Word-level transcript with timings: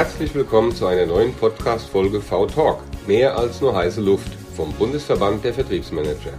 Herzlich 0.00 0.34
willkommen 0.34 0.74
zu 0.74 0.86
einer 0.86 1.04
neuen 1.04 1.34
Podcast-Folge 1.34 2.22
V-Talk. 2.22 2.78
Mehr 3.06 3.36
als 3.36 3.60
nur 3.60 3.76
heiße 3.76 4.00
Luft 4.00 4.32
vom 4.56 4.72
Bundesverband 4.72 5.44
der 5.44 5.52
Vertriebsmanager. 5.52 6.32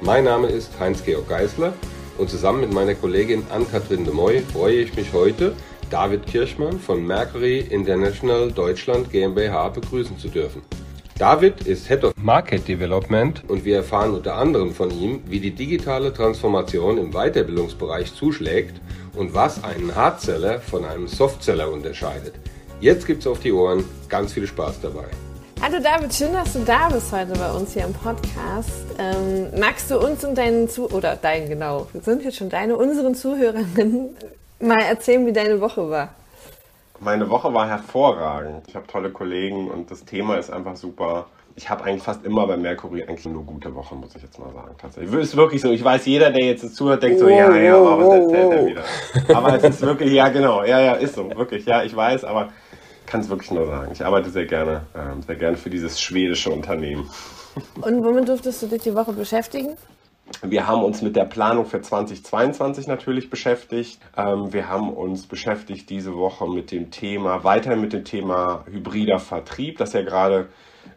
Mein 0.00 0.24
Name 0.24 0.46
ist 0.46 0.70
Heinz-Georg 0.80 1.28
Geisler 1.28 1.74
und 2.16 2.30
zusammen 2.30 2.62
mit 2.62 2.72
meiner 2.72 2.94
Kollegin 2.94 3.44
Ann-Kathrin 3.50 4.06
de 4.06 4.14
Moy 4.14 4.40
freue 4.40 4.76
ich 4.76 4.96
mich 4.96 5.12
heute, 5.12 5.52
David 5.90 6.26
Kirchmann 6.26 6.80
von 6.80 7.06
Mercury 7.06 7.58
International 7.58 8.50
Deutschland 8.50 9.12
GmbH 9.12 9.68
begrüßen 9.68 10.16
zu 10.16 10.28
dürfen. 10.28 10.62
David 11.18 11.66
ist 11.66 11.88
Head 11.88 12.04
of 12.04 12.14
Market 12.16 12.66
Development 12.66 13.42
und 13.46 13.66
wir 13.66 13.76
erfahren 13.76 14.14
unter 14.14 14.36
anderem 14.36 14.72
von 14.72 14.90
ihm, 14.90 15.20
wie 15.26 15.38
die 15.38 15.54
digitale 15.54 16.14
Transformation 16.14 16.96
im 16.96 17.10
Weiterbildungsbereich 17.12 18.14
zuschlägt 18.14 18.80
und 19.14 19.34
was 19.34 19.62
einen 19.62 19.94
Hardseller 19.94 20.60
von 20.60 20.86
einem 20.86 21.08
Softseller 21.08 21.70
unterscheidet. 21.70 22.32
Jetzt 22.82 23.06
gibt's 23.06 23.28
auf 23.28 23.38
die 23.38 23.52
Ohren, 23.52 23.84
ganz 24.08 24.32
viel 24.32 24.44
Spaß 24.44 24.80
dabei. 24.80 25.04
Hallo 25.62 25.76
David, 25.80 26.12
schön, 26.12 26.32
dass 26.32 26.52
du 26.52 26.58
da 26.64 26.88
bist 26.88 27.12
heute 27.12 27.32
bei 27.38 27.52
uns 27.52 27.74
hier 27.74 27.84
im 27.84 27.92
Podcast. 27.92 28.86
Ähm, 28.98 29.56
magst 29.56 29.88
du 29.88 30.00
uns 30.00 30.24
und 30.24 30.36
deinen 30.36 30.68
Zu 30.68 30.90
oder 30.90 31.14
deinen 31.14 31.48
genau, 31.48 31.86
wir 31.92 32.00
sind 32.00 32.24
jetzt 32.24 32.38
schon 32.38 32.48
deine, 32.48 32.76
unseren 32.76 33.14
Zuhörerinnen 33.14 34.16
mal 34.60 34.80
erzählen, 34.80 35.24
wie 35.24 35.32
deine 35.32 35.60
Woche 35.60 35.88
war? 35.88 36.08
Meine 36.98 37.30
Woche 37.30 37.54
war 37.54 37.68
hervorragend. 37.68 38.64
Ich 38.66 38.74
habe 38.74 38.88
tolle 38.88 39.10
Kollegen 39.10 39.70
und 39.70 39.88
das 39.88 40.04
Thema 40.04 40.34
ist 40.34 40.50
einfach 40.50 40.74
super. 40.74 41.26
Ich 41.54 41.70
habe 41.70 41.84
eigentlich 41.84 42.02
fast 42.02 42.24
immer 42.24 42.48
bei 42.48 42.56
Mercury 42.56 43.04
eigentlich 43.04 43.26
nur 43.26 43.44
gute 43.44 43.72
Wochen, 43.76 44.00
muss 44.00 44.16
ich 44.16 44.22
jetzt 44.22 44.40
mal 44.40 44.52
sagen. 44.52 44.74
Tatsächlich. 44.76 45.14
Es 45.14 45.28
ist 45.28 45.36
wirklich 45.36 45.60
so. 45.60 45.70
Ich 45.70 45.84
weiß, 45.84 46.04
jeder, 46.06 46.32
der 46.32 46.46
jetzt 46.46 46.74
zuhört, 46.74 47.04
denkt 47.04 47.20
so, 47.20 47.28
ja, 47.28 47.54
ja, 47.54 47.76
aber 47.76 48.08
was 48.08 48.14
erzählt 48.14 48.52
er 48.52 48.66
wieder? 48.66 48.82
Aber 49.36 49.54
es 49.54 49.62
ist 49.62 49.82
wirklich, 49.82 50.12
ja, 50.12 50.28
genau. 50.30 50.64
Ja, 50.64 50.80
ja, 50.80 50.92
ist 50.94 51.14
so. 51.14 51.30
Wirklich, 51.36 51.64
ja, 51.64 51.84
ich 51.84 51.94
weiß, 51.94 52.24
aber 52.24 52.48
kann 53.12 53.20
es 53.20 53.28
wirklich 53.28 53.50
nur 53.50 53.66
sagen. 53.66 53.92
Ich 53.92 54.02
arbeite 54.02 54.30
sehr 54.30 54.46
gerne, 54.46 54.86
äh, 54.94 55.20
sehr 55.26 55.36
gerne 55.36 55.58
für 55.58 55.68
dieses 55.68 56.00
schwedische 56.00 56.50
Unternehmen. 56.50 57.10
Und 57.82 58.02
womit 58.02 58.26
durftest 58.26 58.62
du 58.62 58.68
dich 58.68 58.82
die 58.82 58.94
Woche 58.94 59.12
beschäftigen? 59.12 59.76
Wir 60.40 60.66
haben 60.66 60.82
uns 60.82 61.02
mit 61.02 61.14
der 61.14 61.26
Planung 61.26 61.66
für 61.66 61.82
2022 61.82 62.86
natürlich 62.86 63.28
beschäftigt. 63.28 64.00
Ähm, 64.16 64.54
wir 64.54 64.66
haben 64.66 64.90
uns 64.90 65.26
beschäftigt 65.26 65.90
diese 65.90 66.14
Woche 66.14 66.48
mit 66.48 66.72
dem 66.72 66.90
Thema, 66.90 67.44
weiter 67.44 67.76
mit 67.76 67.92
dem 67.92 68.04
Thema 68.04 68.64
hybrider 68.64 69.18
Vertrieb, 69.18 69.76
das 69.76 69.92
ja 69.92 70.00
gerade 70.00 70.48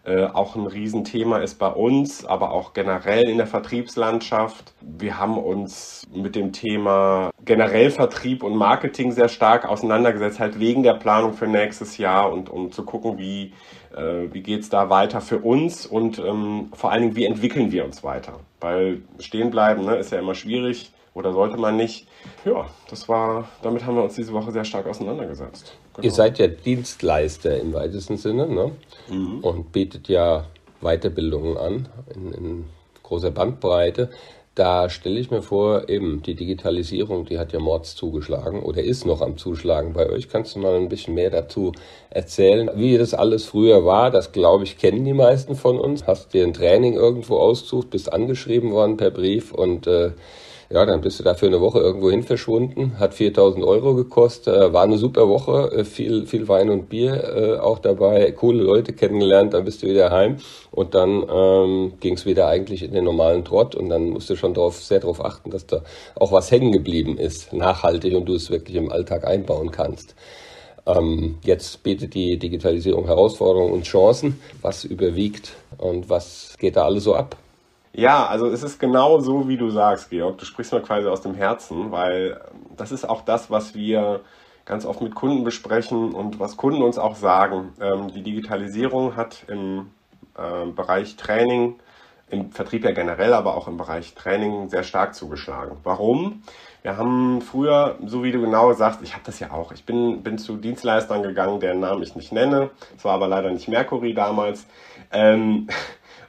äh, 0.05 0.25
auch 0.25 0.55
ein 0.55 0.67
Riesenthema 0.67 1.39
ist 1.39 1.55
bei 1.57 1.67
uns, 1.67 2.25
aber 2.25 2.51
auch 2.51 2.73
generell 2.73 3.27
in 3.27 3.37
der 3.37 3.47
Vertriebslandschaft. 3.47 4.73
Wir 4.81 5.17
haben 5.19 5.37
uns 5.37 6.03
mit 6.13 6.35
dem 6.35 6.53
Thema 6.53 7.31
generell 7.43 7.89
Vertrieb 7.89 8.43
und 8.43 8.55
Marketing 8.55 9.11
sehr 9.11 9.29
stark 9.29 9.67
auseinandergesetzt, 9.67 10.39
halt 10.39 10.59
wegen 10.59 10.83
der 10.83 10.93
Planung 10.93 11.33
für 11.33 11.47
nächstes 11.47 11.97
Jahr 11.97 12.31
und 12.31 12.49
um 12.49 12.71
zu 12.71 12.83
gucken, 12.83 13.17
wie, 13.17 13.53
äh, 13.95 14.31
wie 14.31 14.41
geht 14.41 14.61
es 14.61 14.69
da 14.69 14.89
weiter 14.89 15.21
für 15.21 15.39
uns 15.39 15.85
und 15.87 16.19
ähm, 16.19 16.71
vor 16.73 16.91
allen 16.91 17.01
Dingen, 17.01 17.15
wie 17.15 17.25
entwickeln 17.25 17.71
wir 17.71 17.83
uns 17.83 18.03
weiter. 18.03 18.39
Weil 18.61 19.01
stehen 19.19 19.49
bleiben 19.49 19.85
ne, 19.85 19.95
ist 19.95 20.11
ja 20.11 20.19
immer 20.19 20.35
schwierig 20.35 20.91
oder 21.15 21.33
sollte 21.33 21.57
man 21.57 21.77
nicht. 21.77 22.07
Ja, 22.45 22.67
das 22.89 23.09
war, 23.09 23.47
damit 23.63 23.85
haben 23.85 23.95
wir 23.95 24.03
uns 24.03 24.15
diese 24.15 24.33
Woche 24.33 24.51
sehr 24.51 24.65
stark 24.65 24.85
auseinandergesetzt. 24.85 25.77
Genau. 25.95 26.05
Ihr 26.05 26.11
seid 26.11 26.39
ja 26.39 26.47
Dienstleister 26.47 27.57
im 27.59 27.73
weitesten 27.73 28.17
Sinne 28.17 28.47
ne? 28.47 28.71
Mhm. 29.09 29.39
und 29.39 29.71
bietet 29.71 30.09
ja 30.09 30.45
Weiterbildungen 30.81 31.57
an 31.57 31.87
in, 32.13 32.31
in 32.33 32.65
großer 33.03 33.31
Bandbreite. 33.31 34.09
Da 34.55 34.89
stelle 34.89 35.19
ich 35.19 35.31
mir 35.31 35.41
vor, 35.41 35.89
eben 35.89 36.23
die 36.23 36.33
Digitalisierung, 36.33 37.25
die 37.25 37.37
hat 37.37 37.51
ja 37.51 37.59
Mords 37.59 37.93
zugeschlagen 37.95 38.63
oder 38.63 38.81
ist 38.81 39.05
noch 39.05 39.21
am 39.21 39.37
Zuschlagen 39.37 39.91
bei 39.91 40.09
euch. 40.09 40.29
Kannst 40.29 40.55
du 40.55 40.59
mal 40.59 40.75
ein 40.75 40.87
bisschen 40.87 41.13
mehr 41.13 41.29
dazu 41.29 41.73
erzählen, 42.09 42.69
wie 42.75 42.97
das 42.97 43.13
alles 43.13 43.43
früher 43.43 43.83
war? 43.83 44.11
Das 44.11 44.31
glaube 44.31 44.63
ich 44.63 44.77
kennen 44.77 45.03
die 45.03 45.13
meisten 45.13 45.55
von 45.55 45.77
uns. 45.77 46.07
Hast 46.07 46.33
dir 46.33 46.45
ein 46.45 46.53
Training 46.53 46.93
irgendwo 46.93 47.37
ausgesucht, 47.37 47.89
bist 47.89 48.13
angeschrieben 48.13 48.71
worden 48.71 48.95
per 48.95 49.11
Brief 49.11 49.51
und 49.51 49.87
äh, 49.87 50.11
ja, 50.69 50.85
dann 50.85 51.01
bist 51.01 51.19
du 51.19 51.23
da 51.23 51.35
für 51.35 51.45
eine 51.45 51.61
Woche 51.61 51.79
irgendwo 51.79 52.09
hin 52.09 52.23
verschwunden, 52.23 52.99
hat 52.99 53.13
4000 53.13 53.63
Euro 53.63 53.93
gekostet, 53.93 54.55
äh, 54.55 54.73
war 54.73 54.83
eine 54.83 54.97
super 54.97 55.27
Woche, 55.29 55.71
äh, 55.71 55.85
viel, 55.85 56.25
viel 56.25 56.47
Wein 56.47 56.69
und 56.69 56.89
Bier 56.89 57.23
äh, 57.23 57.57
auch 57.59 57.79
dabei, 57.79 58.31
coole 58.31 58.63
Leute 58.63 58.93
kennengelernt, 58.93 59.53
dann 59.53 59.65
bist 59.65 59.83
du 59.83 59.87
wieder 59.87 60.11
heim 60.11 60.37
und 60.71 60.95
dann 60.95 61.23
ähm, 61.29 61.93
ging 61.99 62.15
es 62.15 62.25
wieder 62.25 62.47
eigentlich 62.47 62.83
in 62.83 62.93
den 62.93 63.03
normalen 63.03 63.45
Trott 63.45 63.75
und 63.75 63.89
dann 63.89 64.09
musst 64.09 64.29
du 64.29 64.35
schon 64.35 64.53
drauf, 64.53 64.81
sehr 64.83 64.99
darauf 64.99 65.23
achten, 65.23 65.51
dass 65.51 65.67
da 65.67 65.81
auch 66.15 66.31
was 66.31 66.51
hängen 66.51 66.71
geblieben 66.71 67.17
ist, 67.17 67.53
nachhaltig 67.53 68.15
und 68.15 68.25
du 68.25 68.35
es 68.35 68.49
wirklich 68.49 68.75
im 68.75 68.91
Alltag 68.91 69.25
einbauen 69.25 69.71
kannst. 69.71 70.15
Ähm, 70.87 71.37
jetzt 71.43 71.81
bietet 71.83 72.13
die 72.13 72.37
Digitalisierung 72.37 73.05
Herausforderungen 73.05 73.73
und 73.73 73.85
Chancen. 73.85 74.39
Was 74.61 74.83
überwiegt 74.83 75.53
und 75.77 76.09
was 76.09 76.55
geht 76.59 76.75
da 76.75 76.85
alles 76.85 77.03
so 77.03 77.15
ab? 77.15 77.37
Ja, 77.97 78.25
also 78.27 78.47
es 78.47 78.61
ist 78.61 78.77
genau 78.77 79.19
so, 79.19 79.47
wie 79.47 79.55
du 79.55 79.69
sagst, 79.69 80.09
Georg. 80.09 80.37
Du 80.37 80.43
sprichst 80.43 80.73
mir 80.73 80.81
quasi 80.81 81.07
aus 81.07 81.21
dem 81.21 81.33
Herzen, 81.33 81.93
weil 81.93 82.41
das 82.75 82.91
ist 82.91 83.07
auch 83.07 83.21
das, 83.21 83.49
was 83.49 83.73
wir 83.73 84.19
ganz 84.65 84.85
oft 84.85 84.99
mit 84.99 85.15
Kunden 85.15 85.45
besprechen 85.45 86.13
und 86.13 86.37
was 86.37 86.57
Kunden 86.57 86.81
uns 86.81 86.97
auch 86.97 87.15
sagen. 87.15 87.71
Ähm, 87.79 88.11
die 88.13 88.21
Digitalisierung 88.21 89.15
hat 89.15 89.45
im 89.47 89.91
äh, 90.37 90.65
Bereich 90.71 91.15
Training, 91.15 91.75
im 92.29 92.51
Vertrieb 92.51 92.83
ja 92.83 92.91
generell, 92.91 93.33
aber 93.33 93.55
auch 93.55 93.69
im 93.69 93.77
Bereich 93.77 94.13
Training 94.13 94.67
sehr 94.67 94.83
stark 94.83 95.15
zugeschlagen. 95.15 95.77
Warum? 95.83 96.43
Wir 96.81 96.97
haben 96.97 97.41
früher, 97.41 97.95
so 98.05 98.23
wie 98.25 98.33
du 98.33 98.41
genau 98.41 98.73
sagst, 98.73 99.01
ich 99.03 99.13
habe 99.13 99.23
das 99.25 99.39
ja 99.39 99.51
auch, 99.51 99.71
ich 99.71 99.85
bin, 99.85 100.21
bin 100.21 100.37
zu 100.37 100.57
Dienstleistern 100.57 101.23
gegangen, 101.23 101.61
deren 101.61 101.79
Namen 101.79 102.03
ich 102.03 102.13
nicht 102.15 102.33
nenne. 102.33 102.71
Es 102.97 103.05
war 103.05 103.13
aber 103.13 103.29
leider 103.29 103.51
nicht 103.51 103.69
Mercury 103.69 104.13
damals. 104.13 104.65
Ähm, 105.13 105.69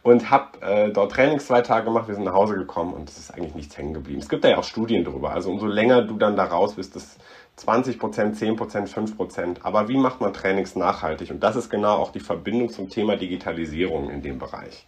und 0.07 0.31
habe 0.31 0.61
äh, 0.61 0.93
dort 0.93 1.11
Trainings 1.11 1.49
zwei 1.49 1.63
Tage 1.63 1.87
gemacht. 1.87 2.07
Wir 2.07 2.15
sind 2.15 2.23
nach 2.23 2.33
Hause 2.33 2.55
gekommen 2.55 2.95
und 2.95 3.09
es 3.09 3.19
ist 3.19 3.35
eigentlich 3.35 3.57
nichts 3.57 3.77
hängen 3.77 3.93
geblieben. 3.93 4.21
Es 4.21 4.29
gibt 4.29 4.45
da 4.45 4.49
ja 4.49 4.59
auch 4.59 4.65
Studien 4.65 5.03
drüber. 5.03 5.33
Also 5.33 5.51
umso 5.51 5.67
länger 5.67 6.03
du 6.03 6.17
dann 6.17 6.37
da 6.37 6.45
raus 6.45 6.75
bist, 6.75 6.95
das 6.95 7.17
20 7.57 7.99
Prozent, 7.99 8.37
10 8.37 8.55
Prozent, 8.55 8.89
5 8.89 9.17
Prozent. 9.17 9.67
Aber 9.67 9.89
wie 9.89 9.97
macht 9.97 10.21
man 10.21 10.33
Trainings 10.33 10.77
nachhaltig? 10.77 11.33
Und 11.33 11.43
das 11.43 11.57
ist 11.57 11.71
genau 11.71 11.97
auch 11.97 12.13
die 12.13 12.21
Verbindung 12.21 12.69
zum 12.69 12.89
Thema 12.89 13.17
Digitalisierung 13.17 14.09
in 14.09 14.23
dem 14.23 14.39
Bereich. 14.39 14.87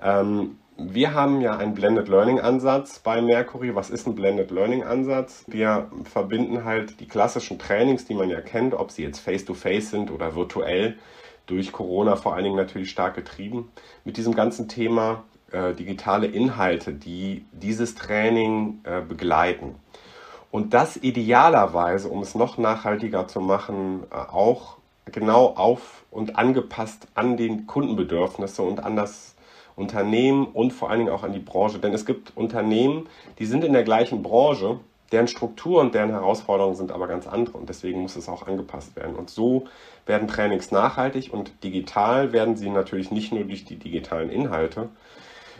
Ähm, 0.00 0.58
wir 0.76 1.14
haben 1.14 1.40
ja 1.40 1.56
einen 1.56 1.74
Blended 1.74 2.06
Learning 2.06 2.38
Ansatz 2.38 3.00
bei 3.00 3.20
Mercury. 3.20 3.74
Was 3.74 3.90
ist 3.90 4.06
ein 4.06 4.14
Blended 4.14 4.52
Learning 4.52 4.84
Ansatz? 4.84 5.46
Wir 5.48 5.90
verbinden 6.04 6.64
halt 6.64 7.00
die 7.00 7.08
klassischen 7.08 7.58
Trainings, 7.58 8.04
die 8.04 8.14
man 8.14 8.30
ja 8.30 8.40
kennt, 8.40 8.72
ob 8.74 8.92
sie 8.92 9.02
jetzt 9.02 9.18
face-to-face 9.18 9.88
-face 9.88 9.90
sind 9.90 10.10
oder 10.12 10.36
virtuell, 10.36 10.96
durch 11.48 11.72
Corona 11.72 12.16
vor 12.16 12.34
allen 12.34 12.44
Dingen 12.44 12.56
natürlich 12.56 12.90
stark 12.90 13.14
getrieben, 13.14 13.72
mit 14.04 14.16
diesem 14.16 14.34
ganzen 14.34 14.68
Thema 14.68 15.24
äh, 15.50 15.74
digitale 15.74 16.26
Inhalte, 16.26 16.92
die 16.92 17.44
dieses 17.52 17.94
Training 17.94 18.80
äh, 18.84 19.00
begleiten. 19.00 19.74
Und 20.50 20.74
das 20.74 20.96
idealerweise, 20.96 22.08
um 22.08 22.22
es 22.22 22.34
noch 22.34 22.58
nachhaltiger 22.58 23.28
zu 23.28 23.40
machen, 23.40 24.04
äh, 24.10 24.14
auch 24.14 24.76
genau 25.06 25.54
auf 25.56 26.04
und 26.10 26.36
angepasst 26.36 27.08
an 27.14 27.36
den 27.36 27.66
Kundenbedürfnisse 27.66 28.62
und 28.62 28.84
an 28.84 28.96
das 28.96 29.34
Unternehmen 29.76 30.46
und 30.46 30.72
vor 30.72 30.90
allen 30.90 31.00
Dingen 31.00 31.12
auch 31.12 31.22
an 31.22 31.32
die 31.32 31.38
Branche. 31.38 31.78
Denn 31.78 31.94
es 31.94 32.04
gibt 32.04 32.36
Unternehmen, 32.36 33.08
die 33.38 33.46
sind 33.46 33.64
in 33.64 33.72
der 33.72 33.84
gleichen 33.84 34.22
Branche, 34.22 34.80
deren 35.12 35.28
Struktur 35.28 35.80
und 35.80 35.94
deren 35.94 36.10
Herausforderungen 36.10 36.76
sind 36.76 36.92
aber 36.92 37.06
ganz 37.06 37.26
andere 37.26 37.56
und 37.56 37.68
deswegen 37.68 38.02
muss 38.02 38.16
es 38.16 38.28
auch 38.28 38.46
angepasst 38.46 38.94
werden. 38.96 39.16
Und 39.16 39.30
so 39.30 39.66
werden 40.06 40.28
Trainings 40.28 40.70
nachhaltig 40.70 41.32
und 41.32 41.52
digital 41.64 42.32
werden 42.32 42.56
sie 42.56 42.70
natürlich 42.70 43.10
nicht 43.10 43.32
nur 43.32 43.44
durch 43.44 43.64
die 43.64 43.76
digitalen 43.76 44.30
Inhalte, 44.30 44.88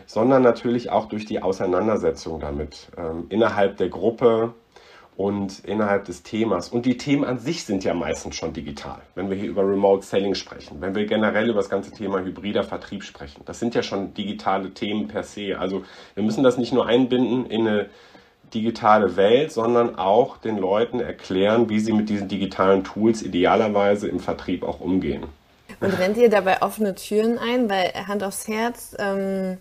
sondern 0.05 0.41
natürlich 0.43 0.91
auch 0.91 1.07
durch 1.07 1.25
die 1.25 1.41
Auseinandersetzung 1.41 2.39
damit 2.39 2.89
ähm, 2.97 3.25
innerhalb 3.29 3.77
der 3.77 3.89
Gruppe 3.89 4.53
und 5.19 5.65
innerhalb 5.65 6.05
des 6.05 6.23
Themas. 6.23 6.69
Und 6.69 6.85
die 6.85 6.95
Themen 6.95 7.25
an 7.25 7.39
sich 7.39 7.65
sind 7.65 7.83
ja 7.83 7.93
meistens 7.93 8.37
schon 8.37 8.53
digital, 8.53 9.01
wenn 9.15 9.29
wir 9.29 9.35
hier 9.35 9.49
über 9.49 9.63
Remote 9.63 10.05
Selling 10.05 10.33
sprechen, 10.33 10.79
wenn 10.79 10.95
wir 10.95 11.05
generell 11.05 11.49
über 11.49 11.59
das 11.59 11.69
ganze 11.69 11.91
Thema 11.91 12.21
hybrider 12.21 12.63
Vertrieb 12.63 13.03
sprechen. 13.03 13.41
Das 13.45 13.59
sind 13.59 13.75
ja 13.75 13.83
schon 13.83 14.13
digitale 14.13 14.73
Themen 14.73 15.09
per 15.09 15.23
se. 15.23 15.59
Also 15.59 15.83
wir 16.15 16.23
müssen 16.23 16.41
das 16.41 16.57
nicht 16.57 16.71
nur 16.71 16.85
einbinden 16.85 17.45
in 17.47 17.67
eine 17.67 17.89
digitale 18.53 19.15
Welt, 19.15 19.51
sondern 19.51 19.97
auch 19.97 20.37
den 20.37 20.57
Leuten 20.57 20.99
erklären, 20.99 21.69
wie 21.69 21.79
sie 21.79 21.93
mit 21.93 22.09
diesen 22.09 22.27
digitalen 22.27 22.83
Tools 22.83 23.21
idealerweise 23.21 24.07
im 24.07 24.19
Vertrieb 24.19 24.63
auch 24.63 24.79
umgehen. 24.79 25.23
Und 25.81 25.97
rennt 25.97 26.17
ihr 26.17 26.29
dabei 26.29 26.61
offene 26.61 26.95
Türen 26.95 27.37
ein? 27.37 27.69
Weil 27.69 27.93
Hand 28.07 28.23
aufs 28.23 28.47
Herz, 28.47 28.95
ähm, 28.99 29.57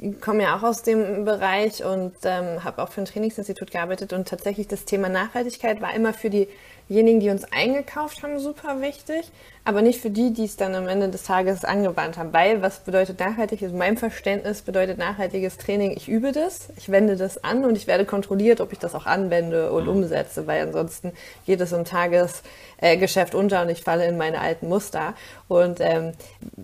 ich 0.00 0.20
komme 0.20 0.42
ja 0.42 0.56
auch 0.56 0.62
aus 0.62 0.82
dem 0.82 1.24
Bereich 1.24 1.84
und 1.84 2.14
ähm, 2.24 2.64
habe 2.64 2.82
auch 2.82 2.88
für 2.90 3.02
ein 3.02 3.04
Trainingsinstitut 3.04 3.70
gearbeitet 3.70 4.12
und 4.12 4.26
tatsächlich 4.26 4.66
das 4.66 4.84
Thema 4.84 5.08
Nachhaltigkeit 5.08 5.80
war 5.80 5.94
immer 5.94 6.12
für 6.12 6.30
die 6.30 6.48
diejenigen, 6.88 7.20
die 7.20 7.30
uns 7.30 7.44
eingekauft 7.52 8.22
haben, 8.22 8.38
super 8.38 8.80
wichtig, 8.80 9.30
aber 9.68 9.82
nicht 9.82 10.00
für 10.00 10.08
die, 10.08 10.32
die 10.32 10.44
es 10.44 10.56
dann 10.56 10.74
am 10.74 10.88
Ende 10.88 11.10
des 11.10 11.24
Tages 11.24 11.62
angewandt 11.62 12.16
haben. 12.16 12.32
Weil, 12.32 12.62
was 12.62 12.78
bedeutet 12.80 13.20
nachhaltig? 13.20 13.60
In 13.60 13.76
meinem 13.76 13.98
Verständnis 13.98 14.62
bedeutet 14.62 14.96
nachhaltiges 14.96 15.58
Training, 15.58 15.92
ich 15.94 16.08
übe 16.08 16.32
das, 16.32 16.70
ich 16.78 16.88
wende 16.88 17.16
das 17.16 17.44
an 17.44 17.66
und 17.66 17.76
ich 17.76 17.86
werde 17.86 18.06
kontrolliert, 18.06 18.62
ob 18.62 18.72
ich 18.72 18.78
das 18.78 18.94
auch 18.94 19.04
anwende 19.04 19.70
und 19.70 19.84
mhm. 19.84 19.90
umsetze, 19.90 20.46
weil 20.46 20.62
ansonsten 20.62 21.12
geht 21.44 21.60
es 21.60 21.72
im 21.72 21.84
Tagesgeschäft 21.84 23.34
unter 23.34 23.60
und 23.60 23.68
ich 23.68 23.82
falle 23.82 24.06
in 24.06 24.16
meine 24.16 24.40
alten 24.40 24.68
Muster. 24.68 25.12
Und 25.48 25.80
ähm, 25.80 26.12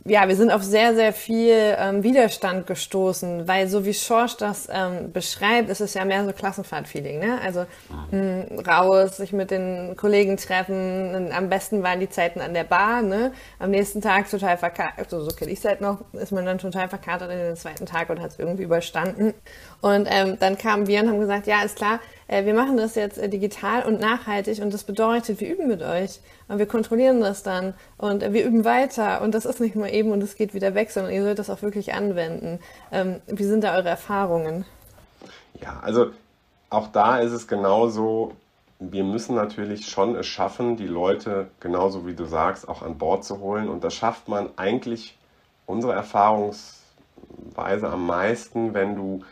ja, 0.07 0.27
wir 0.27 0.37
sind 0.37 0.51
auf 0.51 0.63
sehr, 0.63 0.95
sehr 0.95 1.13
viel 1.13 1.77
ähm, 1.79 2.03
Widerstand 2.03 2.67
gestoßen, 2.67 3.47
weil 3.47 3.69
so 3.69 3.85
wie 3.85 3.93
Schorsch 3.93 4.39
das 4.39 4.69
ähm, 4.73 5.13
beschreibt, 5.13 5.69
ist 5.69 5.83
es 5.83 5.93
ja 5.93 6.07
mehr 6.07 6.25
so 6.25 6.33
Klassenfahrtfeeling. 6.33 7.19
Ne? 7.19 7.39
Also 7.43 7.67
mh, 8.11 8.47
hm, 8.49 8.59
raus, 8.61 9.19
sich 9.19 9.35
mit 9.35 9.51
den 9.51 9.95
Kollegen 9.97 10.14
treffen, 10.37 11.33
am 11.33 11.49
besten 11.49 11.83
waren 11.83 12.01
die 12.01 12.09
Zeiten 12.09 12.41
an 12.41 12.55
der 12.55 12.65
Bar 12.65 13.03
ne? 13.03 13.33
Am 13.59 13.71
nächsten 13.71 14.01
Tag 14.01 14.31
total 14.31 14.57
verkatert, 14.57 14.99
also 14.99 15.23
so 15.23 15.35
kenne 15.35 15.51
ich 15.51 15.59
es 15.59 15.65
halt 15.65 15.81
noch, 15.81 16.01
ist 16.13 16.33
man 16.33 16.47
dann 16.47 16.59
total 16.59 16.89
verkatert 16.89 17.31
in 17.31 17.39
den 17.39 17.57
zweiten 17.57 17.87
Tag 17.87 18.11
und 18.11 18.21
hat 18.21 18.33
es 18.33 18.39
irgendwie 18.39 18.63
überstanden. 18.63 19.35
Und 19.81 20.07
ähm, 20.11 20.39
dann 20.39 20.57
kamen 20.57 20.87
wir 20.87 21.01
und 21.03 21.09
haben 21.09 21.21
gesagt, 21.21 21.47
ja, 21.47 21.63
ist 21.63 21.77
klar, 21.77 22.01
äh, 22.29 22.45
wir 22.45 22.55
machen 22.55 22.77
das 22.77 22.95
jetzt 22.95 23.19
äh, 23.19 23.29
digital 23.29 23.85
und 23.85 24.01
nachhaltig 24.01 24.61
und 24.61 24.73
das 24.73 24.85
bedeutet, 24.85 25.41
wir 25.41 25.53
üben 25.53 25.69
mit 25.69 25.83
euch 25.83 26.21
und 26.49 26.59
wir 26.59 26.67
kontrollieren 26.67 27.21
das 27.21 27.43
dann 27.43 27.75
und 27.99 28.23
äh, 28.23 28.33
wir 28.33 28.45
üben 28.45 28.65
weiter 28.65 29.21
und 29.23 29.35
das 29.35 29.45
ist 29.45 29.61
nicht 29.61 29.77
nur 29.77 29.89
eben 29.89 30.13
und 30.13 30.23
es 30.23 30.37
geht 30.37 30.55
wieder 30.55 30.75
weg, 30.75 30.91
sondern 30.91 31.13
ihr 31.13 31.23
sollt 31.23 31.39
das 31.39 31.51
auch 31.51 31.63
wirklich 31.63 31.95
anwenden. 31.95 32.61
Ähm, 32.93 33.21
wie 33.27 33.45
sind 33.45 33.65
da 33.65 33.77
eure 33.77 33.89
Erfahrungen? 33.89 34.65
Ja, 35.61 35.81
also 35.83 36.11
auch 36.71 36.89
da 36.89 37.19
ist 37.19 37.33
es 37.33 37.47
genauso, 37.47 38.33
wir 38.93 39.05
müssen 39.05 39.35
natürlich 39.35 39.87
schon 39.87 40.17
es 40.17 40.27
schaffen, 40.27 40.77
die 40.77 40.87
Leute, 40.87 41.49
genauso 41.61 42.07
wie 42.07 42.15
du 42.15 42.25
sagst, 42.25 42.69
auch 42.69 42.83
an 42.83 42.99
Bord 42.99 43.25
zu 43.25 43.41
holen. 43.41 43.69
Und 43.69 43.85
das 43.85 43.95
schafft 43.95 44.29
man 44.29 44.51
eigentlich 44.57 45.19
unserer 45.67 45.95
Erfahrungsweise 45.95 47.89
am 47.89 48.07
meisten, 48.07 48.75
wenn 48.75 48.97
du 48.97 49.23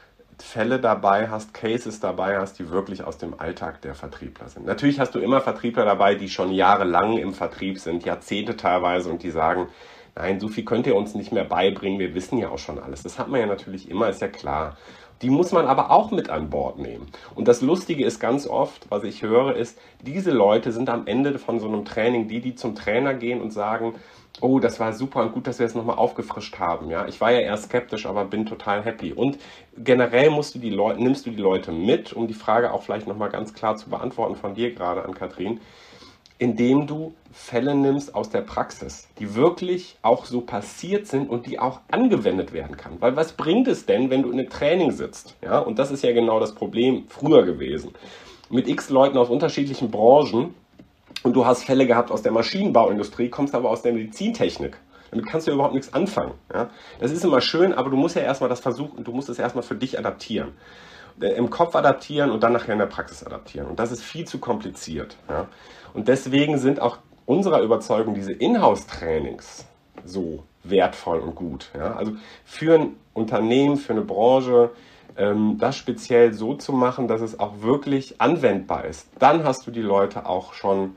Fälle 0.43 0.81
dabei 0.81 1.29
hast, 1.29 1.55
Cases 1.55 2.01
dabei 2.01 2.39
hast, 2.39 2.59
die 2.59 2.69
wirklich 2.71 3.05
aus 3.05 3.17
dem 3.17 3.39
Alltag 3.39 3.81
der 3.83 3.95
Vertriebler 3.95 4.49
sind. 4.49 4.67
Natürlich 4.67 4.99
hast 4.99 5.15
du 5.15 5.21
immer 5.21 5.41
Vertriebler 5.41 5.85
dabei, 5.85 6.15
die 6.15 6.29
schon 6.29 6.51
jahrelang 6.51 7.17
im 7.17 7.33
Vertrieb 7.33 7.79
sind, 7.79 8.05
Jahrzehnte 8.05 8.57
teilweise, 8.57 9.09
und 9.09 9.23
die 9.23 9.31
sagen, 9.31 9.69
nein, 10.17 10.41
so 10.41 10.49
viel 10.49 10.65
könnt 10.65 10.87
ihr 10.87 10.97
uns 10.97 11.15
nicht 11.15 11.33
mehr 11.33 11.45
beibringen, 11.45 11.99
wir 11.99 12.15
wissen 12.15 12.39
ja 12.39 12.49
auch 12.49 12.59
schon 12.59 12.79
alles. 12.79 13.03
Das 13.03 13.19
hat 13.19 13.29
man 13.29 13.41
ja 13.41 13.47
natürlich 13.47 13.89
immer, 13.89 14.09
ist 14.09 14.21
ja 14.21 14.29
klar. 14.29 14.77
Die 15.21 15.31
muss 15.31 15.53
man 15.53 15.67
aber 15.67 15.91
auch 15.91 16.11
mit 16.11 16.31
an 16.31 16.51
Bord 16.51 16.79
nehmen. 16.79 17.09
Und 17.35 17.47
das 17.47 17.61
Lustige 17.61 18.05
ist 18.05 18.19
ganz 18.19 18.47
oft, 18.47 18.91
was 18.91 19.05
ich 19.05 19.23
höre, 19.23 19.55
ist, 19.55 19.79
diese 20.01 20.31
Leute 20.31 20.73
sind 20.73 20.89
am 20.89 21.07
Ende 21.07 21.39
von 21.39 21.61
so 21.61 21.69
einem 21.69 21.85
Training 21.85 22.29
die, 22.29 22.41
die 22.41 22.55
zum 22.55 22.75
Trainer 22.75 23.15
gehen 23.15 23.41
und 23.41 23.53
sagen, 23.53 23.95
oh, 24.41 24.59
das 24.59 24.81
war 24.81 24.93
super 24.93 25.23
und 25.23 25.33
gut, 25.33 25.47
dass 25.47 25.59
wir 25.59 25.67
es 25.67 25.75
nochmal 25.75 25.97
aufgefrischt 25.97 26.59
haben. 26.59 26.91
Ja, 26.91 27.07
ich 27.07 27.21
war 27.21 27.31
ja 27.31 27.41
eher 27.41 27.57
skeptisch, 27.57 28.07
aber 28.07 28.25
bin 28.25 28.47
total 28.47 28.83
happy. 28.85 29.13
Und 29.13 29.39
generell 29.77 30.31
musst 30.31 30.55
du 30.55 30.59
die 30.59 30.71
Leute, 30.71 31.03
nimmst 31.03 31.27
du 31.27 31.31
die 31.31 31.43
Leute 31.43 31.73
mit, 31.73 32.13
um 32.13 32.27
die 32.27 32.35
Frage 32.35 32.73
auch 32.73 32.83
vielleicht 32.83 33.07
nochmal 33.07 33.31
ganz 33.31 33.55
klar 33.55 33.77
zu 33.77 33.91
beantworten 33.91 34.37
von 34.37 34.55
dir 34.55 34.75
gerade 34.75 35.05
an 35.05 35.15
Kathrin 35.15 35.61
indem 36.43 36.89
du 36.89 37.15
Fälle 37.31 37.77
nimmst 37.77 38.17
aus 38.17 38.29
der 38.29 38.41
Praxis, 38.41 39.07
die 39.21 39.37
wirklich 39.37 39.97
auch 40.03 40.25
so 40.25 40.41
passiert 40.41 41.07
sind 41.07 41.31
und 41.31 41.47
die 41.47 41.61
auch 41.61 41.79
angewendet 41.89 42.53
werden 42.53 42.77
kann. 42.77 42.97
Weil 42.99 43.15
was 43.15 43.35
bringt 43.35 43.69
es 43.69 43.87
denn, 43.87 44.11
wenn 44.11 44.25
du 44.25 44.33
in 44.33 44.41
einem 44.41 44.51
Training 44.51 44.91
sitzt? 44.91 45.37
Ja, 45.41 45.61
und 45.61 45.79
das 45.79 45.93
ist 45.93 46.03
ja 46.03 46.13
genau 46.13 46.41
das 46.41 46.53
Problem 46.53 47.05
früher 47.09 47.45
gewesen. 47.45 47.93
Mit 48.51 48.67
x 48.67 48.91
Leuten 48.91 49.19
aus 49.19 49.31
unterschiedlichen 49.31 49.93
Branchen 49.93 50.53
und 51.23 51.37
du 51.37 51.47
hast 51.47 51.63
Fälle 51.63 51.87
gehabt 51.87 52.11
aus 52.11 52.23
der 52.23 52.33
Maschinenbauindustrie, 52.33 53.29
kommst 53.29 53.55
aber 53.55 53.71
aus 53.71 53.83
der 53.83 53.93
Medizintechnik. 53.93 54.77
Damit 55.13 55.27
kannst 55.27 55.47
du 55.47 55.53
ja 55.53 55.55
überhaupt 55.55 55.75
nichts 55.75 55.95
anfangen. 55.95 56.33
Ja? 56.53 56.71
Das 56.99 57.13
ist 57.13 57.25
immer 57.25 57.41
schön, 57.41 57.73
aber 57.73 57.89
du 57.89 57.97
musst 57.97 58.17
ja 58.17 58.23
erstmal 58.23 58.51
das 58.51 58.59
versuchen, 58.59 59.05
du 59.05 59.13
musst 59.13 59.29
es 59.29 59.39
erstmal 59.39 59.63
für 59.63 59.77
dich 59.77 59.97
adaptieren. 59.97 60.55
Äh, 61.21 61.35
Im 61.35 61.51
Kopf 61.51 61.77
adaptieren 61.77 62.33
und 62.33 62.43
dann 62.43 62.53
nachher 62.53 62.73
in 62.73 62.81
der 62.81 62.87
Praxis 62.87 63.23
adaptieren. 63.23 63.69
Und 63.69 63.79
das 63.79 63.93
ist 63.93 64.03
viel 64.03 64.27
zu 64.27 64.39
kompliziert. 64.39 65.17
Ja? 65.29 65.47
Und 65.95 66.09
deswegen 66.09 66.59
sind 66.59 66.81
auch 66.81 66.99
unserer 67.27 67.61
Überzeugung 67.61 68.15
diese 68.15 68.33
Inhouse-Trainings 68.33 69.67
so 70.05 70.45
wertvoll 70.65 71.21
und 71.21 71.35
gut. 71.35 71.71
Ja? 71.75 71.95
Also 71.95 72.13
für 72.45 72.79
ein 72.79 72.97
Unternehmen, 73.15 73.77
für 73.77 73.93
eine 73.93 74.03
Branche, 74.03 74.71
ähm, 75.17 75.59
das 75.59 75.77
speziell 75.77 76.33
so 76.33 76.55
zu 76.55 76.73
machen, 76.73 77.09
dass 77.09 77.21
es 77.21 77.39
auch 77.39 77.61
wirklich 77.61 78.21
anwendbar 78.21 78.85
ist. 78.85 79.09
Dann 79.19 79.45
hast 79.45 79.67
du 79.67 79.71
die 79.71 79.83
Leute 79.83 80.27
auch 80.27 80.55
schon 80.55 80.97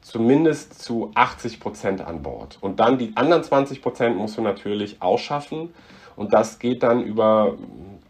zumindest 0.00 0.82
zu 0.82 1.10
80 1.14 1.60
Prozent 1.60 2.00
an 2.00 2.22
Bord. 2.22 2.58
Und 2.60 2.80
dann 2.80 2.98
die 2.98 3.12
anderen 3.16 3.44
20 3.44 3.82
Prozent 3.82 4.16
musst 4.16 4.38
du 4.38 4.42
natürlich 4.42 5.02
ausschaffen. 5.02 5.74
Und 6.16 6.32
das 6.32 6.58
geht 6.58 6.82
dann 6.82 7.02
über 7.02 7.54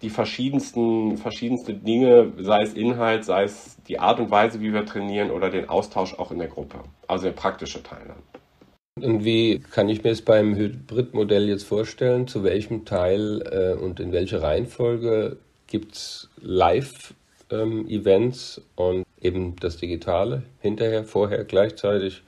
die 0.03 0.11
verschiedensten, 0.11 1.17
verschiedenste 1.19 1.75
Dinge, 1.75 2.33
sei 2.39 2.63
es 2.63 2.75
Inhalt, 2.75 3.25
sei 3.25 3.45
es 3.45 3.77
die 3.87 3.99
Art 3.99 4.21
und 4.21 4.31
Weise, 4.31 4.61
wie 4.61 4.73
wir 4.73 4.87
trainieren 4.87 5.31
oder 5.31 5.51
den 5.51 5.69
Austausch 5.69 6.15
auch 6.15 6.31
in 6.31 6.39
der 6.39 6.49
Gruppe. 6.49 6.79
Also 7.07 7.27
der 7.27 7.33
praktische 7.33 7.83
Teil 7.83 8.07
dann. 8.07 8.23
Und 9.03 9.25
wie 9.25 9.61
kann 9.61 9.89
ich 9.89 10.05
mir 10.05 10.11
es 10.11 10.23
beim 10.23 10.55
Hybridmodell 10.57 11.49
jetzt 11.49 11.65
vorstellen? 11.65 12.27
Zu 12.27 12.45
welchem 12.45 12.85
Teil 12.85 13.43
äh, 13.51 13.73
und 13.83 13.99
in 14.01 14.13
welcher 14.13 14.43
Reihenfolge 14.43 15.39
gibt 15.67 15.95
es 15.95 16.29
Live-Events 16.41 18.59
ähm, 18.59 18.65
und 18.77 19.07
eben 19.21 19.57
das 19.57 19.79
Digitale 19.79 20.43
hinterher, 20.61 21.05
vorher 21.05 21.45
gleichzeitig? 21.45 22.23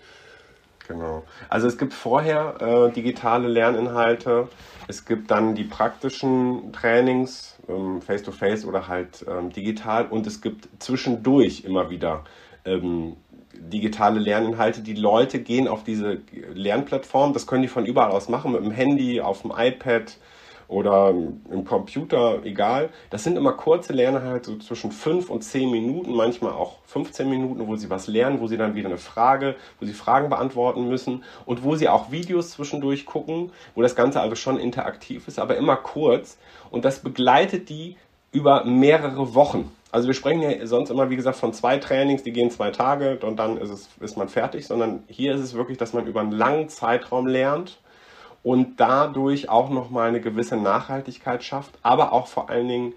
Genau. 0.89 1.23
Also 1.49 1.69
es 1.69 1.79
gibt 1.79 1.95
vorher 1.95 2.57
äh, 2.61 2.93
digitale 2.93 3.49
Lerninhalte, 3.49 4.49
es 4.89 5.05
gibt 5.05 5.31
dann 5.31 5.55
die 5.55 5.65
praktischen 5.65 6.73
Trainings, 6.73 7.52
ähm, 7.69 8.01
face-to-face 8.01 8.65
oder 8.65 8.89
halt 8.89 9.25
ähm, 9.29 9.51
digital 9.51 10.07
und 10.07 10.27
es 10.27 10.41
gibt 10.41 10.69
zwischendurch 10.79 11.65
immer 11.65 11.91
wieder 11.91 12.25
ähm, 12.65 13.17
digitale 13.55 14.21
Lerninhalte. 14.21 14.81
Die 14.83 14.95
Leute 14.95 15.41
gehen 15.41 15.69
auf 15.69 15.85
diese 15.85 16.21
Lernplattform, 16.55 17.33
das 17.33 17.47
können 17.47 17.63
die 17.63 17.69
von 17.69 17.87
überall 17.87 18.11
aus 18.11 18.29
machen, 18.29 18.53
mit 18.53 18.65
dem 18.65 18.73
Handy, 18.73 19.21
auf 19.21 19.43
dem 19.43 19.53
iPad, 19.57 20.17
oder 20.73 21.11
im 21.11 21.65
Computer, 21.65 22.41
egal. 22.45 22.89
Das 23.11 23.25
sind 23.25 23.37
immer 23.37 23.53
kurze 23.53 23.93
Lerneinheiten, 23.93 24.55
so 24.55 24.59
zwischen 24.59 24.91
5 24.91 25.29
und 25.29 25.43
10 25.43 25.71
Minuten, 25.71 26.15
manchmal 26.15 26.53
auch 26.53 26.79
15 26.87 27.29
Minuten, 27.29 27.67
wo 27.67 27.77
sie 27.77 27.91
was 27.91 28.07
lernen, 28.07 28.41
wo 28.41 28.47
sie 28.47 28.57
dann 28.57 28.75
wieder 28.75 28.89
eine 28.89 28.97
Frage, 28.97 29.55
wo 29.79 29.87
sie 29.87 29.93
Fragen 29.93 30.31
beantworten 30.31 30.89
müssen 30.89 31.25
und 31.45 31.63
wo 31.63 31.77
sie 31.77 31.89
auch 31.89 32.11
Videos 32.11 32.53
zwischendurch 32.53 33.05
gucken, 33.05 33.53
wo 33.75 33.83
das 33.83 33.95
Ganze 33.95 34.21
also 34.21 34.35
schon 34.35 34.59
interaktiv 34.59 35.29
ist, 35.29 35.39
aber 35.39 35.57
immer 35.57 35.77
kurz. 35.77 36.39
Und 36.71 36.87
das 36.87 37.01
begleitet 37.01 37.69
die 37.69 37.97
über 38.33 38.65
mehrere 38.65 39.35
Wochen. 39.35 39.71
Also 39.91 40.07
wir 40.07 40.15
sprechen 40.15 40.41
ja 40.41 40.67
sonst 40.67 40.89
immer, 40.89 41.11
wie 41.11 41.17
gesagt, 41.17 41.37
von 41.37 41.53
zwei 41.53 41.77
Trainings, 41.77 42.23
die 42.23 42.33
gehen 42.33 42.51
zwei 42.51 42.71
Tage 42.71 43.19
und 43.23 43.39
dann 43.39 43.59
ist, 43.59 43.69
es, 43.69 43.91
ist 44.01 44.17
man 44.17 44.31
fertig, 44.31 44.67
sondern 44.67 45.05
hier 45.07 45.35
ist 45.35 45.43
es 45.43 45.53
wirklich, 45.53 45.77
dass 45.77 45.93
man 45.93 46.07
über 46.07 46.21
einen 46.21 46.33
langen 46.33 46.71
Zeitraum 46.71 47.27
lernt 47.27 47.79
und 48.43 48.81
dadurch 48.81 49.49
auch 49.49 49.71
nochmal 49.71 50.09
eine 50.09 50.21
gewisse 50.21 50.57
Nachhaltigkeit 50.57 51.45
schafft, 51.45 51.79
aber 51.83 52.13
auch 52.13 52.27
vor 52.27 52.51
allen 52.51 52.69
Dingen 52.69 52.93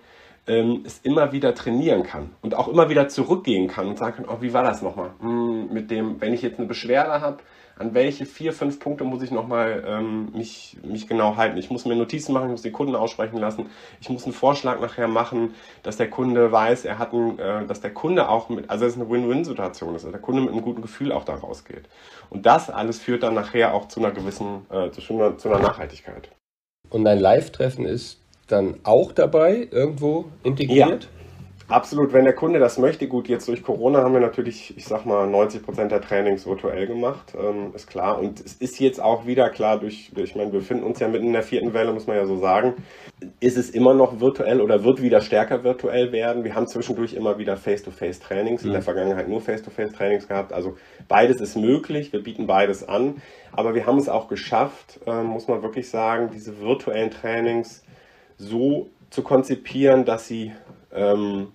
ähm, 0.47 0.83
es 0.85 0.99
immer 1.03 1.31
wieder 1.31 1.55
trainieren 1.55 2.03
kann 2.03 2.31
und 2.41 2.55
auch 2.55 2.67
immer 2.67 2.89
wieder 2.89 3.07
zurückgehen 3.07 3.67
kann 3.67 3.87
und 3.87 3.97
sagen 3.97 4.17
kann, 4.17 4.25
oh, 4.27 4.41
wie 4.41 4.53
war 4.53 4.63
das 4.63 4.81
nochmal? 4.81 5.11
Hm, 5.19 5.73
mit 5.73 5.91
dem, 5.91 6.21
wenn 6.21 6.33
ich 6.33 6.41
jetzt 6.41 6.59
eine 6.59 6.67
Beschwerde 6.67 7.21
habe, 7.21 7.37
an 7.77 7.93
welche 7.93 8.25
vier, 8.25 8.53
fünf 8.53 8.79
Punkte 8.79 9.03
muss 9.03 9.21
ich 9.21 9.31
nochmal 9.31 9.83
ähm, 9.85 10.31
mich, 10.33 10.77
mich 10.83 11.07
genau 11.07 11.35
halten. 11.35 11.57
Ich 11.57 11.69
muss 11.69 11.85
mir 11.85 11.95
Notizen 11.95 12.33
machen, 12.33 12.45
ich 12.45 12.51
muss 12.51 12.61
den 12.61 12.71
Kunden 12.71 12.95
aussprechen 12.95 13.37
lassen, 13.37 13.69
ich 13.99 14.09
muss 14.09 14.23
einen 14.23 14.33
Vorschlag 14.33 14.79
nachher 14.79 15.07
machen, 15.07 15.53
dass 15.83 15.97
der 15.97 16.09
Kunde 16.09 16.51
weiß, 16.51 16.85
er 16.85 16.99
hat 16.99 17.13
einen, 17.13 17.37
äh, 17.37 17.65
dass 17.65 17.81
der 17.81 17.93
Kunde 17.93 18.29
auch 18.29 18.49
mit, 18.49 18.69
also 18.69 18.85
es 18.85 18.93
ist 18.93 19.01
eine 19.01 19.09
Win-Win-Situation, 19.09 19.93
dass 19.93 20.03
der 20.03 20.19
Kunde 20.19 20.41
mit 20.41 20.51
einem 20.51 20.61
guten 20.61 20.81
Gefühl 20.81 21.11
auch 21.11 21.25
da 21.25 21.35
rausgeht. 21.35 21.89
Und 22.29 22.45
das 22.45 22.69
alles 22.69 22.99
führt 22.99 23.23
dann 23.23 23.33
nachher 23.33 23.73
auch 23.73 23.87
zu 23.87 23.99
einer 23.99 24.11
gewissen, 24.11 24.65
äh, 24.69 24.89
zu, 24.91 25.01
einer, 25.13 25.37
zu 25.37 25.49
einer 25.49 25.59
Nachhaltigkeit. 25.59 26.29
Und 26.89 27.05
ein 27.05 27.19
Live-Treffen 27.19 27.85
ist 27.85 28.21
dann 28.47 28.79
auch 28.83 29.11
dabei, 29.11 29.67
irgendwo 29.71 30.25
integriert? 30.43 31.03
Ja. 31.03 31.14
Absolut, 31.67 32.13
wenn 32.13 32.25
der 32.25 32.33
Kunde 32.33 32.59
das 32.59 32.77
möchte. 32.77 33.07
Gut, 33.07 33.27
jetzt 33.27 33.47
durch 33.47 33.63
Corona 33.63 34.03
haben 34.03 34.13
wir 34.13 34.19
natürlich, 34.19 34.77
ich 34.77 34.85
sag 34.85 35.05
mal, 35.05 35.27
90 35.27 35.63
Prozent 35.63 35.91
der 35.91 36.01
Trainings 36.01 36.45
virtuell 36.45 36.85
gemacht, 36.85 37.33
ähm, 37.35 37.71
ist 37.73 37.87
klar. 37.87 38.19
Und 38.19 38.39
es 38.39 38.53
ist 38.53 38.79
jetzt 38.79 39.01
auch 39.01 39.25
wieder 39.25 39.49
klar, 39.49 39.79
durch, 39.79 40.11
ich 40.15 40.35
meine, 40.35 40.51
wir 40.51 40.59
befinden 40.59 40.83
uns 40.83 40.99
ja 40.99 41.07
mitten 41.07 41.25
in 41.25 41.33
der 41.33 41.43
vierten 41.43 41.73
Welle, 41.73 41.91
muss 41.91 42.05
man 42.05 42.17
ja 42.17 42.25
so 42.25 42.37
sagen, 42.37 42.75
ist 43.39 43.57
es 43.57 43.71
immer 43.71 43.95
noch 43.95 44.19
virtuell 44.19 44.61
oder 44.61 44.83
wird 44.83 45.01
wieder 45.01 45.21
stärker 45.21 45.63
virtuell 45.63 46.11
werden. 46.11 46.43
Wir 46.43 46.53
haben 46.53 46.67
zwischendurch 46.67 47.13
immer 47.13 47.39
wieder 47.39 47.57
Face-to-Face-Trainings, 47.57 48.61
mhm. 48.61 48.67
in 48.67 48.73
der. 48.73 48.85
Vergangenheit 48.85 49.27
nur 49.27 49.41
Face-to-Face-Trainings 49.41 50.27
gehabt. 50.27 50.53
Also 50.53 50.77
beides 51.07 51.41
ist 51.41 51.57
möglich, 51.57 52.13
wir 52.13 52.21
bieten 52.21 52.47
beides 52.47 52.87
an. 52.87 53.15
Aber 53.51 53.73
wir 53.73 53.85
haben 53.85 53.97
es 53.97 54.07
auch 54.07 54.27
geschafft, 54.27 54.99
äh, 55.07 55.23
muss 55.23 55.47
man 55.47 55.63
wirklich 55.63 55.89
sagen, 55.89 56.29
diese 56.31 56.61
virtuellen 56.61 57.09
Trainings 57.09 57.83
so 58.37 58.89
zu 59.09 59.23
konzipieren, 59.23 60.05
dass 60.05 60.27
sie 60.27 60.51
ähm, 60.95 61.47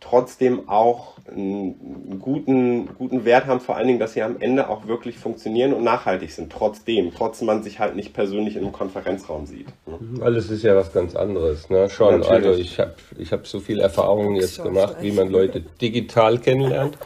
trotzdem 0.00 0.68
auch 0.68 1.14
einen 1.30 2.20
guten, 2.20 2.88
guten 2.96 3.24
Wert 3.24 3.46
haben, 3.46 3.60
vor 3.60 3.76
allen 3.76 3.88
Dingen, 3.88 3.98
dass 3.98 4.14
sie 4.14 4.22
am 4.22 4.40
Ende 4.40 4.68
auch 4.68 4.86
wirklich 4.86 5.18
funktionieren 5.18 5.74
und 5.74 5.84
nachhaltig 5.84 6.32
sind, 6.32 6.50
trotzdem, 6.52 7.12
trotz 7.14 7.42
man 7.42 7.62
sich 7.62 7.78
halt 7.80 7.96
nicht 7.96 8.14
persönlich 8.14 8.56
in 8.56 8.62
einem 8.62 8.72
Konferenzraum 8.72 9.46
sieht. 9.46 9.66
Ne? 9.86 9.98
Weil 10.00 10.36
es 10.36 10.50
ist 10.50 10.62
ja 10.62 10.74
was 10.76 10.92
ganz 10.92 11.14
anderes, 11.16 11.68
ne? 11.68 11.90
Schon, 11.90 12.20
Natürlich. 12.20 12.46
also 12.46 12.60
ich 12.60 12.78
habe 12.78 12.94
ich 13.18 13.32
hab 13.32 13.46
so 13.46 13.60
viel 13.60 13.80
Erfahrung 13.80 14.36
jetzt 14.36 14.62
gemacht, 14.62 14.96
wie 15.00 15.12
man 15.12 15.28
Leute 15.28 15.62
digital 15.80 16.38
kennenlernt. 16.38 16.96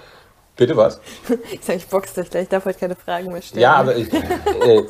Bitte 0.56 0.76
was? 0.76 1.00
Ich 1.52 1.62
sage, 1.62 1.78
ich 1.78 1.86
boxe 1.86 2.20
dich 2.20 2.30
gleich, 2.30 2.44
ich 2.44 2.48
darf 2.48 2.64
heute 2.64 2.78
keine 2.78 2.94
Fragen 2.94 3.32
mehr 3.32 3.42
stellen. 3.42 3.62
Ja, 3.62 3.74
aber 3.76 3.96
ich, 3.96 4.12
äh, 4.12 4.82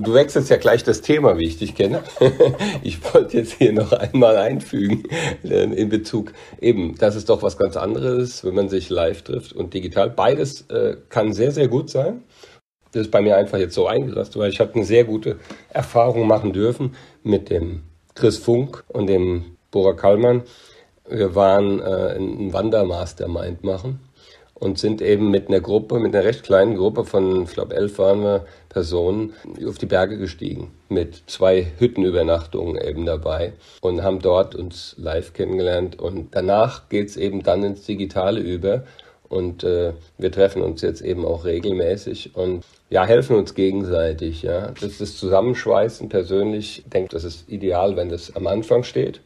Du 0.00 0.14
wechselst 0.14 0.48
ja 0.48 0.58
gleich 0.58 0.84
das 0.84 1.00
Thema, 1.00 1.38
wie 1.38 1.44
ich 1.46 1.58
dich 1.58 1.74
kenne. 1.74 2.04
Ich 2.84 3.02
wollte 3.12 3.38
jetzt 3.38 3.54
hier 3.54 3.72
noch 3.72 3.92
einmal 3.92 4.36
einfügen 4.36 5.02
äh, 5.42 5.64
in 5.64 5.88
Bezug 5.88 6.32
eben, 6.60 6.94
das 6.96 7.16
ist 7.16 7.28
doch 7.28 7.42
was 7.42 7.58
ganz 7.58 7.76
anderes, 7.76 8.44
wenn 8.44 8.54
man 8.54 8.68
sich 8.68 8.90
live 8.90 9.22
trifft 9.22 9.52
und 9.52 9.74
digital. 9.74 10.08
Beides 10.08 10.62
äh, 10.70 10.96
kann 11.08 11.32
sehr, 11.32 11.50
sehr 11.50 11.66
gut 11.66 11.90
sein. 11.90 12.22
Das 12.92 13.02
ist 13.02 13.10
bei 13.10 13.20
mir 13.20 13.36
einfach 13.36 13.58
jetzt 13.58 13.74
so 13.74 13.88
eingesetzt, 13.88 14.38
weil 14.38 14.50
ich 14.50 14.60
habe 14.60 14.72
eine 14.74 14.84
sehr 14.84 15.02
gute 15.02 15.40
Erfahrung 15.70 16.28
machen 16.28 16.52
dürfen 16.52 16.94
mit 17.24 17.50
dem 17.50 17.82
Chris 18.14 18.38
Funk 18.38 18.84
und 18.88 19.08
dem 19.08 19.56
Bora 19.72 19.94
Kallmann. 19.94 20.44
Wir 21.08 21.34
waren 21.34 21.80
äh, 21.80 22.16
ein 22.16 22.52
Wandermastermind 22.52 23.64
machen 23.64 24.07
und 24.60 24.78
sind 24.78 25.00
eben 25.00 25.30
mit 25.30 25.48
einer 25.48 25.60
Gruppe, 25.60 25.98
mit 25.98 26.14
einer 26.14 26.24
recht 26.24 26.42
kleinen 26.42 26.76
Gruppe 26.76 27.04
von, 27.04 27.44
ich 27.44 27.52
glaube, 27.52 27.76
elf 27.76 27.98
waren 27.98 28.22
wir 28.22 28.46
Personen, 28.68 29.32
auf 29.66 29.78
die 29.78 29.86
Berge 29.86 30.18
gestiegen. 30.18 30.70
Mit 30.88 31.22
zwei 31.26 31.66
Hüttenübernachtungen 31.78 32.76
eben 32.76 33.06
dabei 33.06 33.52
und 33.80 34.02
haben 34.02 34.20
dort 34.20 34.54
uns 34.54 34.94
live 34.98 35.32
kennengelernt. 35.32 35.98
Und 35.98 36.34
danach 36.34 36.88
geht's 36.88 37.16
eben 37.16 37.42
dann 37.42 37.62
ins 37.62 37.86
Digitale 37.86 38.40
über. 38.40 38.84
Und 39.28 39.62
äh, 39.62 39.92
wir 40.16 40.32
treffen 40.32 40.62
uns 40.62 40.80
jetzt 40.80 41.02
eben 41.02 41.26
auch 41.26 41.44
regelmäßig 41.44 42.34
und 42.34 42.64
ja, 42.88 43.04
helfen 43.04 43.36
uns 43.36 43.54
gegenseitig. 43.54 44.42
Ja. 44.42 44.72
Das 44.80 45.02
ist 45.02 45.18
Zusammenschweißen 45.18 46.08
persönlich. 46.08 46.78
Ich 46.78 46.90
denke, 46.90 47.10
das 47.10 47.24
ist 47.24 47.46
ideal, 47.48 47.94
wenn 47.96 48.08
das 48.08 48.34
am 48.34 48.46
Anfang 48.46 48.84
steht 48.84 49.20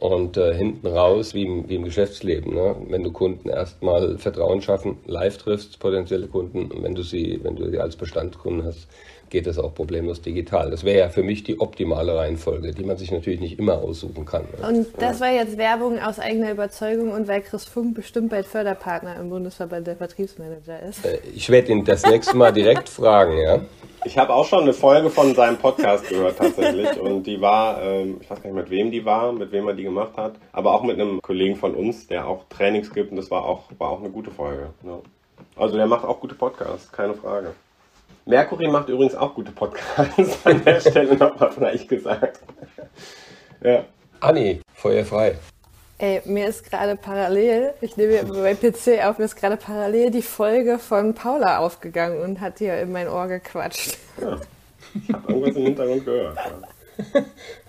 und 0.00 0.38
äh, 0.38 0.54
hinten 0.54 0.86
raus, 0.86 1.34
wie 1.34 1.44
im, 1.44 1.68
wie 1.68 1.74
im 1.76 1.84
Geschäftsleben, 1.84 2.54
ne? 2.54 2.74
wenn 2.88 3.04
du 3.04 3.12
Kunden 3.12 3.50
erstmal 3.50 4.16
Vertrauen 4.16 4.62
schaffen, 4.62 4.96
live 5.06 5.36
triffst, 5.36 5.78
potenzielle 5.78 6.26
Kunden, 6.26 6.70
und 6.72 6.82
wenn 6.82 6.94
du 6.94 7.02
sie, 7.02 7.38
wenn 7.42 7.56
du 7.56 7.70
sie 7.70 7.78
als 7.78 7.96
Bestandskunden 7.96 8.64
hast, 8.64 8.88
geht 9.30 9.46
das 9.46 9.58
auch 9.58 9.74
problemlos 9.74 10.20
digital. 10.20 10.70
Das 10.70 10.84
wäre 10.84 10.98
ja 10.98 11.08
für 11.08 11.22
mich 11.22 11.44
die 11.44 11.60
optimale 11.60 12.16
Reihenfolge, 12.16 12.72
die 12.72 12.84
man 12.84 12.96
sich 12.96 13.10
natürlich 13.10 13.40
nicht 13.40 13.58
immer 13.58 13.78
aussuchen 13.78 14.24
kann. 14.24 14.42
Ne? 14.42 14.68
Und 14.68 14.88
das 14.98 15.20
war 15.20 15.30
jetzt 15.30 15.56
Werbung 15.56 15.98
aus 15.98 16.18
eigener 16.18 16.50
Überzeugung 16.50 17.12
und 17.12 17.28
weil 17.28 17.40
Chris 17.40 17.64
Funk 17.64 17.94
bestimmt 17.94 18.30
bald 18.30 18.46
Förderpartner 18.46 19.16
im 19.18 19.30
Bundesverband 19.30 19.86
der 19.86 19.96
Vertriebsmanager 19.96 20.82
ist. 20.82 21.04
Äh, 21.04 21.18
ich 21.34 21.48
werde 21.48 21.72
ihn 21.72 21.84
das 21.84 22.04
nächste 22.04 22.36
Mal 22.36 22.52
direkt 22.52 22.88
fragen, 22.88 23.38
ja. 23.38 23.60
Ich 24.04 24.16
habe 24.16 24.32
auch 24.32 24.46
schon 24.46 24.62
eine 24.62 24.72
Folge 24.72 25.10
von 25.10 25.34
seinem 25.34 25.58
Podcast 25.58 26.08
gehört 26.08 26.38
tatsächlich 26.38 26.98
und 26.98 27.24
die 27.24 27.38
war, 27.40 27.82
ähm, 27.82 28.16
ich 28.20 28.30
weiß 28.30 28.42
gar 28.42 28.50
nicht 28.50 28.58
mit 28.58 28.70
wem 28.70 28.90
die 28.90 29.04
war, 29.04 29.30
mit 29.32 29.52
wem 29.52 29.68
er 29.68 29.74
die 29.74 29.82
gemacht 29.82 30.16
hat, 30.16 30.34
aber 30.52 30.74
auch 30.74 30.82
mit 30.82 30.98
einem 30.98 31.20
Kollegen 31.20 31.56
von 31.56 31.74
uns, 31.74 32.06
der 32.06 32.26
auch 32.26 32.44
Trainings 32.48 32.92
gibt 32.92 33.10
und 33.10 33.18
das 33.18 33.30
war 33.30 33.44
auch, 33.44 33.64
war 33.78 33.90
auch 33.90 34.00
eine 34.00 34.08
gute 34.08 34.30
Folge. 34.30 34.70
Ja. 34.84 35.00
Also 35.56 35.76
der 35.76 35.86
macht 35.86 36.04
auch 36.04 36.18
gute 36.18 36.34
Podcasts, 36.34 36.90
keine 36.90 37.12
Frage. 37.12 37.52
Mercury 38.26 38.68
macht 38.68 38.88
übrigens 38.88 39.14
auch 39.14 39.34
gute 39.34 39.52
Podcasts, 39.52 40.44
an 40.44 40.64
der 40.64 40.80
Stelle 40.80 41.16
nochmal 41.16 41.50
vielleicht 41.52 41.88
gesagt. 41.88 42.40
ja. 43.62 43.84
Anni, 44.20 44.60
Feuer 44.74 45.04
frei. 45.04 45.36
Ey, 45.98 46.22
mir 46.24 46.48
ist 46.48 46.64
gerade 46.64 46.96
parallel, 46.96 47.74
ich 47.82 47.96
nehme 47.96 48.24
bei 48.24 48.54
PC 48.54 49.04
auf, 49.04 49.18
mir 49.18 49.26
ist 49.26 49.36
gerade 49.36 49.58
parallel 49.58 50.10
die 50.10 50.22
Folge 50.22 50.78
von 50.78 51.14
Paula 51.14 51.58
aufgegangen 51.58 52.22
und 52.22 52.40
hat 52.40 52.58
hier 52.58 52.80
in 52.80 52.92
mein 52.92 53.06
Ohr 53.06 53.28
gequatscht. 53.28 53.98
Ja, 54.18 54.40
ich 54.94 55.12
habe 55.12 55.32
irgendwas 55.32 55.56
im 55.56 55.62
Hintergrund 55.64 56.04
gehört. 56.06 56.38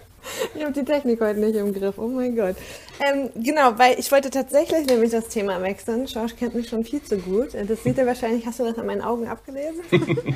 Ich 0.56 0.62
habe 0.62 0.74
die 0.74 0.84
Technik 0.84 1.22
heute 1.22 1.40
nicht 1.40 1.56
im 1.56 1.74
Griff, 1.74 1.98
oh 1.98 2.08
mein 2.08 2.36
Gott. 2.36 2.56
Ähm, 3.00 3.30
genau, 3.36 3.78
weil 3.78 4.00
ich 4.00 4.12
wollte 4.12 4.30
tatsächlich 4.30 4.86
nämlich 4.88 5.12
das 5.12 5.28
Thema 5.28 5.62
wechseln. 5.62 6.08
Schorsch 6.08 6.36
kennt 6.36 6.56
mich 6.56 6.70
schon 6.70 6.84
viel 6.84 7.02
zu 7.02 7.18
gut. 7.18 7.50
Das 7.54 7.84
sieht 7.84 7.98
er 7.98 8.06
wahrscheinlich, 8.06 8.46
hast 8.46 8.60
du 8.60 8.64
das 8.64 8.78
an 8.78 8.86
meinen 8.86 9.02
Augen 9.02 9.28
abgelesen? 9.28 9.82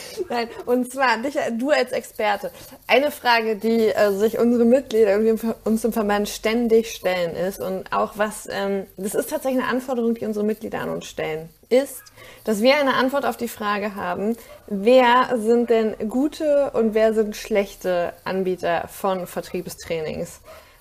Nein, 0.28 0.48
und 0.66 0.90
zwar 0.92 1.18
dich, 1.18 1.36
du 1.58 1.70
als 1.70 1.92
Experte. 1.92 2.50
Eine 2.86 3.10
Frage, 3.10 3.56
die 3.56 3.88
äh, 3.88 4.12
sich 4.12 4.38
unsere 4.38 4.64
Mitglieder 4.64 5.18
uns 5.64 5.84
im 5.84 5.92
Verband 5.92 6.28
ständig 6.28 6.92
stellen 6.92 7.36
ist 7.36 7.60
und 7.60 7.92
auch 7.92 8.12
was, 8.16 8.48
ähm, 8.50 8.86
das 8.96 9.14
ist 9.14 9.30
tatsächlich 9.30 9.62
eine 9.62 9.70
Anforderung, 9.70 10.14
die 10.14 10.24
unsere 10.24 10.44
Mitglieder 10.44 10.80
an 10.80 10.90
uns 10.90 11.06
stellen, 11.06 11.48
ist, 11.68 12.02
dass 12.44 12.62
wir 12.62 12.76
eine 12.76 12.94
Antwort 12.94 13.24
auf 13.24 13.36
die 13.36 13.48
Frage 13.48 13.94
haben, 13.94 14.36
wer 14.66 15.36
sind 15.36 15.70
denn 15.70 16.08
gute 16.08 16.70
und 16.72 16.94
wer 16.94 17.14
sind 17.14 17.36
schlechte 17.36 18.12
Anbieter 18.24 18.88
von 18.88 19.26
Vertriebstrainings? 19.26 20.40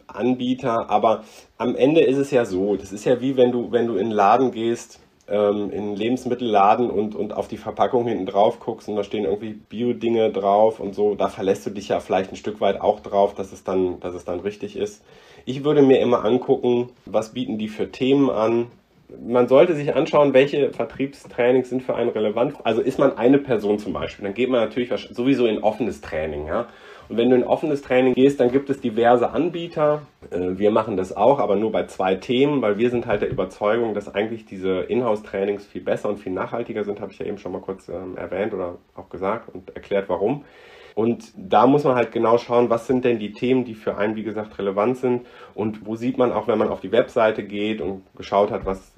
Anbieter, 0.07 0.91
aber 0.91 1.25
am 1.59 1.75
Ende 1.75 2.03
ist 2.03 2.19
es 2.19 2.31
ja 2.31 2.45
so, 2.45 2.77
das 2.77 2.93
ist 2.93 3.05
ja 3.05 3.21
wie 3.21 3.37
wenn 3.37 3.53
du, 3.53 3.73
wenn 3.73 3.87
du 3.87 3.95
in 3.95 4.07
einen 4.07 4.11
Laden 4.13 4.51
gehst, 4.53 5.01
ähm, 5.29 5.71
in 5.71 5.97
Lebensmittelladen 5.97 6.91
und, 6.91 7.15
und 7.15 7.35
auf 7.35 7.49
die 7.49 7.57
Verpackung 7.57 8.07
hinten 8.07 8.27
drauf 8.27 8.61
guckst 8.61 8.89
und 8.89 8.97
da 8.97 9.05
stehen 9.05 9.25
irgendwie 9.25 9.53
Bio-Dinge 9.53 10.31
drauf 10.31 10.81
und 10.81 10.95
so, 10.95 11.15
da 11.15 11.29
verlässt 11.29 11.65
du 11.67 11.71
dich 11.71 11.89
ja 11.89 12.01
vielleicht 12.01 12.31
ein 12.31 12.37
Stück 12.37 12.61
weit 12.61 12.81
auch 12.81 13.01
drauf, 13.01 13.35
dass 13.35 13.53
es 13.53 13.65
dann, 13.65 14.01
dass 14.01 14.15
es 14.15 14.25
dann 14.25 14.41
richtig 14.41 14.77
ist. 14.77 15.03
Ich 15.47 15.65
würde 15.65 15.83
mir 15.83 16.01
immer 16.01 16.25
angucken, 16.25 16.91
was 17.07 17.33
bieten 17.33 17.59
die 17.59 17.69
für 17.69 17.91
Themen 17.91 18.31
an. 18.31 18.67
Man 19.25 19.49
sollte 19.49 19.75
sich 19.75 19.95
anschauen, 19.95 20.33
welche 20.33 20.73
Vertriebstrainings 20.73 21.69
sind 21.69 21.83
für 21.83 21.95
einen 21.95 22.11
relevant. 22.11 22.55
Also 22.65 22.81
ist 22.81 22.99
man 22.99 23.17
eine 23.17 23.39
Person 23.39 23.79
zum 23.79 23.93
Beispiel, 23.93 24.25
dann 24.25 24.35
geht 24.35 24.51
man 24.51 24.61
natürlich 24.61 24.91
sowieso 25.11 25.47
in 25.47 25.63
offenes 25.63 26.01
Training. 26.01 26.47
Ja? 26.47 26.67
Und 27.09 27.17
wenn 27.17 27.31
du 27.31 27.37
in 27.37 27.45
offenes 27.45 27.83
Training 27.83 28.15
gehst, 28.15 28.41
dann 28.41 28.51
gibt 28.51 28.71
es 28.71 28.81
diverse 28.81 29.31
Anbieter. 29.31 30.03
Äh, 30.31 30.59
wir 30.59 30.71
machen 30.71 30.97
das 30.97 31.17
auch, 31.17 31.39
aber 31.39 31.57
nur 31.57 31.73
bei 31.73 31.87
zwei 31.87 32.15
Themen, 32.15 32.63
weil 32.63 32.79
wir 32.79 32.91
sind 32.91 33.07
halt 33.07 33.23
der 33.23 33.31
Überzeugung, 33.31 33.95
dass 33.95 34.15
eigentlich 34.15 34.47
diese 34.47 34.81
Inhouse-Trainings 34.81 35.67
viel 35.67 35.83
besser 35.83 36.09
und 36.09 36.19
viel 36.19 36.33
nachhaltiger 36.33 36.85
sind, 36.85 37.01
habe 37.01 37.13
ich 37.13 37.19
ja 37.19 37.27
eben 37.27 37.39
schon 37.39 37.53
mal 37.53 37.61
kurz 37.61 37.89
ähm, 37.89 38.17
erwähnt 38.17 38.55
oder 38.55 38.77
auch 38.95 39.09
gesagt 39.09 39.55
und 39.55 39.75
erklärt, 39.75 40.09
warum. 40.09 40.45
Und 40.95 41.33
da 41.37 41.67
muss 41.67 41.83
man 41.83 41.97
halt 41.97 42.13
genau 42.13 42.39
schauen, 42.39 42.71
was 42.71 42.87
sind 42.87 43.05
denn 43.05 43.19
die 43.19 43.33
Themen, 43.33 43.65
die 43.65 43.75
für 43.75 43.97
einen, 43.97 44.15
wie 44.15 44.23
gesagt, 44.23 44.59
relevant 44.59 44.97
sind 44.97 45.27
und 45.55 45.85
wo 45.87 45.97
sieht 45.97 46.19
man 46.19 46.33
auch, 46.33 46.47
wenn 46.47 46.57
man 46.57 46.69
auf 46.69 46.81
die 46.81 46.93
Webseite 46.93 47.43
geht 47.43 47.81
und 47.81 48.03
geschaut 48.17 48.53
hat, 48.53 48.65
was 48.65 48.93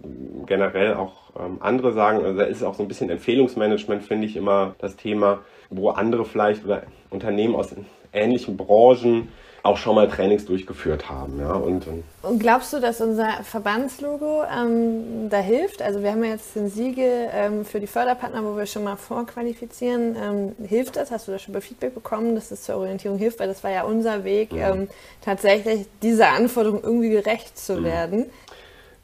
generell 0.44 0.94
auch 0.94 1.30
ähm, 1.38 1.56
andere 1.60 1.92
sagen. 1.92 2.22
Also 2.22 2.38
da 2.38 2.44
ist 2.44 2.62
auch 2.62 2.75
so 2.75 2.82
ein 2.82 2.88
bisschen 2.88 3.08
Empfehlungsmanagement, 3.08 4.02
finde 4.02 4.26
ich 4.26 4.36
immer 4.36 4.75
das 4.78 4.96
Thema, 4.96 5.40
wo 5.70 5.88
andere 5.88 6.26
vielleicht 6.26 6.66
oder 6.66 6.82
Unternehmen 7.08 7.54
aus 7.54 7.75
ähnlichen 8.12 8.56
Branchen 8.56 9.28
auch 9.66 9.76
schon 9.76 9.96
mal 9.96 10.08
Trainings 10.08 10.46
durchgeführt 10.46 11.10
haben. 11.10 11.40
Ja, 11.40 11.52
und, 11.52 11.86
und 12.22 12.38
glaubst 12.38 12.72
du, 12.72 12.80
dass 12.80 13.00
unser 13.00 13.28
Verbandslogo 13.42 14.44
ähm, 14.44 15.28
da 15.28 15.38
hilft? 15.38 15.82
Also 15.82 16.02
wir 16.02 16.12
haben 16.12 16.25
ja 16.25 16.30
jetzt 16.30 16.54
den 16.54 16.68
Siegel 16.68 17.28
ähm, 17.32 17.64
für 17.64 17.80
die 17.80 17.86
Förderpartner, 17.86 18.44
wo 18.44 18.56
wir 18.56 18.66
schon 18.66 18.84
mal 18.84 18.96
vorqualifizieren. 18.96 20.16
Ähm, 20.16 20.66
hilft 20.66 20.96
das? 20.96 21.10
Hast 21.10 21.28
du 21.28 21.32
da 21.32 21.38
schon 21.38 21.52
mal 21.52 21.60
Feedback 21.60 21.94
bekommen, 21.94 22.34
dass 22.34 22.48
das 22.48 22.62
zur 22.62 22.76
Orientierung 22.76 23.18
hilft? 23.18 23.40
Weil 23.40 23.48
das 23.48 23.62
war 23.64 23.70
ja 23.70 23.82
unser 23.82 24.25
Weg, 24.25 24.52
ja. 24.52 24.72
Ähm, 24.72 24.88
tatsächlich 25.20 25.86
dieser 26.02 26.30
Anforderung 26.30 26.82
irgendwie 26.82 27.10
gerecht 27.10 27.58
zu 27.58 27.75
mhm. 27.75 27.84
werden. 27.84 28.26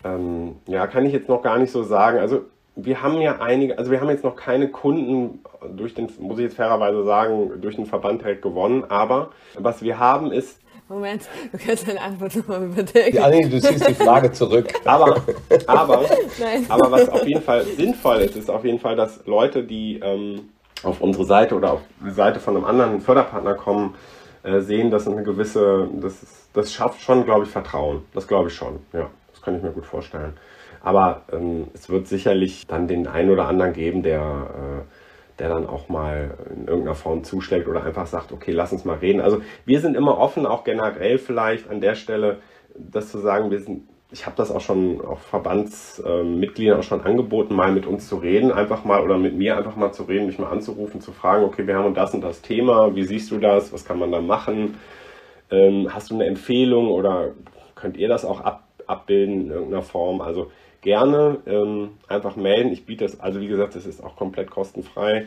Ähm, 0.04 0.56
ja, 0.66 0.86
kann 0.86 1.06
ich 1.06 1.12
jetzt 1.12 1.28
noch 1.28 1.42
gar 1.42 1.58
nicht 1.58 1.72
so 1.72 1.82
sagen. 1.82 2.18
Also 2.18 2.42
wir 2.74 3.02
haben 3.02 3.20
ja 3.20 3.40
einige, 3.40 3.78
also 3.78 3.90
wir 3.90 4.00
haben 4.00 4.08
jetzt 4.08 4.24
noch 4.24 4.36
keine 4.36 4.68
Kunden 4.68 5.40
durch 5.76 5.94
den, 5.94 6.08
muss 6.18 6.38
ich 6.38 6.44
jetzt 6.44 6.56
fairerweise 6.56 7.04
sagen, 7.04 7.60
durch 7.60 7.76
den 7.76 7.86
Verband 7.86 8.22
direkt 8.22 8.42
gewonnen, 8.42 8.84
aber 8.88 9.30
was 9.58 9.82
wir 9.82 9.98
haben 9.98 10.32
ist. 10.32 10.58
Moment, 10.88 11.22
du 11.50 11.58
kannst 11.58 11.88
deine 11.88 12.00
Antwort 12.00 12.36
nochmal 12.36 12.64
überdenken. 12.64 13.16
Ja, 13.16 13.28
nee, 13.28 13.48
du 13.48 13.60
ziehst 13.60 13.88
die 13.88 13.94
Frage 13.94 14.32
zurück. 14.32 14.72
Aber, 14.84 15.22
aber, 15.66 16.04
aber 16.68 16.90
was 16.90 17.08
auf 17.08 17.26
jeden 17.26 17.40
Fall 17.40 17.64
sinnvoll 17.64 18.18
ist, 18.18 18.36
ist 18.36 18.50
auf 18.50 18.64
jeden 18.64 18.78
Fall, 18.78 18.96
dass 18.96 19.24
Leute, 19.26 19.62
die 19.62 20.00
ähm, 20.00 20.50
auf 20.82 21.00
unsere 21.00 21.24
Seite 21.24 21.54
oder 21.54 21.74
auf 21.74 21.80
die 22.04 22.10
Seite 22.10 22.40
von 22.40 22.56
einem 22.56 22.66
anderen 22.66 23.00
Förderpartner 23.00 23.54
kommen, 23.54 23.94
äh, 24.42 24.60
sehen, 24.60 24.90
dass 24.90 25.06
eine 25.06 25.22
gewisse, 25.22 25.88
das, 26.00 26.22
ist, 26.22 26.48
das 26.52 26.72
schafft 26.72 27.00
schon, 27.00 27.24
glaube 27.24 27.44
ich, 27.44 27.50
Vertrauen. 27.50 28.02
Das 28.12 28.26
glaube 28.26 28.48
ich 28.48 28.54
schon, 28.54 28.80
ja. 28.92 29.08
Das 29.32 29.40
kann 29.40 29.56
ich 29.56 29.62
mir 29.62 29.70
gut 29.70 29.86
vorstellen. 29.86 30.34
Aber 30.82 31.22
ähm, 31.32 31.68
es 31.74 31.88
wird 31.88 32.08
sicherlich 32.08 32.66
dann 32.66 32.88
den 32.88 33.06
einen 33.06 33.30
oder 33.30 33.46
anderen 33.46 33.72
geben, 33.72 34.02
der, 34.02 34.20
äh, 34.20 35.38
der 35.38 35.48
dann 35.48 35.66
auch 35.66 35.88
mal 35.88 36.34
in 36.54 36.66
irgendeiner 36.66 36.96
Form 36.96 37.22
zuschlägt 37.22 37.68
oder 37.68 37.84
einfach 37.84 38.06
sagt, 38.06 38.32
okay, 38.32 38.50
lass 38.50 38.72
uns 38.72 38.84
mal 38.84 38.96
reden. 38.96 39.20
Also 39.20 39.40
wir 39.64 39.80
sind 39.80 39.96
immer 39.96 40.18
offen, 40.18 40.44
auch 40.44 40.64
generell 40.64 41.18
vielleicht 41.18 41.70
an 41.70 41.80
der 41.80 41.94
Stelle, 41.94 42.38
das 42.76 43.10
zu 43.10 43.18
sagen, 43.18 43.50
wir 43.52 43.60
sind, 43.60 43.88
ich 44.10 44.26
habe 44.26 44.36
das 44.36 44.50
auch 44.50 44.60
schon 44.60 45.00
auch 45.00 45.20
Verbandsmitgliedern 45.20 46.80
auch 46.80 46.82
schon 46.82 47.02
angeboten, 47.02 47.54
mal 47.54 47.70
mit 47.70 47.86
uns 47.86 48.08
zu 48.08 48.16
reden, 48.16 48.50
einfach 48.50 48.84
mal 48.84 49.02
oder 49.02 49.18
mit 49.18 49.36
mir 49.36 49.56
einfach 49.56 49.76
mal 49.76 49.92
zu 49.92 50.02
reden, 50.02 50.26
mich 50.26 50.38
mal 50.38 50.50
anzurufen, 50.50 51.00
zu 51.00 51.12
fragen, 51.12 51.44
okay, 51.44 51.66
wir 51.66 51.76
haben 51.76 51.94
das 51.94 52.12
und 52.12 52.22
das 52.22 52.42
Thema, 52.42 52.94
wie 52.96 53.04
siehst 53.04 53.30
du 53.30 53.38
das, 53.38 53.72
was 53.72 53.84
kann 53.84 54.00
man 54.00 54.10
da 54.10 54.20
machen? 54.20 54.74
Ähm, 55.50 55.88
hast 55.94 56.10
du 56.10 56.14
eine 56.16 56.26
Empfehlung 56.26 56.88
oder 56.88 57.30
könnt 57.76 57.96
ihr 57.96 58.08
das 58.08 58.24
auch 58.24 58.40
ab, 58.40 58.64
abbilden 58.86 59.42
in 59.42 59.50
irgendeiner 59.50 59.82
Form? 59.82 60.20
Also 60.20 60.50
gerne 60.82 61.38
ähm, 61.46 61.92
einfach 62.08 62.36
melden. 62.36 62.72
Ich 62.72 62.84
biete 62.84 63.04
es, 63.04 63.18
also 63.18 63.40
wie 63.40 63.48
gesagt, 63.48 63.74
es 63.76 63.86
ist 63.86 64.04
auch 64.04 64.16
komplett 64.16 64.50
kostenfrei. 64.50 65.26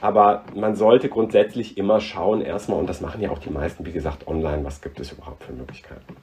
Aber 0.00 0.44
man 0.54 0.74
sollte 0.74 1.08
grundsätzlich 1.08 1.76
immer 1.76 2.00
schauen, 2.00 2.40
erstmal, 2.40 2.80
und 2.80 2.88
das 2.88 3.00
machen 3.00 3.20
ja 3.20 3.30
auch 3.30 3.38
die 3.38 3.50
meisten, 3.50 3.84
wie 3.86 3.92
gesagt, 3.92 4.26
online, 4.26 4.64
was 4.64 4.80
gibt 4.80 4.98
es 4.98 5.12
überhaupt 5.12 5.44
für 5.44 5.52
Möglichkeiten. 5.52 6.16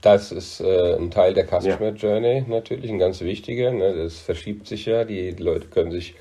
Das 0.00 0.30
ist 0.30 0.60
äh, 0.60 0.94
ein 0.94 1.10
Teil 1.10 1.34
der 1.34 1.44
Customer 1.44 1.88
ja. 1.88 1.90
Journey 1.90 2.44
natürlich, 2.46 2.90
ein 2.90 3.00
ganz 3.00 3.20
wichtiger. 3.20 3.72
Ne? 3.72 3.94
Das 3.96 4.20
verschiebt 4.20 4.68
sich 4.68 4.86
ja. 4.86 5.04
Die 5.04 5.32
Leute 5.32 5.66
können 5.66 5.90
sich 5.90 6.14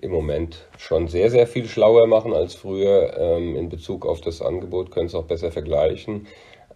im 0.00 0.10
Moment 0.10 0.66
schon 0.76 1.06
sehr, 1.06 1.30
sehr 1.30 1.46
viel 1.46 1.68
schlauer 1.68 2.08
machen 2.08 2.32
als 2.32 2.56
früher 2.56 3.16
ähm, 3.16 3.54
in 3.54 3.68
Bezug 3.68 4.04
auf 4.04 4.20
das 4.20 4.42
Angebot, 4.42 4.90
können 4.90 5.06
es 5.06 5.14
auch 5.14 5.26
besser 5.26 5.52
vergleichen 5.52 6.26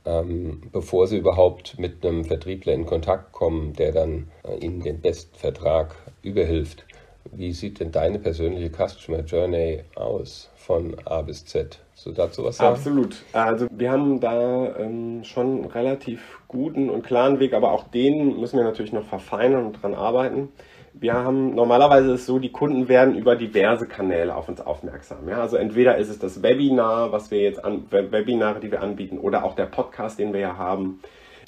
ähm, 0.06 0.62
bevor 0.72 1.06
sie 1.06 1.18
überhaupt 1.18 1.78
mit 1.78 2.06
einem 2.06 2.24
Vertriebler 2.24 2.72
in 2.72 2.86
Kontakt 2.86 3.32
kommen, 3.32 3.72
der 3.74 3.92
dann 3.92 4.28
äh, 4.44 4.56
ihnen 4.64 4.80
den 4.80 5.00
besten 5.00 5.36
Vertrag 5.36 5.96
überhilft. 6.22 6.84
Wie 7.32 7.52
sieht 7.52 7.80
denn 7.80 7.90
deine 7.90 8.20
persönliche 8.20 8.70
Customer 8.70 9.20
Journey 9.20 9.82
aus 9.96 10.48
von 10.54 10.96
A 11.04 11.22
bis 11.22 11.44
Z? 11.44 11.80
So 11.94 12.12
dazu 12.12 12.44
was 12.44 12.58
sagen? 12.58 12.76
Absolut. 12.76 13.16
Also 13.32 13.66
wir 13.70 13.90
haben 13.90 14.20
da 14.20 14.76
ähm, 14.76 15.24
schon 15.24 15.56
einen 15.56 15.64
relativ 15.64 16.40
guten 16.46 16.88
und 16.88 17.02
klaren 17.02 17.40
Weg, 17.40 17.52
aber 17.52 17.72
auch 17.72 17.84
den 17.88 18.38
müssen 18.38 18.58
wir 18.58 18.64
natürlich 18.64 18.92
noch 18.92 19.04
verfeinern 19.04 19.66
und 19.66 19.82
dran 19.82 19.94
arbeiten 19.94 20.50
wir 20.98 21.12
haben 21.14 21.54
normalerweise 21.54 22.12
ist 22.12 22.20
es 22.20 22.26
so, 22.26 22.38
die 22.38 22.50
Kunden 22.50 22.88
werden 22.88 23.14
über 23.14 23.36
diverse 23.36 23.86
Kanäle 23.86 24.34
auf 24.34 24.48
uns 24.48 24.60
aufmerksam. 24.60 25.28
Ja? 25.28 25.40
Also 25.40 25.56
entweder 25.56 25.98
ist 25.98 26.08
es 26.08 26.18
das 26.18 26.42
Webinar, 26.42 27.12
was 27.12 27.30
wir 27.30 27.40
jetzt 27.40 27.62
an 27.62 27.84
Webinare, 27.90 28.60
die 28.60 28.70
wir 28.70 28.82
anbieten, 28.82 29.18
oder 29.18 29.44
auch 29.44 29.54
der 29.54 29.66
Podcast, 29.66 30.18
den 30.18 30.32
wir 30.32 30.40
ja 30.40 30.56
haben. 30.56 31.00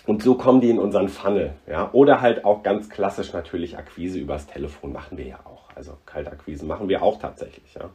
Und 0.07 0.23
so 0.23 0.35
kommen 0.35 0.61
die 0.61 0.71
in 0.71 0.79
unseren 0.79 1.09
Funnel. 1.09 1.55
Ja? 1.67 1.89
Oder 1.93 2.21
halt 2.21 2.45
auch 2.45 2.63
ganz 2.63 2.91
klassisch 2.91 3.33
natürlich 3.33 3.79
Akquise 3.79 4.19
übers 4.19 4.47
Telefon 4.47 4.93
machen 4.93 5.17
wir 5.17 5.27
ja 5.27 5.41
auch. 5.45 5.69
Also 5.75 5.93
Kaltakquise 6.05 6.67
machen 6.67 6.89
wir 6.89 7.03
auch 7.03 7.19
tatsächlich. 7.19 7.75
Ja? 7.75 7.91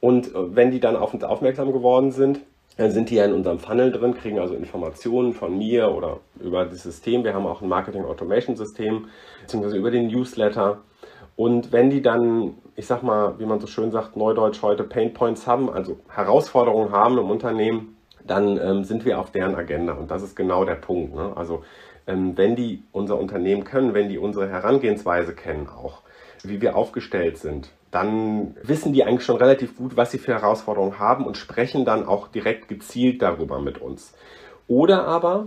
Und 0.00 0.28
äh, 0.28 0.56
wenn 0.56 0.70
die 0.70 0.80
dann 0.80 0.96
auf 0.96 1.12
uns 1.12 1.24
aufmerksam 1.24 1.72
geworden 1.72 2.12
sind, 2.12 2.40
dann 2.76 2.90
sind 2.90 3.10
die 3.10 3.16
ja 3.16 3.24
in 3.24 3.32
unserem 3.32 3.58
Funnel 3.58 3.92
drin, 3.92 4.14
kriegen 4.14 4.38
also 4.38 4.54
Informationen 4.54 5.32
von 5.32 5.56
mir 5.56 5.92
oder 5.92 6.18
über 6.40 6.64
das 6.64 6.82
System. 6.82 7.22
Wir 7.22 7.34
haben 7.34 7.46
auch 7.46 7.62
ein 7.62 7.68
Marketing 7.68 8.04
Automation 8.04 8.56
System, 8.56 9.06
beziehungsweise 9.42 9.76
über 9.76 9.90
den 9.90 10.08
Newsletter. 10.08 10.80
Und 11.36 11.72
wenn 11.72 11.90
die 11.90 12.02
dann, 12.02 12.54
ich 12.76 12.86
sag 12.86 13.02
mal, 13.02 13.38
wie 13.38 13.46
man 13.46 13.60
so 13.60 13.66
schön 13.66 13.90
sagt, 13.90 14.16
Neudeutsch 14.16 14.62
heute 14.62 14.84
Pain 14.84 15.12
Points 15.12 15.46
haben, 15.46 15.70
also 15.70 15.98
Herausforderungen 16.08 16.92
haben 16.92 17.18
im 17.18 17.30
Unternehmen, 17.30 17.96
dann 18.26 18.58
ähm, 18.58 18.84
sind 18.84 19.04
wir 19.04 19.18
auf 19.18 19.30
deren 19.30 19.54
Agenda. 19.54 19.94
Und 19.94 20.10
das 20.10 20.22
ist 20.22 20.36
genau 20.36 20.64
der 20.64 20.76
Punkt. 20.76 21.14
Ne? 21.14 21.32
Also 21.36 21.62
ähm, 22.06 22.36
wenn 22.36 22.56
die 22.56 22.82
unser 22.92 23.18
Unternehmen 23.18 23.64
können, 23.64 23.94
wenn 23.94 24.08
die 24.08 24.18
unsere 24.18 24.48
Herangehensweise 24.48 25.34
kennen 25.34 25.68
auch, 25.68 26.02
wie 26.42 26.60
wir 26.60 26.76
aufgestellt 26.76 27.38
sind, 27.38 27.70
dann 27.90 28.56
wissen 28.62 28.92
die 28.92 29.04
eigentlich 29.04 29.24
schon 29.24 29.36
relativ 29.36 29.76
gut, 29.76 29.96
was 29.96 30.10
sie 30.10 30.18
für 30.18 30.32
Herausforderungen 30.32 30.98
haben 30.98 31.26
und 31.26 31.36
sprechen 31.36 31.84
dann 31.84 32.06
auch 32.06 32.28
direkt 32.28 32.68
gezielt 32.68 33.22
darüber 33.22 33.60
mit 33.60 33.80
uns. 33.80 34.14
Oder 34.66 35.06
aber 35.06 35.46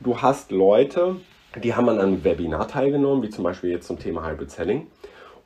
du 0.00 0.22
hast 0.22 0.52
Leute, 0.52 1.16
die 1.62 1.74
haben 1.74 1.88
an 1.88 1.98
einem 1.98 2.22
Webinar 2.22 2.68
teilgenommen, 2.68 3.22
wie 3.22 3.30
zum 3.30 3.44
Beispiel 3.44 3.70
jetzt 3.70 3.86
zum 3.86 3.98
Thema 3.98 4.28
Hybrid 4.28 4.50
Selling. 4.50 4.86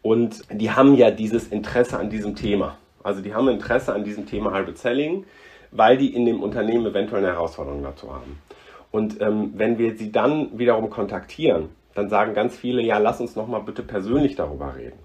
Und 0.05 0.43
die 0.51 0.71
haben 0.71 0.95
ja 0.97 1.11
dieses 1.11 1.49
Interesse 1.49 1.99
an 1.99 2.11
diesem 2.11 2.37
Thema. 2.37 2.77
Also 3.03 3.23
die 3.23 3.35
haben 3.35 3.49
Interesse 3.49 3.95
an 3.95 4.05
diesem 4.05 4.27
Thema 4.27 4.55
Hybrid 4.55 4.77
Selling, 4.77 5.25
weil 5.71 5.97
die 5.97 6.14
in 6.14 6.27
dem 6.27 6.43
Unternehmen 6.43 6.85
eventuell 6.85 7.25
eine 7.25 7.33
Herausforderung 7.33 7.83
dazu 7.83 8.12
haben. 8.12 8.38
Und 8.90 9.23
ähm, 9.23 9.55
wenn 9.55 9.79
wir 9.79 9.97
sie 9.97 10.12
dann 10.12 10.59
wiederum 10.59 10.90
kontaktieren, 10.90 11.71
dann 11.95 12.11
sagen 12.11 12.35
ganz 12.35 12.55
viele, 12.55 12.83
ja, 12.83 12.99
lass 12.99 13.19
uns 13.19 13.35
nochmal 13.35 13.62
bitte 13.62 13.83
persönlich 13.83 14.37
darüber 14.37 14.77
reden. 14.77 14.99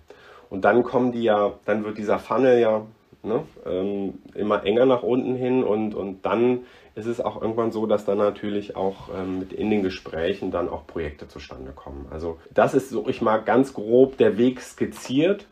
Und 0.49 0.65
dann 0.65 0.83
kommen 0.83 1.13
die 1.13 1.23
ja, 1.23 1.53
dann 1.63 1.85
wird 1.85 1.97
dieser 1.97 2.19
Funnel 2.19 2.59
ja 2.59 2.85
ne, 3.23 3.45
ähm, 3.65 4.15
immer 4.35 4.65
enger 4.65 4.85
nach 4.85 5.03
unten 5.03 5.35
hin 5.35 5.63
und, 5.63 5.95
und 5.95 6.25
dann 6.25 6.65
ist 6.99 7.05
es 7.07 7.21
auch 7.21 7.41
irgendwann 7.41 7.71
so, 7.71 7.85
dass 7.85 8.05
dann 8.05 8.17
natürlich 8.17 8.75
auch 8.75 9.09
ähm, 9.17 9.47
in 9.55 9.69
den 9.69 9.81
Gesprächen 9.83 10.51
dann 10.51 10.69
auch 10.69 10.85
Projekte 10.85 11.27
zustande 11.27 11.71
kommen. 11.71 12.07
Also 12.11 12.37
das 12.53 12.73
ist 12.73 12.89
so 12.89 13.07
ich 13.07 13.21
mal 13.21 13.37
ganz 13.37 13.73
grob 13.73 14.17
der 14.17 14.37
Weg 14.37 14.61
skizziert 14.61 15.47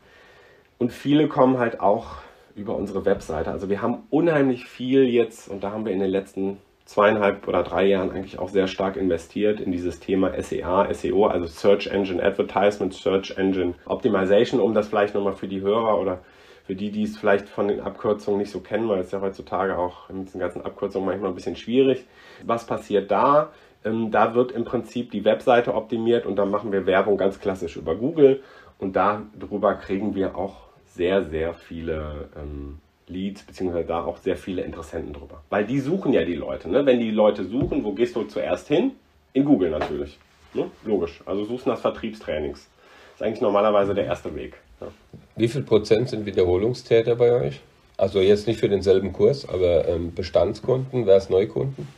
und 0.78 0.92
viele 0.92 1.28
kommen 1.28 1.58
halt 1.58 1.80
auch 1.80 2.16
über 2.54 2.76
unsere 2.76 3.04
Webseite. 3.04 3.50
Also 3.50 3.68
wir 3.68 3.82
haben 3.82 4.02
unheimlich 4.10 4.66
viel 4.66 5.08
jetzt 5.08 5.48
und 5.48 5.64
da 5.64 5.70
haben 5.70 5.84
wir 5.84 5.92
in 5.92 6.00
den 6.00 6.10
letzten 6.10 6.58
zweieinhalb 6.84 7.46
oder 7.46 7.62
drei 7.62 7.84
Jahren 7.84 8.10
eigentlich 8.10 8.38
auch 8.38 8.48
sehr 8.48 8.66
stark 8.66 8.96
investiert 8.96 9.60
in 9.60 9.72
dieses 9.72 10.00
Thema 10.00 10.32
SEA, 10.42 10.92
SEO, 10.92 11.26
also 11.26 11.46
Search 11.46 11.86
Engine 11.88 12.22
Advertisement, 12.22 12.94
Search 12.94 13.36
Engine 13.36 13.74
Optimization, 13.84 14.60
um 14.60 14.72
das 14.72 14.88
vielleicht 14.88 15.14
nochmal 15.14 15.34
für 15.34 15.48
die 15.48 15.60
Hörer 15.60 16.00
oder 16.00 16.20
für 16.68 16.74
die, 16.74 16.90
die 16.90 17.04
es 17.04 17.16
vielleicht 17.16 17.48
von 17.48 17.68
den 17.68 17.80
Abkürzungen 17.80 18.38
nicht 18.38 18.50
so 18.50 18.60
kennen, 18.60 18.90
weil 18.90 19.00
es 19.00 19.10
ja 19.10 19.22
heutzutage 19.22 19.78
auch 19.78 20.10
mit 20.10 20.34
den 20.34 20.38
ganzen 20.38 20.60
Abkürzungen 20.60 21.08
manchmal 21.08 21.30
ein 21.30 21.34
bisschen 21.34 21.56
schwierig. 21.56 22.04
Was 22.44 22.66
passiert 22.66 23.10
da? 23.10 23.52
Ähm, 23.86 24.10
da 24.10 24.34
wird 24.34 24.52
im 24.52 24.66
Prinzip 24.66 25.10
die 25.10 25.24
Webseite 25.24 25.74
optimiert 25.74 26.26
und 26.26 26.36
dann 26.36 26.50
machen 26.50 26.70
wir 26.70 26.84
Werbung 26.84 27.16
ganz 27.16 27.40
klassisch 27.40 27.78
über 27.78 27.96
Google 27.96 28.42
und 28.78 28.96
darüber 28.96 29.76
kriegen 29.76 30.14
wir 30.14 30.36
auch 30.36 30.56
sehr, 30.84 31.24
sehr 31.24 31.54
viele 31.54 32.28
ähm, 32.36 32.80
Leads, 33.06 33.44
beziehungsweise 33.44 33.88
da 33.88 34.04
auch 34.04 34.18
sehr 34.18 34.36
viele 34.36 34.60
Interessenten 34.60 35.14
drüber. 35.14 35.42
Weil 35.48 35.64
die 35.64 35.80
suchen 35.80 36.12
ja 36.12 36.22
die 36.26 36.36
Leute. 36.36 36.68
Ne? 36.68 36.84
Wenn 36.84 37.00
die 37.00 37.12
Leute 37.12 37.44
suchen, 37.44 37.82
wo 37.82 37.92
gehst 37.92 38.14
du 38.14 38.24
zuerst 38.24 38.68
hin? 38.68 38.90
In 39.32 39.46
Google 39.46 39.70
natürlich. 39.70 40.18
Ne? 40.52 40.70
Logisch. 40.84 41.22
Also 41.24 41.44
suchst 41.44 41.66
nach 41.66 41.78
Vertriebstrainings. 41.78 42.68
Das 43.12 43.14
ist 43.14 43.22
eigentlich 43.22 43.40
normalerweise 43.40 43.94
der 43.94 44.04
erste 44.04 44.34
Weg. 44.34 44.58
Ja. 44.80 44.88
Wie 45.36 45.48
viel 45.48 45.62
Prozent 45.62 46.08
sind 46.08 46.26
Wiederholungstäter 46.26 47.16
bei 47.16 47.32
euch? 47.32 47.60
Also 47.96 48.20
jetzt 48.20 48.46
nicht 48.46 48.60
für 48.60 48.68
denselben 48.68 49.12
Kurs, 49.12 49.48
aber 49.48 49.88
ähm, 49.88 50.14
Bestandskunden 50.14 51.04
versus 51.04 51.30
Neukunden? 51.30 51.88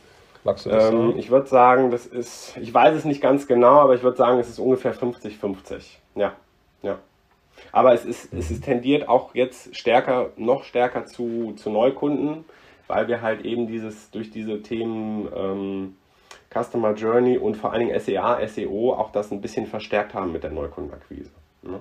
Magst 0.43 0.65
du 0.65 0.71
das 0.71 0.85
ähm, 0.85 0.91
sagen? 0.91 1.19
Ich 1.19 1.29
würde 1.29 1.47
sagen, 1.47 1.91
das 1.91 2.07
ist, 2.07 2.57
ich 2.59 2.73
weiß 2.73 2.95
es 2.95 3.05
nicht 3.05 3.21
ganz 3.21 3.47
genau, 3.47 3.79
aber 3.79 3.93
ich 3.93 4.01
würde 4.01 4.17
sagen, 4.17 4.39
es 4.39 4.49
ist 4.49 4.59
ungefähr 4.59 4.95
50-50. 4.95 5.97
Ja, 6.15 6.33
ja. 6.81 6.97
Aber 7.71 7.93
es 7.93 8.05
ist, 8.05 8.33
es 8.33 8.49
ist 8.49 8.63
tendiert 8.63 9.07
auch 9.07 9.35
jetzt 9.35 9.75
stärker, 9.75 10.31
noch 10.35 10.63
stärker 10.63 11.05
zu, 11.05 11.53
zu 11.55 11.69
Neukunden, 11.69 12.45
weil 12.87 13.07
wir 13.07 13.21
halt 13.21 13.45
eben 13.45 13.67
dieses, 13.67 14.09
durch 14.09 14.31
diese 14.31 14.61
Themen 14.63 15.29
ähm, 15.35 15.95
Customer 16.51 16.93
Journey 16.93 17.37
und 17.37 17.55
vor 17.55 17.71
allen 17.71 17.87
Dingen 17.87 17.99
SEA, 17.99 18.45
SEO 18.47 18.93
auch 18.93 19.11
das 19.11 19.31
ein 19.31 19.41
bisschen 19.41 19.67
verstärkt 19.67 20.13
haben 20.13 20.31
mit 20.31 20.43
der 20.43 20.51
Neukundenakquise. 20.51 21.29
Ne? 21.61 21.79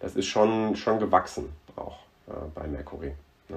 Das 0.00 0.16
ist 0.16 0.26
schon, 0.26 0.76
schon 0.76 0.98
gewachsen 0.98 1.48
auch 1.76 1.98
äh, 2.28 2.32
bei 2.54 2.66
Mercury. 2.66 3.12
Ja. 3.48 3.56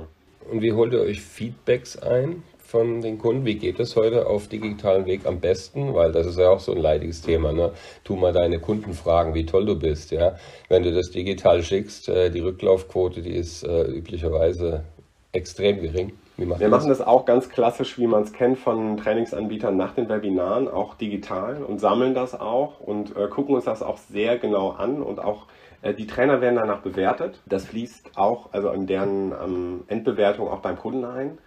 Und 0.50 0.62
wie 0.62 0.74
holt 0.74 0.94
ihr 0.94 1.02
euch 1.02 1.22
Feedbacks 1.22 1.98
ein 1.98 2.44
von 2.58 3.02
den 3.02 3.18
Kunden? 3.18 3.46
Wie 3.46 3.56
geht 3.56 3.80
es 3.80 3.96
heute 3.96 4.28
auf 4.28 4.48
digitalen 4.48 5.06
Weg 5.06 5.26
am 5.26 5.40
besten? 5.40 5.94
Weil 5.94 6.12
das 6.12 6.28
ist 6.28 6.38
ja 6.38 6.50
auch 6.50 6.60
so 6.60 6.74
ein 6.74 6.82
leidiges 6.82 7.22
Thema. 7.22 7.52
Ne? 7.52 7.72
Tu 8.04 8.16
mal 8.16 8.34
deine 8.34 8.60
Kunden 8.60 8.94
fragen, 8.94 9.34
wie 9.34 9.46
toll 9.46 9.66
du 9.66 9.76
bist. 9.76 10.12
Ja? 10.12 10.38
Wenn 10.68 10.84
du 10.84 10.94
das 10.94 11.12
digital 11.12 11.64
schickst, 11.64 12.10
äh, 12.10 12.30
die 12.30 12.40
Rücklaufquote, 12.40 13.22
die 13.22 13.34
ist 13.34 13.64
äh, 13.64 13.84
üblicherweise 13.84 14.84
extrem 15.32 15.82
gering. 15.82 16.14
Machen 16.38 16.60
wir 16.62 16.70
machen 16.70 16.90
das 16.90 17.02
auch 17.02 17.26
ganz 17.26 17.50
klassisch, 17.50 17.98
wie 17.98 18.08
man 18.08 18.24
es 18.24 18.32
kennt 18.32 18.60
von 18.60 18.98
Trainingsanbietern 18.98 19.76
nach 19.76 19.94
den 19.94 20.08
Webinaren, 20.08 20.70
auch 20.70 20.96
digital 20.96 21.64
und 21.64 21.80
sammeln 21.80 22.14
das 22.14 22.40
auch 22.40 22.80
und 22.80 23.16
äh, 23.18 23.28
gucken 23.28 23.56
uns 23.56 23.66
das 23.66 23.84
auch 23.84 23.98
sehr 23.98 24.38
genau 24.38 24.70
an 24.70 25.02
und 25.02 25.20
auch 25.20 25.48
äh, 25.82 25.94
die 25.94 26.08
Trainer 26.08 26.40
werden 26.40 26.56
danach 26.56 26.80
bewertet. 26.80 27.42
Das 27.46 27.66
fließt 27.66 28.12
auch 28.16 28.54
also 28.54 28.72
in 28.72 28.88
deren 28.88 29.34
ähm, 29.34 29.84
Endbewertung 29.88 30.48
auch 30.48 30.60
beim 30.60 30.78
Kunden 30.78 31.04
ein. 31.04 31.38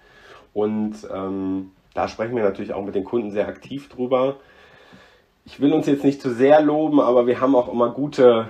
Und 0.52 0.96
ähm, 1.12 1.70
da 1.94 2.08
sprechen 2.08 2.36
wir 2.36 2.42
natürlich 2.42 2.74
auch 2.74 2.84
mit 2.84 2.94
den 2.94 3.04
Kunden 3.04 3.30
sehr 3.30 3.48
aktiv 3.48 3.88
drüber. 3.88 4.36
Ich 5.44 5.60
will 5.60 5.72
uns 5.72 5.86
jetzt 5.86 6.04
nicht 6.04 6.20
zu 6.20 6.30
sehr 6.30 6.60
loben, 6.60 7.00
aber 7.00 7.26
wir 7.26 7.40
haben 7.40 7.56
auch 7.56 7.72
immer 7.72 7.90
gute 7.90 8.48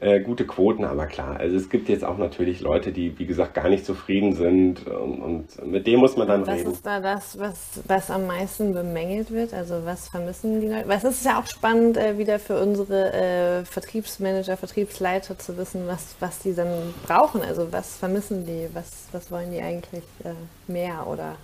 äh, 0.00 0.20
gute 0.20 0.46
Quoten, 0.46 0.84
aber 0.84 1.06
klar, 1.06 1.38
also 1.38 1.56
es 1.56 1.68
gibt 1.68 1.88
jetzt 1.88 2.04
auch 2.04 2.18
natürlich 2.18 2.60
Leute, 2.60 2.92
die, 2.92 3.18
wie 3.18 3.26
gesagt, 3.26 3.54
gar 3.54 3.68
nicht 3.68 3.84
zufrieden 3.84 4.34
sind 4.34 4.86
und, 4.86 5.20
und 5.20 5.66
mit 5.66 5.86
dem 5.86 6.00
muss 6.00 6.16
man 6.16 6.28
dann 6.28 6.46
was 6.46 6.54
reden. 6.54 6.66
Was 6.66 6.74
ist 6.74 6.86
da 6.86 7.00
das, 7.00 7.38
was, 7.38 7.80
was 7.86 8.10
am 8.10 8.26
meisten 8.26 8.72
bemängelt 8.72 9.30
wird? 9.30 9.54
Also 9.54 9.82
was 9.84 10.08
vermissen 10.08 10.60
die 10.60 10.68
Leute? 10.68 10.88
Weil 10.88 10.98
es 10.98 11.04
ist 11.04 11.24
ja 11.24 11.40
auch 11.40 11.46
spannend, 11.46 11.96
äh, 11.96 12.18
wieder 12.18 12.38
für 12.38 12.60
unsere 12.60 13.12
äh, 13.12 13.64
Vertriebsmanager, 13.64 14.56
Vertriebsleiter 14.56 15.38
zu 15.38 15.56
wissen, 15.56 15.86
was, 15.86 16.16
was 16.20 16.40
die 16.40 16.54
dann 16.54 16.94
brauchen. 17.06 17.42
Also 17.42 17.72
was 17.72 17.96
vermissen 17.96 18.46
die? 18.46 18.68
Was, 18.74 19.08
was 19.12 19.30
wollen 19.30 19.50
die 19.50 19.60
eigentlich 19.60 20.04
äh, 20.24 20.32
mehr 20.70 21.06
oder 21.06 21.36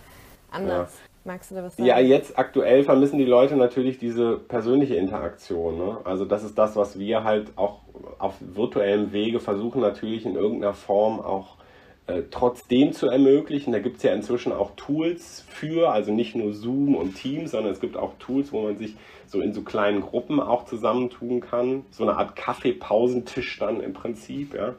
anders? 0.51 0.91
Ja. 0.93 1.10
Magst 1.31 1.53
du 1.53 1.55
da 1.55 1.62
was 1.62 1.77
sagen? 1.77 1.87
Ja, 1.87 2.01
jetzt 2.01 2.37
aktuell 2.37 2.83
vermissen 2.83 3.16
die 3.16 3.25
Leute 3.25 3.55
natürlich 3.55 3.99
diese 3.99 4.37
persönliche 4.37 4.97
Interaktion. 4.97 5.79
Ne? 5.79 5.99
Also 6.03 6.25
das 6.25 6.43
ist 6.43 6.59
das, 6.59 6.75
was 6.75 6.99
wir 6.99 7.23
halt 7.23 7.53
auch 7.55 7.83
auf 8.19 8.35
virtuellem 8.40 9.12
Wege 9.12 9.38
versuchen 9.38 9.81
natürlich 9.81 10.27
in 10.27 10.35
irgendeiner 10.35 10.75
Form 10.75 11.21
auch 11.21 11.59
äh, 12.09 12.23
trotzdem 12.33 12.93
zu 12.93 13.07
ermöglichen. 13.07 13.73
Da 13.73 13.79
gibt 13.79 13.99
es 13.99 14.03
ja 14.03 14.12
inzwischen 14.12 14.51
auch 14.51 14.73
Tools 14.75 15.45
für, 15.49 15.93
also 15.93 16.12
nicht 16.12 16.35
nur 16.35 16.53
Zoom 16.53 16.97
und 16.97 17.14
Teams, 17.14 17.53
sondern 17.53 17.73
es 17.73 17.79
gibt 17.79 17.97
auch 17.97 18.14
Tools, 18.19 18.53
wo 18.53 18.62
man 18.62 18.77
sich 18.77 18.97
so 19.29 19.40
in 19.40 19.53
so 19.53 19.62
kleinen 19.62 20.01
Gruppen 20.01 20.40
auch 20.40 20.64
zusammentun 20.64 21.40
kann. 21.40 21.85
So 21.93 22.03
eine 22.03 22.16
Art 22.16 22.35
Kaffeepausentisch 22.35 23.57
dann 23.61 23.81
im 23.81 23.93
Prinzip. 23.93 24.53
Ja. 24.53 24.75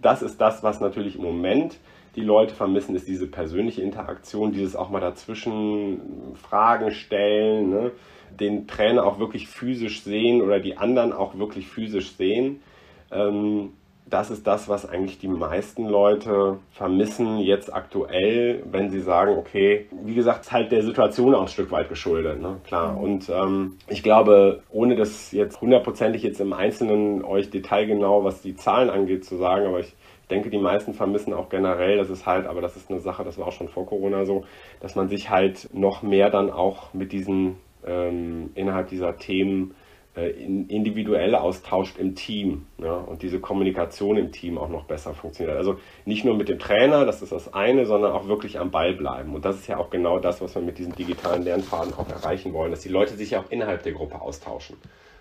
Das 0.00 0.22
ist 0.22 0.40
das, 0.40 0.62
was 0.62 0.80
natürlich 0.80 1.16
im 1.16 1.22
Moment 1.22 1.78
die 2.16 2.22
Leute 2.22 2.54
vermissen, 2.54 2.96
ist 2.96 3.06
diese 3.06 3.26
persönliche 3.26 3.82
Interaktion, 3.82 4.52
dieses 4.52 4.74
auch 4.74 4.90
mal 4.90 5.00
dazwischen 5.00 6.34
Fragen 6.34 6.90
stellen, 6.90 7.70
ne? 7.70 7.92
den 8.38 8.66
Trainer 8.66 9.04
auch 9.04 9.18
wirklich 9.18 9.48
physisch 9.48 10.02
sehen 10.02 10.42
oder 10.42 10.60
die 10.60 10.76
anderen 10.76 11.12
auch 11.12 11.38
wirklich 11.38 11.68
physisch 11.68 12.12
sehen. 12.12 12.62
Ähm, 13.10 13.74
das 14.10 14.30
ist 14.30 14.46
das, 14.46 14.68
was 14.68 14.88
eigentlich 14.88 15.18
die 15.18 15.28
meisten 15.28 15.86
Leute 15.86 16.58
vermissen 16.72 17.38
jetzt 17.38 17.72
aktuell, 17.72 18.62
wenn 18.70 18.90
sie 18.90 19.00
sagen, 19.00 19.36
okay, 19.38 19.86
wie 20.04 20.14
gesagt, 20.14 20.42
ist 20.42 20.52
halt 20.52 20.72
der 20.72 20.82
Situation 20.82 21.34
auch 21.34 21.42
ein 21.42 21.48
Stück 21.48 21.70
weit 21.70 21.88
geschuldet, 21.88 22.40
ne? 22.42 22.56
klar. 22.64 22.92
Mhm. 22.92 22.98
Und 22.98 23.28
ähm, 23.30 23.76
ich 23.88 24.02
glaube, 24.02 24.62
ohne 24.70 24.96
das 24.96 25.32
jetzt 25.32 25.60
hundertprozentig 25.60 26.22
jetzt 26.22 26.40
im 26.40 26.52
Einzelnen 26.52 27.24
euch 27.24 27.50
detailgenau, 27.50 28.24
was 28.24 28.42
die 28.42 28.56
Zahlen 28.56 28.90
angeht, 28.90 29.24
zu 29.24 29.36
sagen, 29.36 29.66
aber 29.66 29.80
ich 29.80 29.94
denke, 30.30 30.50
die 30.50 30.58
meisten 30.58 30.94
vermissen 30.94 31.32
auch 31.32 31.48
generell, 31.48 31.96
das 31.96 32.10
ist 32.10 32.26
halt, 32.26 32.46
aber 32.46 32.60
das 32.60 32.76
ist 32.76 32.90
eine 32.90 33.00
Sache, 33.00 33.24
das 33.24 33.38
war 33.38 33.48
auch 33.48 33.52
schon 33.52 33.68
vor 33.68 33.86
Corona 33.86 34.24
so, 34.24 34.44
dass 34.80 34.94
man 34.94 35.08
sich 35.08 35.30
halt 35.30 35.68
noch 35.72 36.02
mehr 36.02 36.30
dann 36.30 36.50
auch 36.50 36.94
mit 36.94 37.12
diesen, 37.12 37.56
ähm, 37.86 38.50
innerhalb 38.54 38.88
dieser 38.88 39.16
Themen 39.16 39.74
individuell 40.16 41.36
austauscht 41.36 41.96
im 41.98 42.16
Team 42.16 42.66
ja, 42.78 42.94
und 42.94 43.22
diese 43.22 43.38
Kommunikation 43.38 44.16
im 44.16 44.32
Team 44.32 44.58
auch 44.58 44.68
noch 44.68 44.84
besser 44.84 45.14
funktioniert. 45.14 45.56
Also 45.56 45.76
nicht 46.04 46.24
nur 46.24 46.36
mit 46.36 46.48
dem 46.48 46.58
Trainer, 46.58 47.04
das 47.06 47.22
ist 47.22 47.30
das 47.30 47.54
eine, 47.54 47.86
sondern 47.86 48.12
auch 48.12 48.26
wirklich 48.26 48.58
am 48.58 48.72
Ball 48.72 48.94
bleiben. 48.94 49.34
Und 49.34 49.44
das 49.44 49.56
ist 49.56 49.68
ja 49.68 49.78
auch 49.78 49.88
genau 49.88 50.18
das, 50.18 50.40
was 50.40 50.54
wir 50.56 50.62
mit 50.62 50.78
diesen 50.78 50.94
digitalen 50.96 51.44
Lernfaden 51.44 51.94
auch 51.94 52.08
erreichen 52.08 52.52
wollen, 52.52 52.72
dass 52.72 52.80
die 52.80 52.88
Leute 52.88 53.16
sich 53.16 53.30
ja 53.30 53.40
auch 53.40 53.50
innerhalb 53.50 53.84
der 53.84 53.92
Gruppe 53.92 54.20
austauschen. 54.20 54.76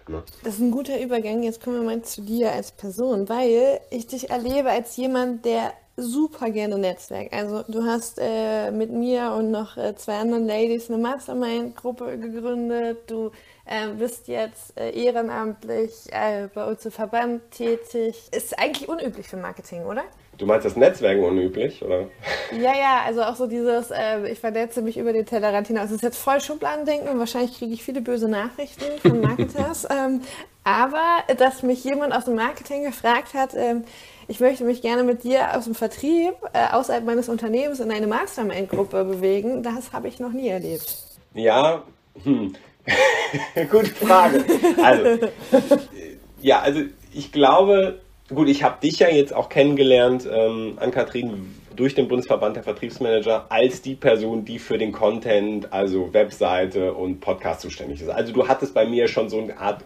Ne? 0.08 0.24
Das 0.44 0.56
ist 0.56 0.62
ein 0.62 0.72
guter 0.72 1.00
Übergang. 1.00 1.44
Jetzt 1.44 1.64
kommen 1.64 1.78
wir 1.78 1.84
mal 1.84 2.02
zu 2.02 2.24
dir 2.24 2.52
als 2.52 2.72
Person, 2.72 3.30
weil 3.30 3.80
ich 3.92 4.08
dich 4.08 4.32
erlebe 4.32 4.70
als 4.72 4.98
jemand, 4.98 5.46
der 5.46 5.72
super 6.02 6.50
gerne 6.50 6.78
Netzwerk. 6.78 7.34
Also 7.34 7.64
du 7.68 7.84
hast 7.84 8.20
äh, 8.20 8.72
mit 8.72 8.92
mir 8.92 9.34
und 9.38 9.52
noch 9.52 9.78
äh, 9.78 9.96
zwei 9.96 10.18
anderen 10.18 10.48
Ladies 10.48 10.90
eine 10.90 10.98
Mastermind-Gruppe 11.02 12.18
gegründet. 12.18 13.10
Du 13.10 13.32
äh, 13.66 13.88
bist 13.90 14.28
jetzt 14.28 14.78
äh, 14.80 14.92
ehrenamtlich 14.92 15.94
äh, 16.12 16.48
bei 16.54 16.66
uns 16.66 16.86
im 16.86 16.92
Verband 16.92 17.52
tätig. 17.52 18.30
Ist 18.32 18.58
eigentlich 18.58 18.90
unüblich 18.90 19.28
für 19.28 19.38
Marketing, 19.38 19.86
oder? 19.86 20.04
Du 20.40 20.46
meinst 20.46 20.66
das 20.66 20.78
Netzwerken 20.78 21.22
unüblich, 21.26 21.84
oder? 21.84 22.08
Ja, 22.54 22.74
ja, 22.74 23.02
also 23.06 23.24
auch 23.24 23.36
so 23.36 23.46
dieses, 23.46 23.92
äh, 23.92 24.26
ich 24.32 24.40
verletze 24.40 24.82
mich 24.82 24.98
über 24.98 25.12
den 25.12 25.26
Tellerrand 25.26 25.68
hinaus. 25.68 25.88
Das 25.88 25.98
ist 25.98 26.02
jetzt 26.02 26.18
voll 26.18 26.40
Schubladendenken 26.40 27.10
und 27.10 27.20
wahrscheinlich 27.20 27.58
kriege 27.58 27.74
ich 27.74 27.84
viele 27.84 28.00
böse 28.00 28.30
Nachrichten 28.30 28.86
von 29.02 29.20
Marketers. 29.22 29.86
ähm, 29.92 30.22
aber, 30.64 31.24
dass 31.38 31.62
mich 31.62 31.84
jemand 31.84 32.14
aus 32.14 32.24
dem 32.24 32.36
Marketing 32.36 32.86
gefragt 32.86 33.34
hat, 33.34 33.54
ähm, 33.54 33.84
ich 34.30 34.40
möchte 34.40 34.64
mich 34.64 34.82
gerne 34.82 35.04
mit 35.04 35.24
dir 35.26 35.58
aus 35.58 35.66
dem 35.66 35.76
Vertrieb, 35.76 36.34
äh, 36.54 36.72
außerhalb 36.72 37.04
meines 37.04 37.28
Unternehmens 37.28 37.82
in 37.82 37.92
eine 37.92 38.08
Mastermind-Gruppe 38.08 39.04
bewegen, 39.04 39.62
das 39.62 39.92
habe 39.92 40.08
ich 40.08 40.22
noch 40.22 40.32
nie 40.32 40.48
erlebt. 40.48 41.04
Ja, 41.34 41.84
hm. 42.24 42.56
gute 43.70 43.88
Frage. 43.88 44.46
Also, 44.82 45.28
ja, 46.42 46.62
also 46.62 46.82
ich 47.14 47.34
glaube, 47.34 48.00
Gut, 48.34 48.48
ich 48.48 48.62
habe 48.62 48.80
dich 48.80 49.00
ja 49.00 49.10
jetzt 49.10 49.34
auch 49.34 49.50
kennengelernt, 49.50 50.28
ähm, 50.32 50.78
Ann-Kathrin, 50.80 51.56
durch 51.76 51.96
den 51.96 52.08
Bundesverband 52.08 52.58
der 52.58 52.64
Vertriebsmanager 52.64 53.48
als 53.50 53.82
die 53.82 53.96
Person, 53.96 54.46
die 54.46 54.60
für 54.60 54.78
den 54.78 54.92
Content, 54.92 55.74
also 55.74 56.14
Webseite 56.14 56.94
und 56.94 57.22
Podcast 57.22 57.62
zuständig 57.62 58.02
ist. 58.02 58.10
Also 58.10 58.32
du 58.32 58.48
hattest 58.48 58.76
bei 58.76 58.86
mir 58.86 59.08
schon 59.08 59.30
so 59.30 59.40
eine 59.40 59.58
Art 59.58 59.84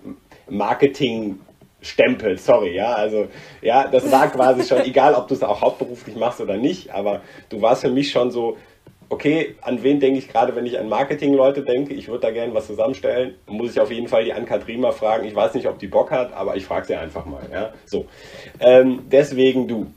Marketing 0.50 1.40
Stempel, 1.82 2.38
sorry, 2.38 2.76
ja, 2.76 2.94
also 2.94 3.28
ja, 3.62 3.88
das 3.88 4.12
war 4.12 4.30
quasi 4.30 4.64
schon, 4.64 4.82
egal 4.86 5.14
ob 5.14 5.28
du 5.30 5.36
es 5.36 5.44
auch 5.44 5.62
hauptberuflich 5.62 6.16
machst 6.16 6.42
oder 6.42 6.58
nicht, 6.58 6.94
aber 6.94 7.22
du 7.50 7.62
warst 7.62 7.82
für 7.82 7.92
mich 7.92 8.12
schon 8.12 8.32
so, 8.32 8.58
okay, 9.10 9.56
an 9.62 9.84
wen 9.84 10.00
denke 10.00 10.20
ich 10.20 10.28
gerade, 10.28 10.56
wenn 10.56 10.66
ich 10.66 10.80
an 10.80 10.90
Marketingleute 10.90 11.64
denke? 11.64 11.94
Ich 11.94 12.08
würde 12.08 12.22
da 12.22 12.32
gerne 12.32 12.54
was 12.54 12.68
zusammenstellen. 12.68 13.36
Muss 13.48 13.72
ich 13.72 13.80
auf 13.80 13.92
jeden 13.92 14.08
Fall 14.08 14.26
die 14.26 14.34
Ann-Kathrin 14.34 14.84
fragen. 14.92 15.26
Ich 15.26 15.36
weiß 15.36 15.54
nicht, 15.54 15.68
ob 15.68 15.80
die 15.80 15.88
Bock 15.88 16.12
hat, 16.12 16.34
aber 16.34 16.56
ich 16.56 16.66
frage 16.66 16.88
sie 16.88 16.96
einfach 16.96 17.26
mal. 17.26 17.42
Ja? 17.52 17.74
So. 17.86 18.06
Ähm, 18.60 19.04
deswegen 19.12 19.68
du. 19.68 19.88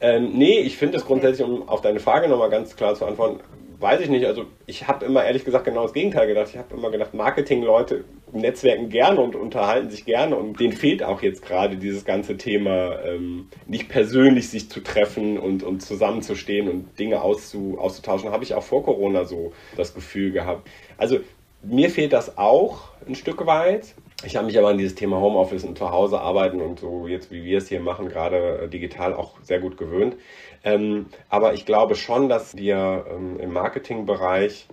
Ähm, 0.00 0.32
nee, 0.34 0.58
ich 0.58 0.76
finde 0.76 0.98
es 0.98 1.04
grundsätzlich, 1.04 1.46
um 1.46 1.68
auf 1.68 1.80
deine 1.80 2.00
Frage 2.00 2.28
nochmal 2.28 2.50
ganz 2.50 2.76
klar 2.76 2.94
zu 2.94 3.06
antworten, 3.06 3.40
weiß 3.78 4.00
ich 4.00 4.08
nicht. 4.08 4.26
Also 4.26 4.46
ich 4.66 4.86
habe 4.88 5.04
immer 5.04 5.24
ehrlich 5.24 5.44
gesagt 5.44 5.64
genau 5.64 5.82
das 5.82 5.92
Gegenteil 5.92 6.26
gedacht. 6.26 6.48
Ich 6.50 6.58
habe 6.58 6.74
immer 6.74 6.90
gedacht, 6.90 7.14
Marketingleute 7.14 8.04
netzwerken 8.32 8.88
gerne 8.88 9.20
und 9.20 9.36
unterhalten 9.36 9.90
sich 9.90 10.04
gerne 10.04 10.36
und 10.36 10.58
denen 10.58 10.72
fehlt 10.72 11.02
auch 11.02 11.22
jetzt 11.22 11.44
gerade 11.44 11.76
dieses 11.76 12.04
ganze 12.04 12.36
Thema, 12.36 13.02
ähm, 13.04 13.48
nicht 13.66 13.88
persönlich 13.88 14.48
sich 14.50 14.68
zu 14.68 14.80
treffen 14.80 15.38
und, 15.38 15.62
und 15.62 15.80
zusammenzustehen 15.80 16.68
und 16.68 16.98
Dinge 16.98 17.22
auszu, 17.22 17.78
auszutauschen. 17.78 18.30
Habe 18.30 18.44
ich 18.44 18.54
auch 18.54 18.62
vor 18.62 18.84
Corona 18.84 19.24
so 19.24 19.52
das 19.76 19.94
Gefühl 19.94 20.32
gehabt. 20.32 20.68
Also 20.98 21.20
mir 21.62 21.90
fehlt 21.90 22.12
das 22.12 22.38
auch 22.38 22.90
ein 23.06 23.14
Stück 23.14 23.46
weit. 23.46 23.94
Ich 24.24 24.34
habe 24.34 24.46
mich 24.46 24.58
aber 24.58 24.68
an 24.68 24.78
dieses 24.78 24.94
Thema 24.94 25.20
Homeoffice 25.20 25.64
und 25.64 25.76
zu 25.76 25.90
Hause 25.90 26.20
arbeiten 26.20 26.62
und 26.62 26.80
so 26.80 27.06
jetzt, 27.06 27.30
wie 27.30 27.44
wir 27.44 27.58
es 27.58 27.68
hier 27.68 27.80
machen, 27.80 28.08
gerade 28.08 28.62
äh, 28.62 28.68
digital 28.68 29.12
auch 29.12 29.34
sehr 29.42 29.60
gut 29.60 29.76
gewöhnt. 29.76 30.16
Ähm, 30.64 31.06
aber 31.28 31.52
ich 31.52 31.66
glaube 31.66 31.96
schon, 31.96 32.28
dass 32.30 32.56
wir 32.56 33.04
ähm, 33.10 33.38
im 33.38 33.52
Marketingbereich 33.52 34.68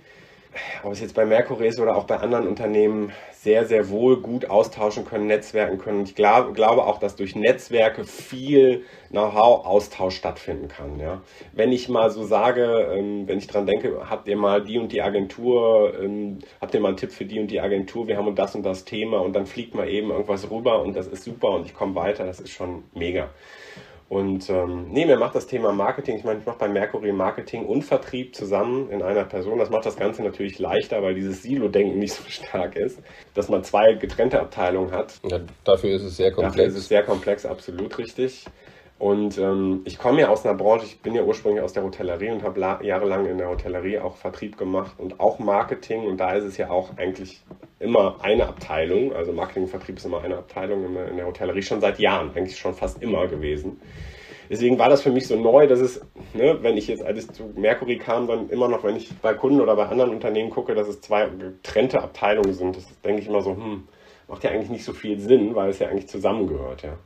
ob 0.83 0.93
es 0.93 1.01
jetzt 1.01 1.15
bei 1.15 1.25
Mercury 1.25 1.67
ist 1.67 1.79
oder 1.79 1.95
auch 1.95 2.05
bei 2.05 2.17
anderen 2.17 2.47
Unternehmen, 2.47 3.11
sehr, 3.31 3.65
sehr 3.65 3.89
wohl 3.89 4.21
gut 4.21 4.49
austauschen 4.49 5.03
können, 5.05 5.27
netzwerken 5.27 5.77
können. 5.77 6.03
Ich 6.03 6.15
glaube, 6.15 6.53
glaube 6.53 6.85
auch, 6.85 6.99
dass 6.99 7.17
durch 7.17 7.35
Netzwerke 7.35 8.05
viel 8.05 8.85
Know-how-Austausch 9.09 10.15
stattfinden 10.15 10.69
kann. 10.69 10.99
Ja. 10.99 11.21
Wenn 11.51 11.73
ich 11.73 11.89
mal 11.89 12.09
so 12.09 12.23
sage, 12.23 12.63
ähm, 12.93 13.27
wenn 13.27 13.39
ich 13.39 13.47
dran 13.47 13.65
denke, 13.65 14.09
habt 14.09 14.27
ihr 14.29 14.37
mal 14.37 14.63
die 14.63 14.79
und 14.79 14.93
die 14.93 15.01
Agentur, 15.01 15.93
ähm, 16.01 16.39
habt 16.61 16.73
ihr 16.73 16.79
mal 16.79 16.89
einen 16.89 16.97
Tipp 16.97 17.11
für 17.11 17.25
die 17.25 17.39
und 17.39 17.47
die 17.47 17.59
Agentur, 17.59 18.07
wir 18.07 18.17
haben 18.17 18.33
das 18.33 18.55
und 18.55 18.63
das 18.63 18.85
Thema 18.85 19.19
und 19.19 19.33
dann 19.33 19.45
fliegt 19.45 19.75
mal 19.75 19.89
eben 19.89 20.09
irgendwas 20.09 20.49
rüber 20.49 20.81
und 20.81 20.95
das 20.95 21.07
ist 21.07 21.25
super 21.25 21.49
und 21.51 21.65
ich 21.65 21.73
komme 21.73 21.95
weiter, 21.95 22.25
das 22.25 22.39
ist 22.39 22.51
schon 22.51 22.85
mega. 22.93 23.29
Und 24.13 24.47
ähm, 24.51 24.89
nee, 24.91 25.07
mir 25.07 25.17
macht 25.17 25.33
das 25.33 25.47
Thema 25.47 25.71
Marketing, 25.71 26.17
ich 26.17 26.23
meine, 26.23 26.39
ich 26.39 26.45
mache 26.45 26.59
bei 26.59 26.67
Mercury 26.67 27.11
Marketing 27.11 27.65
und 27.65 27.81
Vertrieb 27.81 28.35
zusammen 28.35 28.91
in 28.91 29.01
einer 29.01 29.23
Person. 29.23 29.57
Das 29.57 29.71
macht 29.71 29.87
das 29.87 29.95
Ganze 29.95 30.21
natürlich 30.21 30.59
leichter, 30.59 31.01
weil 31.01 31.15
dieses 31.15 31.41
Silo-Denken 31.41 31.97
nicht 31.97 32.13
so 32.13 32.23
stark 32.29 32.75
ist, 32.75 32.99
dass 33.33 33.49
man 33.49 33.63
zwei 33.63 33.93
getrennte 33.93 34.39
Abteilungen 34.39 34.91
hat. 34.91 35.19
Ja, 35.23 35.39
dafür 35.63 35.95
ist 35.95 36.03
es 36.03 36.17
sehr 36.17 36.31
komplex. 36.31 36.55
Dafür 36.55 36.67
ist 36.67 36.77
es 36.77 36.87
sehr 36.89 37.01
komplex, 37.01 37.43
absolut 37.43 37.97
richtig. 37.97 38.45
Und 38.99 39.39
ähm, 39.39 39.81
ich 39.85 39.97
komme 39.97 40.21
ja 40.21 40.29
aus 40.29 40.45
einer 40.45 40.53
Branche, 40.53 40.85
ich 40.85 41.01
bin 41.01 41.15
ja 41.15 41.23
ursprünglich 41.23 41.63
aus 41.63 41.73
der 41.73 41.81
Hotellerie 41.81 42.29
und 42.29 42.43
habe 42.43 42.59
jahrelang 42.59 43.25
in 43.25 43.39
der 43.39 43.49
Hotellerie 43.49 43.97
auch 43.97 44.17
Vertrieb 44.17 44.59
gemacht 44.59 44.93
und 44.99 45.19
auch 45.19 45.39
Marketing. 45.39 46.05
Und 46.05 46.17
da 46.17 46.33
ist 46.33 46.43
es 46.43 46.57
ja 46.57 46.69
auch 46.69 46.97
eigentlich 46.97 47.41
immer 47.83 48.17
eine 48.21 48.47
Abteilung. 48.47 49.13
Also 49.13 49.33
Marketing 49.33 49.63
und 49.63 49.69
Vertrieb 49.69 49.97
ist 49.97 50.05
immer 50.05 50.23
eine 50.23 50.37
Abteilung 50.37 50.85
in 50.85 51.17
der 51.17 51.25
Hotellerie, 51.25 51.61
schon 51.61 51.81
seit 51.81 51.99
Jahren, 51.99 52.31
eigentlich 52.35 52.57
schon 52.57 52.73
fast 52.73 53.01
immer 53.01 53.27
gewesen. 53.27 53.79
Deswegen 54.49 54.77
war 54.77 54.89
das 54.89 55.01
für 55.01 55.11
mich 55.11 55.27
so 55.27 55.35
neu, 55.35 55.67
dass 55.67 55.79
es, 55.79 56.01
ne, 56.33 56.57
wenn 56.61 56.77
ich 56.77 56.87
jetzt, 56.87 57.03
als 57.03 57.19
ich 57.19 57.31
zu 57.31 57.51
Mercury 57.55 57.97
kam, 57.97 58.27
dann 58.27 58.49
immer 58.49 58.67
noch, 58.67 58.83
wenn 58.83 58.95
ich 58.95 59.09
bei 59.21 59.33
Kunden 59.33 59.61
oder 59.61 59.75
bei 59.75 59.85
anderen 59.87 60.11
Unternehmen 60.11 60.49
gucke, 60.49 60.75
dass 60.75 60.87
es 60.87 61.01
zwei 61.01 61.27
getrennte 61.27 62.01
Abteilungen 62.01 62.53
sind. 62.53 62.75
Das 62.75 62.85
denke 63.01 63.21
ich 63.21 63.27
immer 63.27 63.41
so, 63.41 63.51
hm, 63.51 63.87
macht 64.27 64.43
ja 64.43 64.51
eigentlich 64.51 64.69
nicht 64.69 64.83
so 64.83 64.93
viel 64.93 65.19
Sinn, 65.19 65.55
weil 65.55 65.69
es 65.69 65.79
ja 65.79 65.87
eigentlich 65.87 66.07
zusammengehört, 66.07 66.83
ja. 66.83 66.97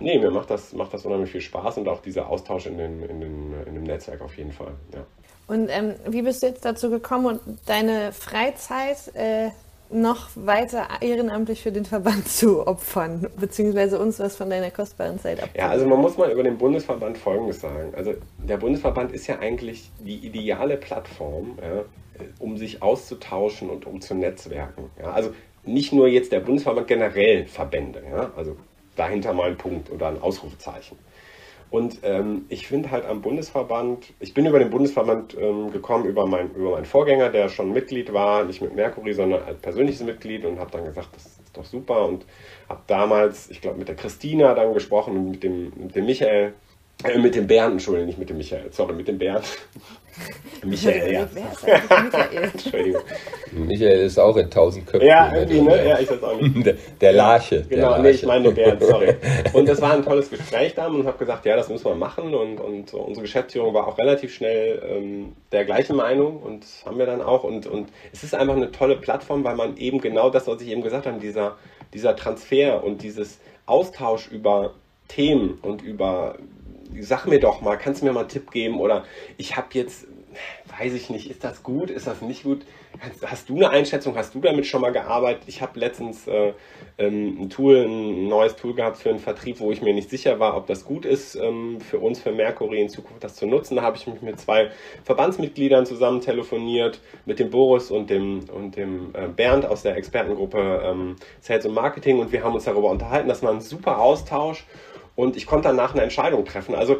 Nee, 0.00 0.18
mir 0.18 0.30
macht 0.30 0.50
das, 0.50 0.72
macht 0.72 0.94
das 0.94 1.04
unheimlich 1.04 1.30
viel 1.30 1.40
Spaß 1.40 1.78
und 1.78 1.88
auch 1.88 2.00
dieser 2.00 2.28
Austausch 2.28 2.66
in, 2.66 2.78
den, 2.78 3.02
in, 3.02 3.20
den, 3.20 3.54
in 3.66 3.74
dem 3.74 3.82
Netzwerk 3.82 4.20
auf 4.20 4.36
jeden 4.36 4.52
Fall. 4.52 4.72
Ja. 4.94 5.04
Und 5.48 5.68
ähm, 5.70 5.94
wie 6.06 6.22
bist 6.22 6.42
du 6.42 6.46
jetzt 6.46 6.64
dazu 6.64 6.88
gekommen, 6.90 7.40
deine 7.66 8.12
Freizeit 8.12 9.14
äh, 9.14 9.48
noch 9.90 10.28
weiter 10.34 10.86
ehrenamtlich 11.00 11.62
für 11.62 11.72
den 11.72 11.84
Verband 11.84 12.28
zu 12.28 12.66
opfern, 12.66 13.28
beziehungsweise 13.38 13.98
uns 13.98 14.18
was 14.18 14.36
von 14.36 14.50
deiner 14.50 14.70
kostbaren 14.70 15.18
Zeit 15.18 15.42
abzunehmen? 15.42 15.56
Ja, 15.56 15.68
also 15.70 15.86
man 15.86 16.00
muss 16.00 16.16
mal 16.16 16.30
über 16.30 16.42
den 16.42 16.58
Bundesverband 16.58 17.18
Folgendes 17.18 17.60
sagen. 17.60 17.92
Also 17.96 18.14
der 18.38 18.56
Bundesverband 18.56 19.12
ist 19.12 19.26
ja 19.26 19.38
eigentlich 19.38 19.90
die 20.00 20.16
ideale 20.26 20.76
Plattform, 20.76 21.58
ja, 21.60 21.84
um 22.38 22.56
sich 22.56 22.82
auszutauschen 22.82 23.70
und 23.70 23.86
um 23.86 24.00
zu 24.00 24.14
netzwerken. 24.14 24.90
Ja. 25.00 25.12
Also 25.12 25.32
nicht 25.64 25.92
nur 25.92 26.08
jetzt 26.08 26.32
der 26.32 26.40
Bundesverband, 26.40 26.86
generell 26.88 27.46
Verbände. 27.46 28.02
Ja. 28.10 28.32
Also 28.36 28.56
dahinter 28.96 29.32
mal 29.32 29.50
ein 29.50 29.56
Punkt 29.56 29.90
oder 29.90 30.08
ein 30.08 30.20
Ausrufezeichen. 30.20 30.98
Und 31.70 31.98
ähm, 32.02 32.46
ich 32.48 32.66
finde 32.66 32.90
halt 32.90 33.04
am 33.04 33.20
Bundesverband, 33.20 34.14
ich 34.20 34.32
bin 34.32 34.46
über 34.46 34.58
den 34.58 34.70
Bundesverband 34.70 35.36
ähm, 35.38 35.70
gekommen, 35.70 36.06
über, 36.06 36.26
mein, 36.26 36.50
über 36.52 36.72
meinen 36.72 36.86
Vorgänger, 36.86 37.28
der 37.28 37.50
schon 37.50 37.72
Mitglied 37.72 38.12
war, 38.12 38.44
nicht 38.44 38.62
mit 38.62 38.74
Mercury, 38.74 39.12
sondern 39.12 39.42
als 39.42 39.58
persönliches 39.60 40.02
Mitglied 40.02 40.46
und 40.46 40.58
habe 40.58 40.70
dann 40.70 40.84
gesagt, 40.84 41.08
das 41.14 41.26
ist 41.26 41.56
doch 41.56 41.66
super 41.66 42.06
und 42.06 42.24
habe 42.68 42.80
damals, 42.86 43.50
ich 43.50 43.60
glaube, 43.60 43.78
mit 43.78 43.88
der 43.88 43.96
Christina 43.96 44.54
dann 44.54 44.72
gesprochen 44.72 45.16
und 45.16 45.30
mit 45.30 45.42
dem, 45.42 45.72
mit 45.76 45.94
dem 45.94 46.06
Michael, 46.06 46.54
äh, 47.04 47.18
mit 47.18 47.34
dem 47.34 47.46
Bernd, 47.46 47.72
Entschuldigung, 47.72 48.06
nicht 48.06 48.18
mit 48.18 48.30
dem 48.30 48.38
Michael, 48.38 48.72
sorry, 48.72 48.94
mit 48.94 49.08
dem 49.08 49.18
Bernd. 49.18 49.44
Michael, 50.64 51.12
ja. 51.12 51.28
Michael? 51.34 52.42
Entschuldigung. 52.52 53.02
Michael 53.52 54.00
ist 54.00 54.18
auch 54.18 54.36
in 54.36 54.50
tausend 54.50 54.86
Köpfen. 54.86 55.06
Ja, 55.06 55.34
irgendwie, 55.34 55.60
ne? 55.60 55.88
Ja, 55.88 55.98
ich 55.98 56.10
weiß 56.10 56.22
auch 56.22 56.40
nicht. 56.40 56.56
Der, 56.66 56.74
der 57.00 57.12
Larche. 57.12 57.64
Genau, 57.68 57.68
der 57.68 57.80
Larche. 57.90 58.02
nee, 58.02 58.10
ich 58.10 58.26
meine 58.26 58.50
Bernd, 58.50 58.82
sorry. 58.82 59.14
Und 59.52 59.68
das 59.68 59.80
war 59.80 59.92
ein 59.92 60.04
tolles 60.04 60.30
Gespräch 60.30 60.74
da 60.74 60.86
und 60.86 61.06
habe 61.06 61.18
gesagt, 61.18 61.46
ja, 61.46 61.56
das 61.56 61.68
müssen 61.68 61.84
wir 61.84 61.94
machen. 61.94 62.34
Und, 62.34 62.60
und 62.60 62.92
unsere 62.94 63.22
Geschäftsführung 63.22 63.74
war 63.74 63.86
auch 63.86 63.98
relativ 63.98 64.34
schnell 64.34 64.82
ähm, 64.88 65.32
der 65.52 65.64
gleichen 65.64 65.96
Meinung 65.96 66.42
und 66.42 66.64
haben 66.84 66.98
wir 66.98 67.06
dann 67.06 67.22
auch. 67.22 67.44
Und, 67.44 67.66
und 67.66 67.88
es 68.12 68.24
ist 68.24 68.34
einfach 68.34 68.56
eine 68.56 68.70
tolle 68.72 68.96
Plattform, 68.96 69.44
weil 69.44 69.56
man 69.56 69.76
eben 69.76 70.00
genau 70.00 70.30
das, 70.30 70.46
was 70.46 70.60
ich 70.60 70.68
eben 70.68 70.82
gesagt 70.82 71.06
habe, 71.06 71.18
dieser, 71.18 71.56
dieser 71.94 72.16
Transfer 72.16 72.82
und 72.84 73.02
dieses 73.02 73.38
Austausch 73.66 74.28
über 74.28 74.74
Themen 75.08 75.58
und 75.62 75.82
über 75.82 76.36
sag 77.00 77.26
mir 77.26 77.40
doch 77.40 77.60
mal, 77.60 77.76
kannst 77.76 78.02
du 78.02 78.06
mir 78.06 78.12
mal 78.12 78.20
einen 78.20 78.28
Tipp 78.28 78.50
geben? 78.50 78.80
Oder 78.80 79.04
ich 79.36 79.56
habe 79.56 79.68
jetzt, 79.72 80.06
weiß 80.78 80.94
ich 80.94 81.10
nicht, 81.10 81.30
ist 81.30 81.44
das 81.44 81.62
gut, 81.62 81.90
ist 81.90 82.06
das 82.06 82.22
nicht 82.22 82.42
gut? 82.42 82.64
Hast 83.24 83.48
du 83.48 83.56
eine 83.56 83.70
Einschätzung? 83.70 84.16
Hast 84.16 84.34
du 84.34 84.40
damit 84.40 84.66
schon 84.66 84.80
mal 84.80 84.90
gearbeitet? 84.90 85.44
Ich 85.46 85.62
habe 85.62 85.78
letztens 85.78 86.26
äh, 86.26 86.52
ähm, 86.96 87.42
ein 87.42 87.50
Tool, 87.50 87.84
ein 87.84 88.26
neues 88.26 88.56
Tool 88.56 88.74
gehabt 88.74 88.96
für 88.96 89.10
einen 89.10 89.20
Vertrieb, 89.20 89.60
wo 89.60 89.70
ich 89.70 89.82
mir 89.82 89.94
nicht 89.94 90.10
sicher 90.10 90.40
war, 90.40 90.56
ob 90.56 90.66
das 90.66 90.84
gut 90.84 91.04
ist 91.04 91.36
ähm, 91.36 91.80
für 91.80 91.98
uns, 91.98 92.20
für 92.20 92.32
Mercury 92.32 92.80
in 92.80 92.88
Zukunft 92.88 93.22
das 93.22 93.36
zu 93.36 93.46
nutzen. 93.46 93.76
Da 93.76 93.82
habe 93.82 93.96
ich 93.96 94.06
mich 94.06 94.20
mit 94.20 94.40
zwei 94.40 94.70
Verbandsmitgliedern 95.04 95.86
zusammen 95.86 96.20
telefoniert, 96.20 97.00
mit 97.24 97.38
dem 97.38 97.50
Boris 97.50 97.90
und 97.90 98.10
dem, 98.10 98.40
und 98.50 98.76
dem 98.76 99.14
äh, 99.14 99.28
Bernd 99.28 99.64
aus 99.64 99.82
der 99.82 99.96
Expertengruppe 99.96 100.82
ähm, 100.84 101.16
Sales 101.40 101.66
und 101.66 101.74
Marketing 101.74 102.18
und 102.18 102.32
wir 102.32 102.42
haben 102.42 102.54
uns 102.54 102.64
darüber 102.64 102.90
unterhalten. 102.90 103.28
Das 103.28 103.42
war 103.42 103.52
ein 103.52 103.60
super 103.60 104.00
Austausch 104.00 104.66
und 105.18 105.36
ich 105.36 105.46
konnte 105.46 105.66
danach 105.66 105.94
eine 105.94 106.04
Entscheidung 106.04 106.44
treffen. 106.44 106.76
Also 106.76 106.98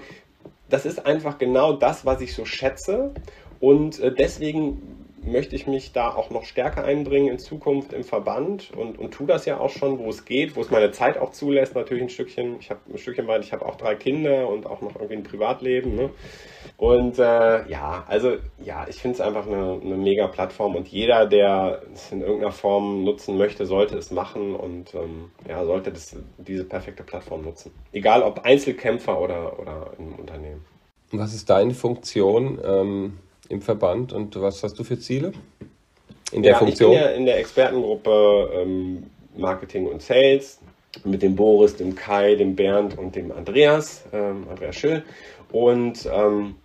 das 0.69 0.85
ist 0.85 1.07
einfach 1.07 1.39
genau 1.39 1.73
das, 1.73 2.05
was 2.05 2.21
ich 2.21 2.35
so 2.35 2.45
schätze 2.45 3.15
und 3.61 4.01
äh, 4.01 4.13
deswegen 4.13 4.98
möchte 5.25 5.57
ich 5.57 5.67
mich 5.67 5.93
da 5.93 6.15
auch 6.15 6.31
noch 6.31 6.45
stärker 6.45 6.85
einbringen 6.85 7.29
in 7.29 7.39
Zukunft 7.39 7.93
im 7.93 8.05
Verband 8.05 8.71
und, 8.77 8.99
und 8.99 9.13
tue 9.13 9.27
das 9.27 9.47
ja 9.47 9.59
auch 9.59 9.71
schon, 9.71 9.99
wo 9.99 10.09
es 10.09 10.25
geht, 10.25 10.57
wo 10.57 10.61
es 10.61 10.71
meine 10.71 10.91
Zeit 10.91 11.19
auch 11.19 11.31
zulässt, 11.31 11.75
natürlich 11.75 12.05
ein 12.05 12.09
Stückchen. 12.09 12.57
Ich 12.61 12.71
habe 12.71 12.81
ein 12.93 12.99
Stückchen 12.99 13.27
weit, 13.27 13.45
ich 13.45 13.53
habe 13.53 13.67
auch 13.67 13.77
drei 13.77 13.95
Kinder 13.95 14.49
und 14.49 14.67
auch 14.67 14.81
noch 14.81 14.95
irgendwie 14.97 15.15
ein 15.15 15.23
Privatleben. 15.23 15.95
Ne? 15.95 16.11
Und 16.77 17.19
äh, 17.19 17.69
ja, 17.69 18.05
also 18.07 18.37
ja, 18.65 18.87
ich 18.89 18.97
finde 18.97 19.17
es 19.17 19.21
einfach 19.21 19.47
eine, 19.47 19.81
eine 19.83 19.97
mega 19.97 20.29
Plattform 20.29 20.77
und 20.77 20.89
jeder, 20.89 21.27
der 21.27 21.83
es 21.93 22.13
in 22.13 22.21
irgendeiner 22.21 22.53
Form 22.53 23.05
nutzen 23.05 23.37
möchte, 23.37 23.67
sollte 23.67 23.97
es 23.97 24.11
machen 24.11 24.55
und 24.55 24.95
ähm, 24.95 25.31
ja, 25.49 25.65
sollte 25.65 25.91
das, 25.91 26.17
diese 26.39 26.65
perfekte 26.65 27.03
Plattform 27.03 27.43
nutzen. 27.43 27.73
Egal 27.93 28.23
ob 28.23 28.45
Einzelkämpfer 28.45 29.21
oder, 29.21 29.59
oder 29.59 29.93
im 29.99 30.15
Unternehmen. 30.15 30.65
Was 31.11 31.35
ist 31.35 31.49
deine 31.49 31.75
Funktion? 31.75 32.59
Ähm 32.65 33.19
im 33.49 33.63
Verband 33.63 34.13
und 34.13 34.41
was 34.41 34.63
hast 34.63 34.79
du 34.79 34.85
für 34.85 34.99
Ziele 34.99 35.33
in 36.33 36.43
der 36.43 36.53
ja, 36.53 36.59
Funktion? 36.59 36.93
Ich 36.93 36.99
bin 36.99 37.09
ja 37.09 37.15
in 37.15 37.27
der 37.27 37.39
Expertengruppe 37.39 38.51
ähm, 38.55 39.05
Marketing 39.37 39.87
und 39.87 40.03
Sales 40.03 40.59
mit 41.05 41.23
dem 41.23 41.37
Boris, 41.37 41.77
dem 41.77 41.95
Kai, 41.95 42.35
dem 42.35 42.57
Bernd 42.57 42.99
und 42.99 43.15
dem 43.15 43.33
Andreas, 43.33 44.05
ähm, 44.13 44.47
Andreas 44.51 44.77
Schill. 44.77 45.05
Und 45.53 46.09
ähm, 46.13 46.57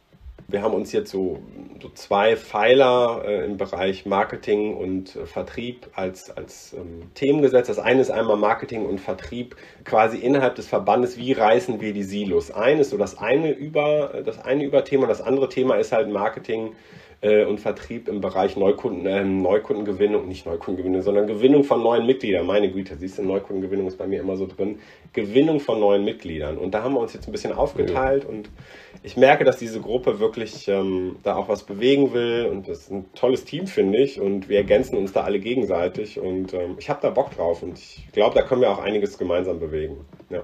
wir 0.54 0.62
haben 0.62 0.76
uns 0.76 0.92
jetzt 0.92 1.10
so, 1.10 1.40
so 1.82 1.90
zwei 1.90 2.38
Pfeiler 2.38 3.24
äh, 3.26 3.44
im 3.44 3.58
Bereich 3.58 4.06
Marketing 4.06 4.78
und 4.78 5.16
äh, 5.16 5.26
Vertrieb 5.26 5.90
als, 5.96 6.30
als 6.30 6.74
ähm, 6.74 7.10
Themen 7.16 7.42
gesetzt. 7.42 7.70
Das 7.70 7.80
eine 7.80 8.02
ist 8.02 8.12
einmal 8.12 8.38
Marketing 8.38 8.86
und 8.86 9.02
Vertrieb 9.02 9.56
quasi 9.84 10.20
innerhalb 10.20 10.54
des 10.54 10.68
Verbandes. 10.68 11.18
Wie 11.18 11.34
reißen 11.34 11.82
wir 11.82 11.92
die 11.92 12.04
Silos 12.04 12.52
ein? 12.52 12.80
Ist 12.80 12.92
so 12.92 12.98
das 12.98 13.18
eine 13.18 13.52
über 13.52 14.22
das 14.24 14.38
eine 14.38 14.64
Überthema. 14.64 15.08
Das 15.08 15.22
andere 15.22 15.50
Thema 15.50 15.76
ist 15.78 15.92
halt 15.92 16.08
Marketing 16.10 16.76
äh, 17.24 17.46
und 17.46 17.60
Vertrieb 17.60 18.08
im 18.08 18.22
Bereich 18.22 18.58
Neukunden, 18.58 19.06
äh, 19.06 19.24
Neukundengewinnung, 19.24 20.28
nicht 20.28 20.46
Neukundengewinnung, 20.46 21.02
sondern 21.02 21.26
Gewinnung 21.26 21.64
von 21.64 21.82
neuen 21.82 22.06
Mitgliedern. 22.06 22.46
Meine 22.46 22.70
Güte, 22.70 22.98
siehst 22.98 23.18
du, 23.18 23.24
Neukundengewinnung 23.24 23.88
ist 23.88 23.98
bei 23.98 24.08
mir 24.08 24.20
immer 24.20 24.36
so 24.36 24.46
drin. 24.46 24.80
Gewinnung 25.14 25.60
von 25.60 25.80
neuen 25.80 26.04
Mitgliedern. 26.04 26.58
Und 26.58 26.74
da 26.74 26.84
haben 26.84 26.94
wir 26.94 27.00
uns 27.00 27.14
jetzt 27.14 27.28
ein 27.28 27.32
bisschen 27.32 27.54
aufgeteilt 27.54 28.24
ja. 28.24 28.30
und 28.30 28.50
ich 29.04 29.18
merke, 29.18 29.44
dass 29.44 29.58
diese 29.58 29.82
Gruppe 29.82 30.20
wirklich 30.20 30.68
ähm, 30.68 31.18
da 31.24 31.36
auch 31.36 31.50
was 31.50 31.64
bewegen 31.64 32.14
will 32.14 32.50
und 32.52 32.68
das 32.68 32.82
ist 32.82 32.92
ein 32.92 33.06
tolles 33.16 33.46
Team, 33.46 33.68
finde 33.68 34.00
ich. 34.00 34.20
Und 34.20 34.50
wir 34.50 34.58
ergänzen 34.58 34.98
uns 34.98 35.14
da 35.14 35.22
alle 35.22 35.40
gegenseitig 35.40 36.20
und 36.20 36.54
ähm, 36.54 36.76
ich 36.78 36.90
habe 36.90 37.00
da 37.02 37.10
Bock 37.10 37.36
drauf 37.36 37.64
und 37.64 37.80
ich 37.80 38.08
glaube, 38.12 38.36
da 38.36 38.42
können 38.42 38.62
wir 38.62 38.72
auch 38.72 38.80
einiges 38.80 39.18
gemeinsam 39.18 39.60
bewegen. 39.60 40.06
Ja. 40.30 40.44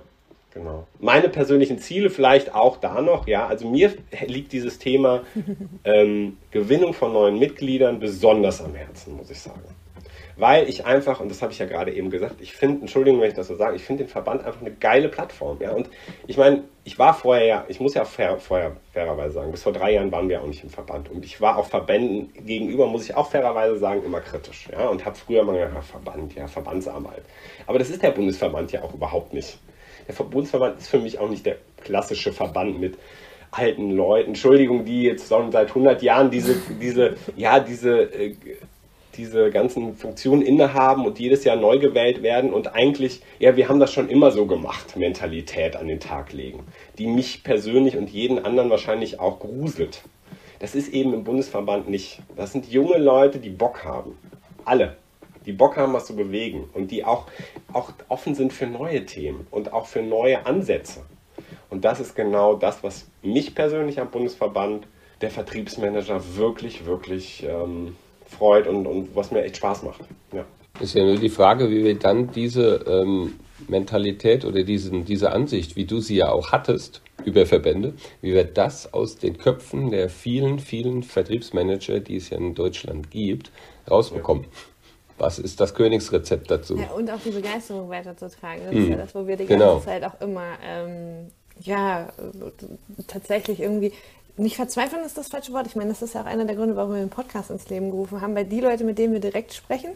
Genau. 0.53 0.87
Meine 0.99 1.29
persönlichen 1.29 1.77
Ziele 1.77 2.09
vielleicht 2.09 2.55
auch 2.55 2.77
da 2.77 3.01
noch, 3.01 3.27
ja. 3.27 3.45
Also 3.47 3.67
mir 3.67 3.93
liegt 4.25 4.51
dieses 4.51 4.79
Thema 4.79 5.21
ähm, 5.83 6.37
Gewinnung 6.51 6.93
von 6.93 7.13
neuen 7.13 7.37
Mitgliedern 7.37 7.99
besonders 7.99 8.61
am 8.61 8.73
Herzen, 8.73 9.15
muss 9.15 9.29
ich 9.29 9.39
sagen. 9.39 9.61
Weil 10.37 10.69
ich 10.69 10.85
einfach, 10.85 11.19
und 11.19 11.29
das 11.29 11.41
habe 11.41 11.51
ich 11.51 11.59
ja 11.59 11.65
gerade 11.65 11.93
eben 11.93 12.09
gesagt, 12.09 12.35
ich 12.39 12.53
finde, 12.53 12.79
Entschuldigung, 12.81 13.19
wenn 13.19 13.27
ich 13.27 13.35
das 13.35 13.47
so 13.47 13.55
sage, 13.55 13.75
ich 13.75 13.83
finde 13.83 14.05
den 14.05 14.09
Verband 14.09 14.45
einfach 14.45 14.61
eine 14.61 14.71
geile 14.71 15.09
Plattform. 15.09 15.57
Ja. 15.59 15.71
Und 15.71 15.89
ich 16.27 16.37
meine, 16.37 16.63
ich 16.85 16.97
war 16.97 17.13
vorher 17.13 17.45
ja, 17.45 17.65
ich 17.67 17.81
muss 17.81 17.93
ja 17.93 18.05
fair, 18.05 18.39
vorher 18.39 18.77
fairerweise 18.93 19.33
sagen, 19.33 19.51
bis 19.51 19.63
vor 19.63 19.73
drei 19.73 19.91
Jahren 19.91 20.13
waren 20.13 20.29
wir 20.29 20.41
auch 20.41 20.47
nicht 20.47 20.63
im 20.63 20.69
Verband. 20.69 21.11
Und 21.11 21.25
ich 21.25 21.41
war 21.41 21.57
auch 21.57 21.65
Verbänden 21.65 22.31
gegenüber, 22.45 22.87
muss 22.87 23.03
ich 23.03 23.15
auch 23.15 23.29
fairerweise 23.29 23.77
sagen, 23.77 24.01
immer 24.05 24.21
kritisch. 24.21 24.69
Ja. 24.71 24.87
Und 24.87 25.05
habe 25.05 25.17
früher 25.17 25.43
mal 25.43 25.57
gesagt, 25.57 25.85
Verband, 25.85 26.33
ja, 26.35 26.47
Verbandsarbeit. 26.47 27.23
Aber 27.67 27.77
das 27.77 27.89
ist 27.89 28.01
der 28.01 28.11
Bundesverband 28.11 28.71
ja 28.71 28.81
auch 28.81 28.93
überhaupt 28.93 29.33
nicht 29.33 29.59
der 30.17 30.23
Bundesverband 30.23 30.79
ist 30.79 30.89
für 30.89 30.99
mich 30.99 31.19
auch 31.19 31.29
nicht 31.29 31.45
der 31.45 31.57
klassische 31.83 32.31
Verband 32.31 32.79
mit 32.79 32.97
alten 33.51 33.91
Leuten, 33.91 34.29
Entschuldigung, 34.29 34.85
die 34.85 35.03
jetzt 35.03 35.27
schon 35.27 35.51
seit 35.51 35.69
100 35.69 36.01
Jahren 36.03 36.29
diese, 36.29 36.55
diese, 36.79 37.15
ja, 37.35 37.59
diese, 37.59 38.01
äh, 38.13 38.35
diese 39.17 39.49
ganzen 39.49 39.95
Funktionen 39.95 40.41
innehaben 40.41 41.05
und 41.05 41.19
jedes 41.19 41.43
Jahr 41.43 41.55
neu 41.55 41.79
gewählt 41.79 42.21
werden 42.21 42.53
und 42.53 42.73
eigentlich, 42.73 43.21
ja, 43.39 43.55
wir 43.55 43.67
haben 43.67 43.79
das 43.79 43.91
schon 43.91 44.07
immer 44.07 44.31
so 44.31 44.45
gemacht, 44.45 44.95
Mentalität 44.95 45.75
an 45.75 45.87
den 45.87 45.99
Tag 45.99 46.31
legen, 46.31 46.63
die 46.97 47.07
mich 47.07 47.43
persönlich 47.43 47.97
und 47.97 48.09
jeden 48.09 48.45
anderen 48.45 48.69
wahrscheinlich 48.69 49.19
auch 49.19 49.39
gruselt. 49.39 50.03
Das 50.59 50.75
ist 50.75 50.93
eben 50.93 51.13
im 51.13 51.23
Bundesverband 51.23 51.89
nicht. 51.89 52.19
Das 52.35 52.51
sind 52.51 52.69
junge 52.69 52.97
Leute, 52.97 53.39
die 53.39 53.49
Bock 53.49 53.83
haben. 53.83 54.17
Alle 54.65 54.95
die 55.45 55.53
Bock 55.53 55.77
haben, 55.77 55.93
was 55.93 56.05
zu 56.05 56.15
bewegen 56.15 56.69
und 56.73 56.91
die 56.91 57.05
auch, 57.05 57.27
auch 57.73 57.91
offen 58.07 58.35
sind 58.35 58.53
für 58.53 58.67
neue 58.67 59.05
Themen 59.05 59.47
und 59.51 59.73
auch 59.73 59.85
für 59.85 60.01
neue 60.01 60.45
Ansätze. 60.45 61.01
Und 61.69 61.85
das 61.85 61.99
ist 61.99 62.15
genau 62.15 62.55
das, 62.55 62.83
was 62.83 63.07
mich 63.21 63.55
persönlich 63.55 63.99
am 63.99 64.09
Bundesverband 64.09 64.87
der 65.21 65.29
Vertriebsmanager 65.29 66.21
wirklich, 66.35 66.85
wirklich 66.85 67.45
ähm, 67.47 67.95
freut 68.25 68.67
und, 68.67 68.87
und 68.87 69.15
was 69.15 69.31
mir 69.31 69.43
echt 69.43 69.57
Spaß 69.57 69.83
macht. 69.83 70.01
Ja. 70.33 70.45
Ist 70.79 70.95
ja 70.95 71.03
nur 71.03 71.17
die 71.17 71.29
Frage, 71.29 71.69
wie 71.69 71.83
wir 71.83 71.99
dann 71.99 72.31
diese 72.31 72.85
ähm, 72.87 73.35
Mentalität 73.67 74.45
oder 74.45 74.63
diesen, 74.63 75.05
diese 75.05 75.31
Ansicht, 75.31 75.75
wie 75.75 75.85
du 75.85 75.99
sie 75.99 76.15
ja 76.15 76.31
auch 76.31 76.51
hattest 76.51 77.01
über 77.25 77.45
Verbände, 77.45 77.93
wie 78.21 78.33
wir 78.33 78.45
das 78.45 78.93
aus 78.93 79.17
den 79.17 79.37
Köpfen 79.37 79.91
der 79.91 80.09
vielen, 80.09 80.59
vielen 80.59 81.03
Vertriebsmanager, 81.03 81.99
die 81.99 82.15
es 82.15 82.29
ja 82.29 82.37
in 82.37 82.55
Deutschland 82.55 83.11
gibt, 83.11 83.51
rausbekommen. 83.89 84.45
Ja. 84.45 84.49
Was 85.19 85.39
ist 85.39 85.59
das 85.59 85.73
Königsrezept 85.73 86.49
dazu? 86.49 86.77
Ja, 86.77 86.91
und 86.91 87.09
auch 87.11 87.19
die 87.23 87.31
Begeisterung 87.31 87.89
weiterzutragen. 87.89 88.63
Das 88.65 88.73
hm. 88.73 88.83
ist 88.83 88.89
ja 88.89 88.95
das, 88.97 89.15
wo 89.15 89.27
wir 89.27 89.37
die 89.37 89.45
ganze 89.45 89.65
genau. 89.65 89.79
Zeit 89.79 90.03
auch 90.03 90.19
immer, 90.21 90.53
ähm, 90.63 91.27
ja, 91.61 92.07
tatsächlich 93.07 93.59
irgendwie 93.59 93.93
nicht 94.37 94.55
verzweifeln 94.55 95.03
ist 95.05 95.17
das 95.17 95.27
falsche 95.27 95.51
Wort. 95.51 95.67
Ich 95.67 95.75
meine, 95.75 95.89
das 95.89 96.01
ist 96.01 96.13
ja 96.13 96.21
auch 96.21 96.25
einer 96.25 96.45
der 96.45 96.55
Gründe, 96.55 96.75
warum 96.75 96.93
wir 96.93 96.99
den 96.99 97.09
Podcast 97.09 97.51
ins 97.51 97.69
Leben 97.69 97.91
gerufen 97.91 98.21
haben, 98.21 98.35
weil 98.35 98.45
die 98.45 98.61
Leute, 98.61 98.85
mit 98.85 98.97
denen 98.97 99.13
wir 99.13 99.19
direkt 99.19 99.53
sprechen, 99.53 99.91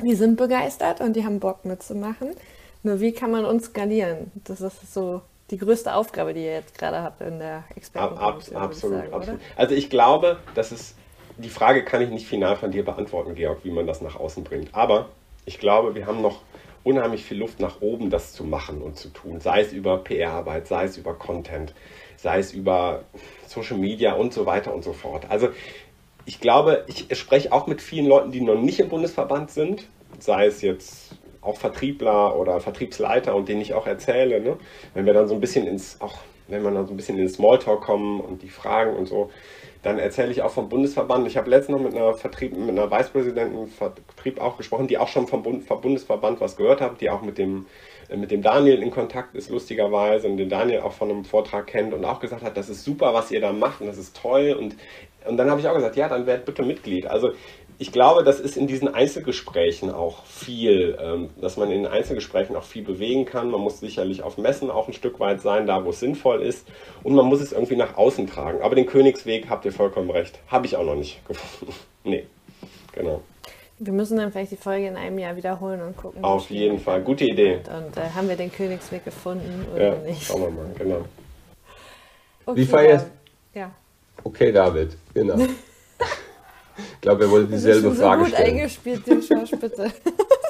die 0.00 0.14
sind 0.14 0.36
begeistert 0.36 1.00
und 1.00 1.16
die 1.16 1.24
haben 1.24 1.40
Bock 1.40 1.64
mitzumachen. 1.64 2.30
Nur 2.84 3.00
wie 3.00 3.12
kann 3.12 3.32
man 3.32 3.44
uns 3.44 3.66
skalieren? 3.66 4.30
Das 4.44 4.60
ist 4.60 4.94
so 4.94 5.22
die 5.50 5.58
größte 5.58 5.94
Aufgabe, 5.94 6.34
die 6.34 6.44
ihr 6.44 6.52
jetzt 6.52 6.78
gerade 6.78 7.02
habt 7.02 7.20
in 7.20 7.38
der 7.38 7.64
Expertenkommission. 7.74 8.56
Ab, 8.56 8.62
absolut, 8.62 8.98
sagen, 8.98 9.14
absolut. 9.14 9.40
Also 9.56 9.74
ich 9.74 9.90
glaube, 9.90 10.38
dass 10.54 10.70
es, 10.70 10.94
die 11.38 11.48
Frage 11.48 11.84
kann 11.84 12.02
ich 12.02 12.10
nicht 12.10 12.26
final 12.26 12.56
von 12.56 12.70
dir 12.70 12.84
beantworten, 12.84 13.34
Georg, 13.34 13.60
wie 13.62 13.70
man 13.70 13.86
das 13.86 14.02
nach 14.02 14.16
außen 14.16 14.44
bringt. 14.44 14.74
Aber 14.74 15.08
ich 15.44 15.58
glaube, 15.58 15.94
wir 15.94 16.06
haben 16.06 16.20
noch 16.20 16.42
unheimlich 16.84 17.24
viel 17.24 17.38
Luft 17.38 17.60
nach 17.60 17.80
oben, 17.80 18.10
das 18.10 18.32
zu 18.32 18.44
machen 18.44 18.82
und 18.82 18.96
zu 18.96 19.08
tun. 19.08 19.40
Sei 19.40 19.60
es 19.60 19.72
über 19.72 19.98
PR-Arbeit, 19.98 20.66
sei 20.66 20.84
es 20.84 20.96
über 20.96 21.14
Content, 21.14 21.74
sei 22.16 22.38
es 22.38 22.52
über 22.52 23.04
Social 23.46 23.78
Media 23.78 24.14
und 24.14 24.32
so 24.32 24.46
weiter 24.46 24.74
und 24.74 24.82
so 24.82 24.92
fort. 24.92 25.26
Also 25.28 25.48
ich 26.24 26.40
glaube, 26.40 26.84
ich 26.88 27.06
spreche 27.16 27.52
auch 27.52 27.66
mit 27.66 27.80
vielen 27.80 28.06
Leuten, 28.06 28.32
die 28.32 28.40
noch 28.40 28.60
nicht 28.60 28.80
im 28.80 28.88
Bundesverband 28.88 29.50
sind, 29.50 29.86
sei 30.18 30.46
es 30.46 30.60
jetzt 30.60 31.14
auch 31.40 31.56
Vertriebler 31.56 32.36
oder 32.36 32.60
Vertriebsleiter 32.60 33.34
und 33.34 33.48
denen 33.48 33.60
ich 33.60 33.74
auch 33.74 33.86
erzähle, 33.86 34.40
ne? 34.40 34.56
wenn 34.94 35.06
wir 35.06 35.14
dann 35.14 35.28
so 35.28 35.34
ein 35.34 35.40
bisschen 35.40 35.66
ins, 35.66 36.00
auch 36.00 36.18
wenn 36.48 36.62
wir 36.62 36.70
dann 36.70 36.86
so 36.86 36.92
ein 36.92 36.96
bisschen 36.96 37.18
in 37.18 37.28
Smalltalk 37.28 37.80
kommen 37.80 38.20
und 38.20 38.42
die 38.42 38.48
Fragen 38.48 38.96
und 38.96 39.06
so, 39.06 39.30
dann 39.82 39.98
erzähle 39.98 40.32
ich 40.32 40.42
auch 40.42 40.50
vom 40.50 40.68
Bundesverband. 40.68 41.26
Ich 41.26 41.36
habe 41.36 41.50
letztens 41.50 41.78
noch 41.78 41.84
mit 41.84 41.94
einer 41.94 42.14
Vertrieb, 42.14 42.56
mit 42.56 42.70
einer 42.70 42.90
Vicepräsidentin 42.90 43.68
Vertrieb 43.68 44.40
auch 44.40 44.56
gesprochen, 44.56 44.88
die 44.88 44.98
auch 44.98 45.08
schon 45.08 45.26
vom 45.28 45.42
Bundesverband 45.42 46.40
was 46.40 46.56
gehört 46.56 46.80
hat, 46.80 47.00
die 47.00 47.10
auch 47.10 47.22
mit 47.22 47.38
dem, 47.38 47.66
äh, 48.08 48.16
mit 48.16 48.30
dem 48.30 48.42
Daniel 48.42 48.82
in 48.82 48.90
Kontakt 48.90 49.34
ist, 49.36 49.50
lustigerweise, 49.50 50.28
und 50.28 50.36
den 50.36 50.48
Daniel 50.48 50.80
auch 50.80 50.92
von 50.92 51.10
einem 51.10 51.24
Vortrag 51.24 51.68
kennt 51.68 51.94
und 51.94 52.04
auch 52.04 52.18
gesagt 52.20 52.42
hat, 52.42 52.56
das 52.56 52.68
ist 52.68 52.84
super, 52.84 53.14
was 53.14 53.30
ihr 53.30 53.40
da 53.40 53.52
macht 53.52 53.80
und 53.80 53.86
das 53.86 53.98
ist 53.98 54.16
toll. 54.16 54.56
Und, 54.58 54.76
und 55.26 55.36
dann 55.36 55.48
habe 55.50 55.60
ich 55.60 55.68
auch 55.68 55.74
gesagt, 55.74 55.96
ja, 55.96 56.08
dann 56.08 56.26
werdet 56.26 56.44
bitte 56.44 56.64
Mitglied. 56.64 57.06
Also 57.06 57.30
ich 57.80 57.92
glaube, 57.92 58.24
das 58.24 58.40
ist 58.40 58.56
in 58.56 58.66
diesen 58.66 58.92
Einzelgesprächen 58.92 59.90
auch 59.90 60.24
viel, 60.24 60.98
ähm, 61.00 61.30
dass 61.40 61.56
man 61.56 61.70
in 61.70 61.84
den 61.84 61.92
Einzelgesprächen 61.92 62.56
auch 62.56 62.64
viel 62.64 62.82
bewegen 62.82 63.24
kann. 63.24 63.50
Man 63.50 63.60
muss 63.60 63.78
sicherlich 63.78 64.22
auf 64.22 64.36
Messen 64.36 64.68
auch 64.68 64.88
ein 64.88 64.94
Stück 64.94 65.20
weit 65.20 65.40
sein, 65.40 65.68
da 65.68 65.84
wo 65.84 65.90
es 65.90 66.00
sinnvoll 66.00 66.42
ist. 66.42 66.66
Und 67.04 67.14
man 67.14 67.26
muss 67.26 67.40
es 67.40 67.52
irgendwie 67.52 67.76
nach 67.76 67.96
außen 67.96 68.26
tragen. 68.26 68.62
Aber 68.62 68.74
den 68.74 68.86
Königsweg 68.86 69.48
habt 69.48 69.64
ihr 69.64 69.72
vollkommen 69.72 70.10
recht. 70.10 70.40
Habe 70.48 70.66
ich 70.66 70.76
auch 70.76 70.84
noch 70.84 70.96
nicht 70.96 71.26
gefunden. 71.28 71.72
nee, 72.04 72.26
genau. 72.92 73.22
Wir 73.78 73.92
müssen 73.92 74.16
dann 74.16 74.32
vielleicht 74.32 74.50
die 74.50 74.56
Folge 74.56 74.88
in 74.88 74.96
einem 74.96 75.20
Jahr 75.20 75.36
wiederholen 75.36 75.80
und 75.80 75.96
gucken. 75.96 76.24
Auf 76.24 76.50
jeden 76.50 76.80
Fall, 76.80 77.00
gute 77.02 77.26
Idee. 77.26 77.58
Und, 77.58 77.68
und 77.68 77.96
äh, 77.96 78.10
haben 78.12 78.28
wir 78.28 78.34
den 78.34 78.50
Königsweg 78.50 79.04
gefunden 79.04 79.66
oder 79.72 79.94
ja, 79.94 79.94
nicht? 80.04 80.24
Schauen 80.24 80.42
wir 80.42 80.50
mal, 80.50 80.66
genau. 80.76 81.04
Okay, 82.44 82.60
Wie 82.60 82.64
feierst 82.64 83.06
Ja. 83.54 83.70
Okay, 84.24 84.50
David, 84.50 84.96
genau. 85.14 85.36
Ich 86.94 87.00
glaube, 87.00 87.24
er 87.24 87.30
wollte 87.30 87.52
dieselbe 87.52 87.90
so 87.90 87.94
Frage 87.94 88.22
gut 88.24 88.32
stellen. 88.32 88.56
eingespielt, 88.56 89.06
den 89.06 89.22
Schorsch, 89.22 89.50
bitte. 89.50 89.90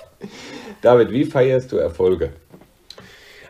David, 0.83 1.11
wie 1.11 1.25
feierst 1.25 1.73
du 1.73 1.77
Erfolge? 1.77 2.33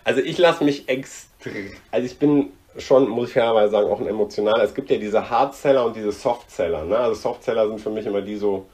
Also 0.04 0.20
ich 0.20 0.38
lasse 0.38 0.64
mich 0.64 0.88
extrem, 0.88 1.72
also 1.90 2.06
ich 2.06 2.18
bin 2.18 2.50
schon, 2.78 3.08
muss 3.08 3.28
ich 3.28 3.34
fairerweise 3.34 3.72
sagen, 3.72 3.88
auch 3.90 4.00
ein 4.00 4.06
emotionaler. 4.06 4.62
Es 4.62 4.74
gibt 4.74 4.90
ja 4.90 4.96
diese 4.96 5.28
Hardseller 5.28 5.84
und 5.84 5.96
diese 5.96 6.12
Softseller. 6.12 6.84
Ne? 6.84 6.96
Also 6.96 7.20
Softseller 7.20 7.68
sind 7.68 7.80
für 7.80 7.90
mich 7.90 8.06
immer 8.06 8.22
die 8.22 8.36
so, 8.36 8.66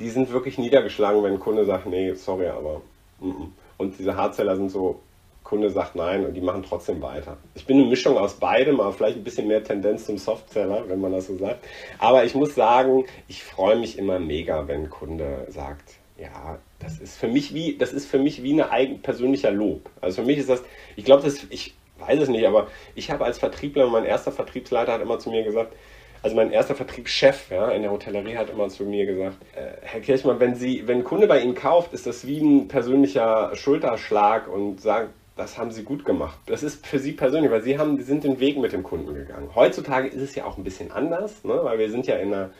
die 0.00 0.10
sind 0.10 0.30
wirklich 0.32 0.58
niedergeschlagen, 0.58 1.22
wenn 1.22 1.34
ein 1.34 1.40
Kunde 1.40 1.64
sagt, 1.64 1.86
nee, 1.86 2.12
sorry, 2.14 2.48
aber. 2.48 2.82
Mm 3.20 3.30
-mm. 3.30 3.48
Und 3.76 3.98
diese 3.98 4.16
Hardseller 4.16 4.56
sind 4.56 4.70
so, 4.70 5.00
Kunde 5.44 5.70
sagt 5.70 5.94
nein 5.94 6.24
und 6.24 6.34
die 6.34 6.40
machen 6.40 6.64
trotzdem 6.66 7.00
weiter. 7.02 7.36
Ich 7.54 7.66
bin 7.66 7.78
eine 7.78 7.86
Mischung 7.86 8.16
aus 8.16 8.34
beidem, 8.34 8.80
aber 8.80 8.92
vielleicht 8.92 9.18
ein 9.18 9.24
bisschen 9.24 9.46
mehr 9.46 9.62
Tendenz 9.62 10.06
zum 10.06 10.16
Softseller, 10.18 10.88
wenn 10.88 11.00
man 11.00 11.12
das 11.12 11.26
so 11.26 11.36
sagt. 11.36 11.64
Aber 11.98 12.24
ich 12.24 12.34
muss 12.34 12.54
sagen, 12.54 13.04
ich 13.28 13.44
freue 13.44 13.76
mich 13.76 13.98
immer 13.98 14.18
mega, 14.18 14.66
wenn 14.66 14.84
ein 14.84 14.90
Kunde 14.90 15.46
sagt, 15.50 15.94
ja, 16.18 16.58
das 16.78 16.98
ist 16.98 17.18
für 17.18 17.28
mich 17.28 17.52
wie, 17.54 17.76
das 17.76 17.92
ist 17.92 18.06
für 18.06 18.18
mich 18.18 18.42
wie 18.42 18.54
ein 18.54 18.68
eigen 18.68 19.02
persönlicher 19.02 19.50
Lob. 19.50 19.90
Also 20.00 20.22
für 20.22 20.26
mich 20.26 20.38
ist 20.38 20.48
das, 20.48 20.62
ich 20.96 21.04
glaube, 21.04 21.22
das, 21.22 21.46
ich 21.50 21.74
weiß 21.98 22.20
es 22.20 22.28
nicht, 22.28 22.46
aber 22.46 22.68
ich 22.94 23.10
habe 23.10 23.24
als 23.24 23.38
Vertriebler, 23.38 23.88
mein 23.88 24.04
erster 24.04 24.32
Vertriebsleiter 24.32 24.92
hat 24.92 25.02
immer 25.02 25.18
zu 25.18 25.30
mir 25.30 25.42
gesagt, 25.42 25.74
also 26.22 26.36
mein 26.36 26.52
erster 26.52 26.74
Vertriebschef 26.74 27.50
ja, 27.50 27.68
in 27.68 27.82
der 27.82 27.90
Hotellerie 27.90 28.36
hat 28.36 28.48
immer 28.48 28.68
zu 28.70 28.84
mir 28.84 29.04
gesagt, 29.04 29.36
äh, 29.54 29.72
Herr 29.82 30.00
Kirchmann, 30.00 30.40
wenn 30.40 30.54
Sie, 30.54 30.88
wenn 30.88 30.98
ein 30.98 31.04
Kunde 31.04 31.26
bei 31.26 31.40
Ihnen 31.40 31.54
kauft, 31.54 31.92
ist 31.92 32.06
das 32.06 32.26
wie 32.26 32.40
ein 32.40 32.66
persönlicher 32.66 33.54
Schulterschlag 33.54 34.48
und 34.48 34.80
sagt, 34.80 35.10
das 35.36 35.58
haben 35.58 35.72
sie 35.72 35.82
gut 35.82 36.04
gemacht. 36.04 36.38
Das 36.46 36.62
ist 36.62 36.86
für 36.86 36.98
sie 36.98 37.12
persönlich, 37.12 37.50
weil 37.50 37.62
sie 37.62 37.78
haben, 37.78 38.00
sind 38.02 38.24
den 38.24 38.38
Weg 38.38 38.58
mit 38.58 38.72
dem 38.72 38.82
Kunden 38.82 39.14
gegangen. 39.14 39.50
Heutzutage 39.54 40.08
ist 40.08 40.22
es 40.22 40.34
ja 40.34 40.44
auch 40.44 40.58
ein 40.58 40.64
bisschen 40.64 40.92
anders, 40.92 41.44
ne? 41.44 41.58
weil 41.62 41.78
wir 41.78 41.90
sind 41.90 42.06
ja 42.06 42.16
in 42.16 42.32
einer, 42.32 42.50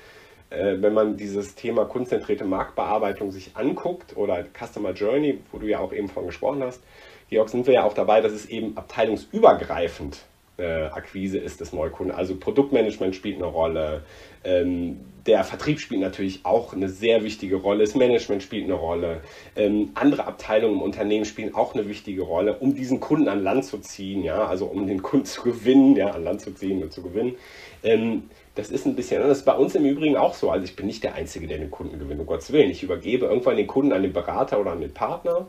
äh, 0.50 0.76
wenn 0.80 0.92
man 0.92 1.16
dieses 1.16 1.54
Thema 1.54 1.84
konzentrierte 1.84 2.44
Marktbearbeitung 2.44 3.30
sich 3.30 3.56
anguckt 3.56 4.16
oder 4.16 4.44
Customer 4.58 4.90
Journey, 4.90 5.40
wo 5.52 5.58
du 5.58 5.66
ja 5.68 5.78
auch 5.78 5.92
eben 5.92 6.08
von 6.08 6.26
gesprochen 6.26 6.62
hast, 6.62 6.82
Georg, 7.30 7.48
sind 7.48 7.66
wir 7.66 7.74
ja 7.74 7.84
auch 7.84 7.94
dabei, 7.94 8.20
dass 8.20 8.32
es 8.32 8.46
eben 8.46 8.76
abteilungsübergreifend 8.76 10.24
äh, 10.56 10.84
Akquise 10.84 11.38
ist 11.38 11.60
des 11.60 11.72
Neukunden. 11.72 12.14
Also 12.14 12.36
Produktmanagement 12.36 13.14
spielt 13.14 13.36
eine 13.36 13.46
Rolle, 13.46 14.02
ähm, 14.44 15.00
der 15.26 15.42
Vertrieb 15.42 15.80
spielt 15.80 16.02
natürlich 16.02 16.40
auch 16.44 16.74
eine 16.74 16.88
sehr 16.88 17.24
wichtige 17.24 17.56
Rolle, 17.56 17.80
das 17.84 17.94
Management 17.94 18.42
spielt 18.42 18.64
eine 18.64 18.74
Rolle, 18.74 19.22
ähm, 19.56 19.90
andere 19.94 20.26
Abteilungen 20.26 20.76
im 20.76 20.82
Unternehmen 20.82 21.24
spielen 21.24 21.54
auch 21.54 21.74
eine 21.74 21.88
wichtige 21.88 22.22
Rolle, 22.22 22.58
um 22.58 22.74
diesen 22.74 23.00
Kunden 23.00 23.28
an 23.28 23.42
Land 23.42 23.64
zu 23.64 23.78
ziehen, 23.78 24.22
ja, 24.22 24.46
also 24.46 24.66
um 24.66 24.86
den 24.86 25.02
Kunden 25.02 25.24
zu 25.26 25.42
gewinnen, 25.42 25.96
ja, 25.96 26.08
an 26.10 26.24
Land 26.24 26.42
zu 26.42 26.54
ziehen 26.54 26.82
und 26.82 26.92
zu 26.92 27.02
gewinnen. 27.02 27.36
Ähm, 27.82 28.24
das 28.54 28.70
ist 28.70 28.86
ein 28.86 28.94
bisschen, 28.94 29.20
ist 29.22 29.44
bei 29.44 29.54
uns 29.54 29.74
im 29.74 29.84
Übrigen 29.84 30.16
auch 30.16 30.34
so. 30.34 30.50
Also 30.50 30.64
ich 30.64 30.76
bin 30.76 30.86
nicht 30.86 31.02
der 31.02 31.14
Einzige, 31.14 31.48
der 31.48 31.58
den 31.58 31.72
Kunden 31.72 31.98
gewinnt, 31.98 32.20
um 32.20 32.26
Gottes 32.26 32.52
Willen. 32.52 32.70
Ich 32.70 32.84
übergebe 32.84 33.26
irgendwann 33.26 33.56
den 33.56 33.66
Kunden 33.66 33.92
an 33.92 34.02
den 34.02 34.12
Berater 34.12 34.60
oder 34.60 34.70
an 34.70 34.80
den 34.80 34.94
Partner, 34.94 35.48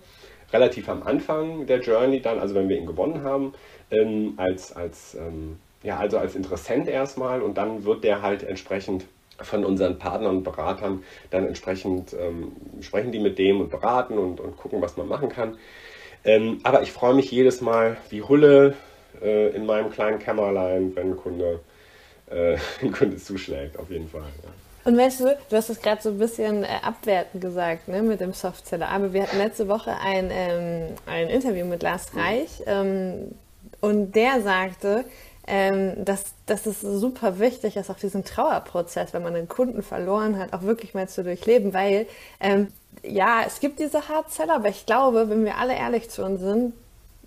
relativ 0.54 0.90
am 0.90 1.04
Anfang 1.04 1.66
der 1.66 1.80
Journey 1.80 2.22
dann, 2.22 2.40
also 2.40 2.56
wenn 2.56 2.70
wir 2.70 2.78
ihn 2.78 2.86
gewonnen 2.86 3.24
haben, 3.24 3.54
ähm, 3.92 4.34
als, 4.38 4.76
als, 4.76 5.16
ähm, 5.16 5.58
ja, 5.84 5.98
also 5.98 6.18
als 6.18 6.36
Interessent 6.36 6.88
erstmal 6.88 7.42
und 7.42 7.58
dann 7.58 7.84
wird 7.84 8.04
der 8.04 8.22
halt 8.22 8.44
entsprechend 8.44 9.06
von 9.42 9.66
unseren 9.66 10.00
Partnern 10.00 10.38
und 10.38 10.44
Beratern 10.44 11.04
dann 11.30 11.46
entsprechend 11.48 12.14
ähm, 12.14 12.54
sprechen 12.82 13.12
die 13.12 13.20
mit 13.20 13.38
dem 13.38 13.60
und 13.60 13.70
beraten 13.70 14.18
und, 14.18 14.40
und 14.40 14.56
gucken, 14.58 14.82
was 14.82 14.98
man 14.98 15.08
machen 15.08 15.30
kann. 15.30 15.58
Ähm, 16.24 16.60
aber 16.64 16.82
ich 16.82 16.92
freue 16.92 17.14
mich 17.14 17.32
jedes 17.32 17.62
Mal 17.62 17.98
wie 18.10 18.22
Hulle 18.22 18.76
äh, 19.22 19.50
in 19.50 19.66
meinem 19.66 19.92
kleinen 19.92 20.20
Kämmerlein, 20.20 20.96
wenn 20.96 21.12
ein 21.12 21.18
Kunde, 21.18 21.60
äh, 22.30 22.58
ein 22.82 22.92
Kunde 22.92 23.18
zuschlägt, 23.18 23.78
auf 23.78 23.90
jeden 23.90 24.08
Fall. 24.08 24.22
Ja. 24.44 24.65
Und 24.86 24.98
weißt 24.98 25.22
du, 25.22 25.38
du 25.50 25.56
hast 25.56 25.70
es 25.70 25.82
gerade 25.82 26.02
so 26.02 26.10
ein 26.10 26.20
bisschen 26.20 26.64
äh, 26.64 26.68
abwertend 26.84 27.42
gesagt, 27.42 27.88
ne, 27.88 28.04
mit 28.04 28.22
dem 28.22 28.34
Softseller. 28.34 28.88
Aber 28.90 29.14
wir 29.14 29.24
hatten 29.24 29.38
letzte 29.40 29.68
Woche 29.68 29.92
ein, 30.00 30.30
ähm, 30.32 30.94
ein 31.08 31.28
Interview 31.28 31.66
mit 31.66 31.82
Lars 31.82 32.16
Reich 32.16 32.62
ähm, 32.68 33.34
und 33.82 34.16
der 34.16 34.42
sagte, 34.42 35.04
ähm, 35.48 36.06
dass, 36.06 36.26
dass 36.46 36.68
es 36.68 36.82
super 36.82 37.40
wichtig 37.40 37.78
ist, 37.78 37.90
auch 37.90 37.98
diesen 37.98 38.24
Trauerprozess, 38.24 39.14
wenn 39.14 39.24
man 39.24 39.36
einen 39.36 39.48
Kunden 39.48 39.82
verloren 39.82 40.38
hat, 40.38 40.54
auch 40.54 40.62
wirklich 40.62 40.94
mal 40.94 41.10
zu 41.10 41.24
durchleben, 41.24 41.74
weil 41.74 42.06
ähm, 42.40 42.72
ja, 43.04 43.42
es 43.46 43.60
gibt 43.60 43.80
diese 43.80 44.08
Hardseller, 44.08 44.56
aber 44.56 44.70
ich 44.70 44.86
glaube, 44.86 45.30
wenn 45.30 45.46
wir 45.46 45.58
alle 45.58 45.76
ehrlich 45.76 46.10
zu 46.12 46.24
uns 46.24 46.42
sind, 46.42 46.74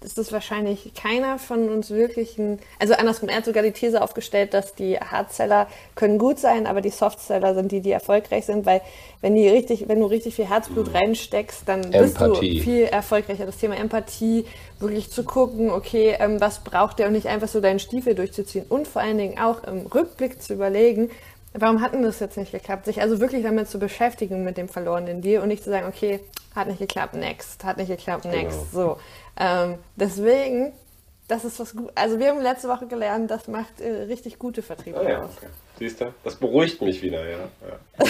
ist 0.04 0.18
es 0.18 0.32
wahrscheinlich 0.32 0.92
keiner 0.94 1.38
von 1.38 1.68
uns 1.68 1.90
wirklichen, 1.90 2.58
also 2.78 2.94
andersrum, 2.94 3.28
er 3.28 3.36
hat 3.36 3.44
sogar 3.44 3.62
die 3.62 3.72
These 3.72 4.02
aufgestellt, 4.02 4.54
dass 4.54 4.74
die 4.74 4.98
Hardseller 4.98 5.66
können 5.94 6.18
gut 6.18 6.38
sein, 6.38 6.66
aber 6.66 6.80
die 6.80 6.90
Softseller 6.90 7.54
sind 7.54 7.72
die, 7.72 7.80
die 7.80 7.90
erfolgreich 7.90 8.46
sind, 8.46 8.66
weil 8.66 8.80
wenn 9.20 9.34
die 9.34 9.48
richtig, 9.48 9.88
wenn 9.88 10.00
du 10.00 10.06
richtig 10.06 10.36
viel 10.36 10.48
Herzblut 10.48 10.94
reinsteckst, 10.94 11.62
dann 11.66 11.92
Empathie. 11.92 12.02
bist 12.02 12.20
du 12.20 12.34
viel 12.62 12.84
erfolgreicher. 12.84 13.46
Das 13.46 13.58
Thema 13.58 13.76
Empathie, 13.76 14.44
wirklich 14.78 15.10
zu 15.10 15.24
gucken, 15.24 15.70
okay, 15.70 16.16
ähm, 16.20 16.40
was 16.40 16.60
braucht 16.60 16.98
der 16.98 17.08
und 17.08 17.14
nicht 17.14 17.26
einfach 17.26 17.48
so 17.48 17.60
deinen 17.60 17.80
Stiefel 17.80 18.14
durchzuziehen 18.14 18.64
und 18.68 18.86
vor 18.86 19.02
allen 19.02 19.18
Dingen 19.18 19.38
auch 19.38 19.64
im 19.64 19.86
Rückblick 19.86 20.40
zu 20.40 20.54
überlegen, 20.54 21.10
warum 21.54 21.80
hat 21.80 21.94
denn 21.94 22.02
das 22.02 22.20
jetzt 22.20 22.36
nicht 22.36 22.52
geklappt? 22.52 22.86
Sich 22.86 23.00
also 23.00 23.20
wirklich 23.20 23.42
damit 23.42 23.68
zu 23.68 23.78
beschäftigen 23.78 24.44
mit 24.44 24.56
dem 24.56 24.68
verlorenen 24.68 25.22
Deal 25.22 25.42
und 25.42 25.48
nicht 25.48 25.64
zu 25.64 25.70
sagen, 25.70 25.86
okay, 25.88 26.20
hat 26.54 26.68
nicht 26.68 26.78
geklappt, 26.78 27.14
next, 27.14 27.64
hat 27.64 27.76
nicht 27.76 27.88
geklappt, 27.88 28.24
next. 28.24 28.72
Genau. 28.72 28.94
So. 28.94 28.98
Ähm, 29.38 29.78
deswegen, 29.96 30.72
das 31.28 31.44
ist 31.44 31.60
was 31.60 31.74
gut. 31.74 31.90
Also 31.94 32.18
wir 32.18 32.28
haben 32.30 32.40
letzte 32.40 32.68
Woche 32.68 32.86
gelernt, 32.86 33.30
das 33.30 33.48
macht 33.48 33.80
äh, 33.80 34.02
richtig 34.04 34.38
gute 34.38 34.62
Vertriebe 34.62 34.98
ah, 34.98 35.08
ja, 35.08 35.22
aus. 35.22 35.30
Okay. 35.36 35.46
Siehst 35.78 36.00
du? 36.00 36.12
Das 36.24 36.34
beruhigt 36.34 36.82
mich 36.82 37.02
wieder, 37.02 37.24
ja. 37.24 37.38
ja 37.38 38.06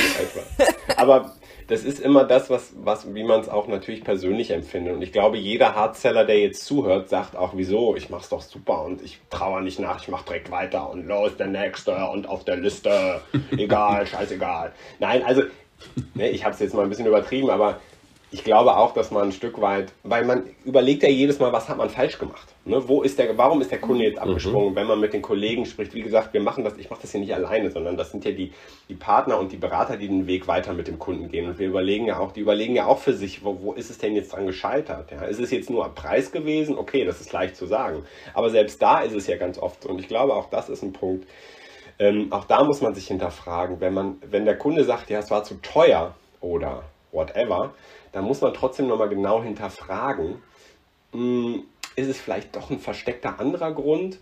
Aber 0.97 1.33
das 1.67 1.85
ist 1.85 2.01
immer 2.01 2.25
das, 2.25 2.49
was, 2.49 2.73
was 2.83 3.15
wie 3.15 3.25
man 3.25 3.41
es 3.41 3.49
auch 3.51 3.69
natürlich 3.69 4.03
persönlich 4.03 4.51
empfindet. 4.51 4.95
Und 4.95 5.03
ich 5.03 5.13
glaube, 5.13 5.37
jeder 5.37 5.75
Hardseller, 5.75 6.25
der 6.25 6.41
jetzt 6.41 6.65
zuhört, 6.65 7.11
sagt 7.11 7.37
auch, 7.37 7.53
wieso, 7.55 7.95
ich 7.95 8.09
mach's 8.09 8.31
doch 8.31 8.41
super 8.41 8.85
und 8.85 9.03
ich 9.03 9.21
trauere 9.29 9.61
nicht 9.61 9.79
nach, 9.79 10.01
ich 10.01 10.09
mach 10.09 10.23
direkt 10.23 10.51
weiter 10.51 10.89
und 10.89 11.07
los, 11.07 11.37
der 11.37 11.49
Nächste 11.49 11.95
und 12.09 12.27
auf 12.27 12.45
der 12.45 12.57
Liste, 12.57 13.21
egal, 13.51 14.07
scheißegal. 14.07 14.73
Nein, 14.99 15.23
also, 15.23 15.43
ne, 16.15 16.31
ich 16.31 16.45
habe 16.45 16.55
es 16.55 16.61
jetzt 16.61 16.75
mal 16.75 16.85
ein 16.85 16.89
bisschen 16.89 17.07
übertrieben, 17.07 17.51
aber 17.51 17.81
ich 18.31 18.45
glaube 18.45 18.77
auch, 18.77 18.93
dass 18.93 19.11
man 19.11 19.25
ein 19.29 19.33
Stück 19.33 19.61
weit, 19.61 19.93
weil 20.03 20.25
man 20.25 20.45
überlegt 20.65 21.03
ja 21.03 21.09
jedes 21.09 21.39
Mal, 21.39 21.51
was 21.53 21.69
hat 21.69 21.79
man 21.79 21.89
falsch 21.89 22.19
gemacht. 22.19 22.47
Ne? 22.67 22.87
Wo 22.87 23.03
ist 23.03 23.19
der, 23.19 23.39
warum 23.39 23.63
ist 23.63 23.71
der 23.71 23.81
Kunde 23.81 24.05
jetzt 24.05 24.17
mhm. 24.17 24.29
abgesprungen, 24.31 24.73
mhm. 24.73 24.77
wenn 24.77 24.87
man 24.87 25.01
mit 25.01 25.15
den 25.15 25.23
Kollegen 25.23 25.65
spricht? 25.65 25.95
Wie 25.95 26.03
gesagt, 26.03 26.35
wir 26.35 26.43
machen 26.43 26.63
das, 26.63 26.77
ich 26.77 26.91
mache 26.91 27.01
das 27.03 27.13
hier 27.13 27.21
nicht 27.21 27.33
alleine, 27.33 27.71
sondern 27.71 27.97
das 27.97 28.11
sind 28.11 28.27
ja 28.27 28.33
die, 28.33 28.53
die 28.89 28.95
Partner 28.95 29.39
und 29.39 29.53
die 29.53 29.57
Berater, 29.57 29.97
die 29.97 30.09
den 30.09 30.27
Weg 30.27 30.47
weiter 30.47 30.75
mit 30.75 30.89
dem 30.89 30.99
Kunden 30.99 31.31
gehen. 31.31 31.49
Und 31.49 31.59
wir 31.59 31.69
überlegen 31.69 32.07
ja 32.07 32.19
auch, 32.19 32.33
die 32.33 32.41
überlegen 32.41 32.77
ja 32.77 32.87
auch 32.87 32.99
für 32.99 33.15
sich, 33.15 33.43
wo, 33.45 33.63
wo 33.63 33.73
ist 33.73 33.89
es 33.89 33.97
denn 33.97 34.15
jetzt 34.15 34.35
dran 34.35 34.47
gescheitert? 34.47 35.11
Ja? 35.11 35.23
Ist 35.23 35.41
es 35.41 35.51
jetzt 35.51 35.71
nur 35.71 35.87
am 35.87 35.95
Preis 35.95 36.31
gewesen? 36.31 36.77
Okay, 36.77 37.07
das 37.07 37.23
ist 37.23 37.33
leicht 37.33 37.57
zu 37.57 37.65
sagen. 37.65 38.05
Aber 38.35 38.51
selbst 38.51 38.83
da 38.83 39.01
ist 39.01 39.15
es 39.15 39.27
ja 39.27 39.39
ganz 39.39 39.59
oft 39.59 39.83
so. 39.83 39.89
Und 39.89 40.01
ich 40.01 40.09
glaube, 40.09 40.35
auch 40.35 40.51
das 40.51 40.69
ist 40.69 40.83
ein 40.83 40.93
Punkt. 40.93 41.27
Ähm, 41.99 42.31
auch 42.31 42.45
da 42.45 42.63
muss 42.63 42.83
man 42.83 42.95
sich 42.95 43.09
hinterfragen, 43.09 43.81
wenn 43.81 43.95
man, 43.95 44.17
wenn 44.31 44.45
der 44.45 44.59
Kunde 44.59 44.85
sagt, 44.85 45.09
ja, 45.09 45.19
es 45.19 45.31
war 45.31 45.43
zu 45.45 45.55
teuer 45.63 46.15
oder 46.41 46.85
whatever, 47.11 47.73
da 48.13 48.23
muss 48.23 48.41
man 48.41 48.55
trotzdem 48.55 48.87
nochmal 48.87 49.09
genau 49.09 49.43
hinterfragen, 49.43 50.43
hm, 51.13 51.65
ist 51.97 52.09
es 52.09 52.21
vielleicht 52.21 52.55
doch 52.55 52.71
ein 52.71 52.79
versteckter 52.79 53.41
anderer 53.41 53.73
Grund? 53.73 54.19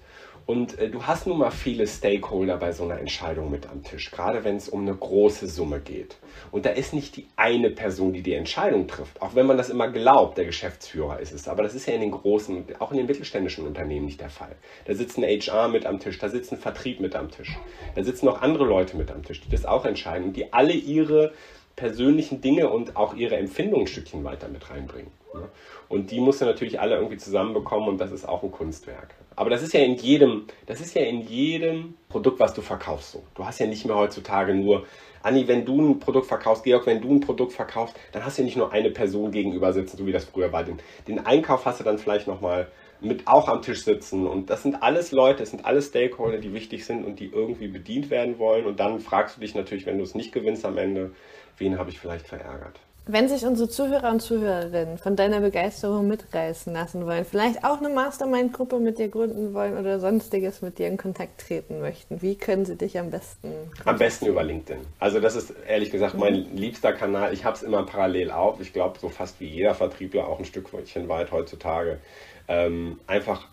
Und 0.47 0.79
äh, 0.79 0.89
du 0.89 1.03
hast 1.05 1.27
nun 1.27 1.39
mal 1.39 1.51
viele 1.51 1.89
Stakeholder 1.89 2.57
bei 2.57 2.71
so 2.71 2.85
einer 2.85 3.01
Entscheidung 3.01 3.51
mit 3.51 3.69
am 3.69 3.83
Tisch, 3.83 4.13
gerade 4.13 4.45
wenn 4.45 4.55
es 4.55 4.69
um 4.69 4.83
eine 4.83 4.95
große 4.95 5.49
Summe 5.49 5.81
geht. 5.81 6.19
Und 6.53 6.65
da 6.65 6.71
ist 6.71 6.95
nicht 6.95 7.17
die 7.17 7.27
eine 7.35 7.71
Person, 7.71 8.13
die 8.13 8.23
die 8.23 8.35
Entscheidung 8.35 8.87
trifft, 8.87 9.21
auch 9.21 9.35
wenn 9.35 9.47
man 9.47 9.57
das 9.57 9.71
immer 9.71 9.89
glaubt, 9.91 10.39
der 10.39 10.45
Geschäftsführer 10.45 11.19
ist 11.19 11.33
es. 11.33 11.49
Aber 11.49 11.65
das 11.65 11.75
ist 11.75 11.87
ja 11.87 11.95
in 11.95 12.01
den 12.01 12.13
großen, 12.13 12.65
auch 12.79 12.93
in 12.93 12.99
den 12.99 13.07
mittelständischen 13.07 13.67
Unternehmen 13.67 14.07
nicht 14.07 14.21
der 14.21 14.31
Fall. 14.31 14.55
Da 14.85 14.95
sitzt 14.95 15.19
ein 15.19 15.25
HR 15.25 15.67
mit 15.67 15.85
am 15.85 15.99
Tisch, 15.99 16.19
da 16.21 16.29
sitzt 16.29 16.53
ein 16.53 16.59
Vertrieb 16.59 17.01
mit 17.01 17.17
am 17.17 17.29
Tisch, 17.29 17.59
da 17.97 18.05
sitzen 18.05 18.27
noch 18.27 18.41
andere 18.41 18.65
Leute 18.65 18.97
mit 18.97 19.11
am 19.11 19.25
Tisch, 19.25 19.41
die 19.41 19.51
das 19.51 19.67
auch 19.67 19.85
entscheiden 19.85 20.29
und 20.29 20.37
die 20.37 20.53
alle 20.53 20.73
ihre 20.75 21.33
persönlichen 21.77 22.41
Dinge 22.41 22.71
und 22.71 22.97
auch 22.97 23.15
ihre 23.15 23.37
Empfindungen 23.37 23.85
ein 23.85 23.87
Stückchen 23.87 24.25
weiter 24.25 24.49
mit 24.49 24.71
reinbringen. 24.71 25.11
Ne? 25.35 25.49
Und 25.89 26.11
die 26.11 26.21
musst 26.21 26.41
du 26.41 26.47
natürlich 26.47 26.81
alle 26.81 26.97
irgendwie 26.97 27.19
zusammenbekommen 27.19 27.89
und 27.89 28.01
das 28.01 28.11
ist 28.11 28.27
auch 28.27 28.43
ein 28.43 28.51
Kunstwerk. 28.51 29.15
Aber 29.37 29.51
das 29.51 29.63
ist 29.63 29.75
ja 29.75 29.81
in 29.81 29.95
jedem, 29.95 30.47
das 30.65 30.81
ist 30.81 30.95
ja 30.95 31.03
in 31.03 31.21
jedem 31.21 31.95
Produkt, 32.09 32.41
was 32.41 32.55
du 32.55 32.63
verkaufst 32.63 33.13
so. 33.13 33.23
Du 33.35 33.45
hast 33.45 33.61
ja 33.61 33.67
nicht 33.67 33.85
mehr 33.85 33.97
heutzutage 33.97 34.55
nur, 34.55 34.87
Anni, 35.23 35.47
wenn 35.47 35.65
du 35.65 35.81
ein 35.81 35.99
Produkt 35.99 36.27
verkaufst, 36.27 36.65
Georg, 36.65 36.87
wenn 36.87 37.03
du 37.03 37.11
ein 37.11 37.21
Produkt 37.21 37.53
verkaufst, 37.53 37.97
dann 38.13 38.25
hast 38.25 38.39
du 38.39 38.43
ja 38.43 38.47
nicht 38.47 38.57
nur 38.57 38.73
eine 38.73 38.91
Person 38.91 39.31
gegenüber 39.31 39.73
sitzen, 39.73 39.99
so 39.99 40.07
wie 40.07 40.13
das 40.13 40.25
früher 40.25 40.53
war. 40.53 40.65
Den, 40.65 40.79
den 41.07 41.27
Einkauf 41.27 41.67
hast 41.67 41.81
du 41.81 41.85
dann 41.85 41.99
vielleicht 41.99 42.27
nochmal 42.27 42.69
mit 43.01 43.27
auch 43.27 43.49
am 43.49 43.61
Tisch 43.61 43.85
sitzen. 43.85 44.27
Und 44.27 44.49
das 44.49 44.63
sind 44.63 44.83
alles 44.83 45.13
Leute, 45.13 45.41
das 45.41 45.51
sind 45.51 45.65
alles 45.65 45.89
Stakeholder, 45.89 46.39
die 46.39 46.55
wichtig 46.55 46.87
sind 46.87 47.05
und 47.05 47.21
die 47.21 47.27
irgendwie 47.27 47.69
bedient 47.69 48.11
werden 48.11 48.39
wollen. 48.39 48.67
Und 48.67 48.81
dann 48.81 49.01
fragst 49.01 49.37
du 49.37 49.41
dich 49.41 49.55
natürlich, 49.55 49.85
wenn 49.87 49.99
du 49.99 50.05
es 50.05 50.15
nicht 50.15 50.33
gewinnst 50.33 50.65
am 50.65 50.79
Ende, 50.79 51.11
wen 51.59 51.79
habe 51.79 51.91
ich 51.91 51.99
vielleicht 51.99 52.27
verärgert. 52.27 52.81
Wenn 53.09 53.29
sich 53.29 53.47
unsere 53.47 53.69
Zuhörer 53.69 54.11
und 54.11 54.21
Zuhörerinnen 54.21 54.99
von 54.99 55.15
deiner 55.15 55.39
Begeisterung 55.39 56.09
mitreißen 56.09 56.73
lassen 56.73 57.07
wollen, 57.07 57.25
vielleicht 57.25 57.63
auch 57.63 57.79
eine 57.79 57.89
Mastermind-Gruppe 57.89 58.81
mit 58.81 58.99
dir 58.99 59.07
gründen 59.07 59.55
wollen 59.55 59.79
oder 59.79 60.01
sonstiges 60.01 60.61
mit 60.61 60.81
dir 60.81 60.89
in 60.89 60.97
Kontakt 60.97 61.41
treten 61.41 61.81
möchten, 61.81 62.21
wie 62.21 62.35
können 62.35 62.65
sie 62.65 62.75
dich 62.75 62.99
am 62.99 63.13
besten? 63.13 63.53
Am 63.85 63.97
besten 63.97 64.27
über 64.27 64.43
LinkedIn. 64.43 64.85
Also 64.99 65.21
das 65.21 65.37
ist 65.37 65.55
ehrlich 65.69 65.93
gesagt 65.93 66.17
mein 66.17 66.57
liebster 66.57 66.93
Kanal. 66.93 67.33
Ich 67.33 67.45
habe 67.45 67.55
es 67.55 67.63
immer 67.63 67.87
parallel 67.87 68.33
auf. 68.33 68.61
Ich 68.61 68.73
glaube, 68.73 68.99
so 68.99 69.09
fast 69.09 69.39
wie 69.39 69.47
jeder 69.47 69.77
Vertriebler 69.77 70.27
auch 70.27 70.41
ein 70.41 70.45
Stückchen 70.45 71.09
weit 71.09 71.31
heutzutage. 71.31 72.01
Ähm, 72.49 72.99
einfach 73.07 73.47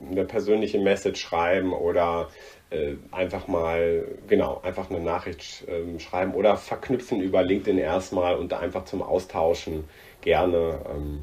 eine 0.00 0.24
persönliche 0.24 0.78
Message 0.78 1.20
schreiben 1.20 1.74
oder 1.74 2.28
äh, 2.70 2.94
einfach 3.12 3.48
mal, 3.48 4.04
genau, 4.28 4.60
einfach 4.62 4.90
eine 4.90 5.00
Nachricht 5.00 5.66
äh, 5.68 5.98
schreiben 6.00 6.34
oder 6.34 6.56
verknüpfen 6.56 7.20
über 7.20 7.42
LinkedIn 7.42 7.78
erstmal 7.78 8.36
und 8.36 8.52
einfach 8.52 8.84
zum 8.84 9.02
Austauschen 9.02 9.84
gerne. 10.20 10.78
Ähm, 10.94 11.20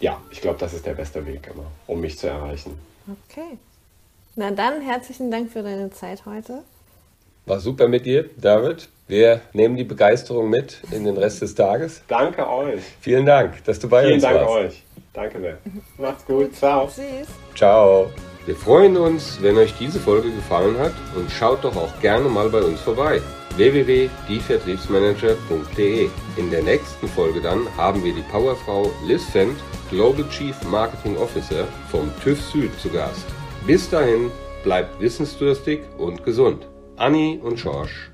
ja, 0.00 0.20
ich 0.30 0.40
glaube, 0.40 0.58
das 0.58 0.74
ist 0.74 0.86
der 0.86 0.94
beste 0.94 1.26
Weg 1.26 1.50
immer, 1.52 1.66
um 1.86 2.00
mich 2.00 2.18
zu 2.18 2.28
erreichen. 2.28 2.78
Okay. 3.06 3.58
Na 4.36 4.50
dann, 4.50 4.80
herzlichen 4.80 5.30
Dank 5.30 5.50
für 5.50 5.62
deine 5.62 5.90
Zeit 5.90 6.24
heute. 6.24 6.62
War 7.46 7.60
super 7.60 7.88
mit 7.88 8.06
dir, 8.06 8.30
David. 8.36 8.88
Wir 9.08 9.40
nehmen 9.54 9.76
die 9.76 9.84
Begeisterung 9.84 10.50
mit 10.50 10.82
in 10.92 11.04
den 11.04 11.16
Rest 11.16 11.40
des 11.40 11.54
Tages. 11.54 12.02
Danke 12.08 12.46
euch. 12.48 12.82
Vielen 13.00 13.24
Dank, 13.24 13.64
dass 13.64 13.78
du 13.78 13.88
bei 13.88 14.02
Vielen 14.02 14.14
uns 14.14 14.22
Dank 14.22 14.36
warst. 14.36 14.52
Vielen 14.52 14.62
Dank 14.62 14.70
euch. 14.70 14.82
Danke 15.14 15.40
sehr. 15.40 15.58
Macht's 15.96 16.24
gut. 16.26 16.54
Ciao. 16.54 16.86
Tschüss. 16.86 17.26
Ciao. 17.54 18.10
Wir 18.48 18.56
freuen 18.56 18.96
uns, 18.96 19.38
wenn 19.42 19.58
euch 19.58 19.74
diese 19.78 20.00
Folge 20.00 20.30
gefallen 20.30 20.78
hat 20.78 20.94
und 21.14 21.30
schaut 21.30 21.64
doch 21.64 21.76
auch 21.76 22.00
gerne 22.00 22.30
mal 22.30 22.48
bei 22.48 22.62
uns 22.62 22.80
vorbei. 22.80 23.20
www.dievertriebsmanager.de 23.58 26.08
In 26.38 26.50
der 26.50 26.62
nächsten 26.62 27.06
Folge 27.08 27.42
dann 27.42 27.68
haben 27.76 28.02
wir 28.02 28.14
die 28.14 28.22
Powerfrau 28.22 28.90
Liz 29.06 29.24
Fendt, 29.24 29.58
Global 29.90 30.26
Chief 30.30 30.56
Marketing 30.70 31.18
Officer 31.18 31.68
vom 31.90 32.10
TÜV 32.24 32.40
Süd 32.40 32.70
zu 32.80 32.88
Gast. 32.88 33.26
Bis 33.66 33.90
dahin, 33.90 34.30
bleibt 34.64 34.98
wissensdurstig 34.98 35.82
und 35.98 36.24
gesund. 36.24 36.66
Anni 36.96 37.38
und 37.42 37.60
Schorsch. 37.60 38.10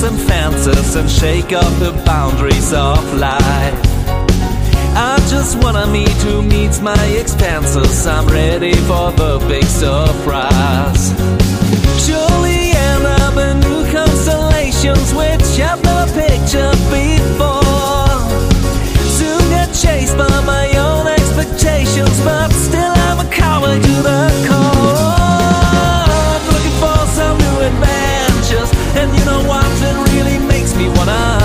and 0.05 0.18
fences 0.18 0.97
and 0.97 1.09
shake 1.09 1.53
up 1.53 1.79
the 1.79 1.93
boundaries 2.05 2.73
of 2.73 3.14
life. 3.14 3.91
Just 5.43 5.59
what 5.59 5.74
I 5.74 5.90
meet 5.90 6.22
who 6.22 6.40
meets 6.40 6.80
my 6.80 7.05
expenses, 7.18 8.07
I'm 8.07 8.28
ready 8.28 8.74
for 8.86 9.11
the 9.11 9.45
big 9.49 9.64
surprise. 9.64 11.11
Surely 11.99 12.70
end 12.70 13.05
up 13.05 13.36
in 13.36 13.59
new 13.59 13.82
constellations, 13.90 15.12
which 15.12 15.43
I've 15.59 15.82
never 15.82 16.07
pictured 16.14 16.78
before. 16.95 18.22
Soon 19.18 19.43
get 19.51 19.74
chased 19.74 20.16
by 20.16 20.30
my 20.47 20.70
own 20.78 21.09
expectations, 21.09 22.20
but 22.22 22.53
still 22.53 22.95
I'm 23.11 23.26
a 23.26 23.28
coward 23.28 23.82
to 23.82 23.95
the 23.99 24.22
core. 24.47 25.99
Looking 26.55 26.76
for 26.78 27.03
some 27.18 27.36
new 27.43 27.57
adventures, 27.66 28.70
and 28.95 29.11
you 29.18 29.24
know 29.24 29.43
what? 29.51 29.66
It 29.66 29.97
really 30.14 30.38
makes 30.38 30.76
me 30.76 30.86
wanna. 30.88 31.41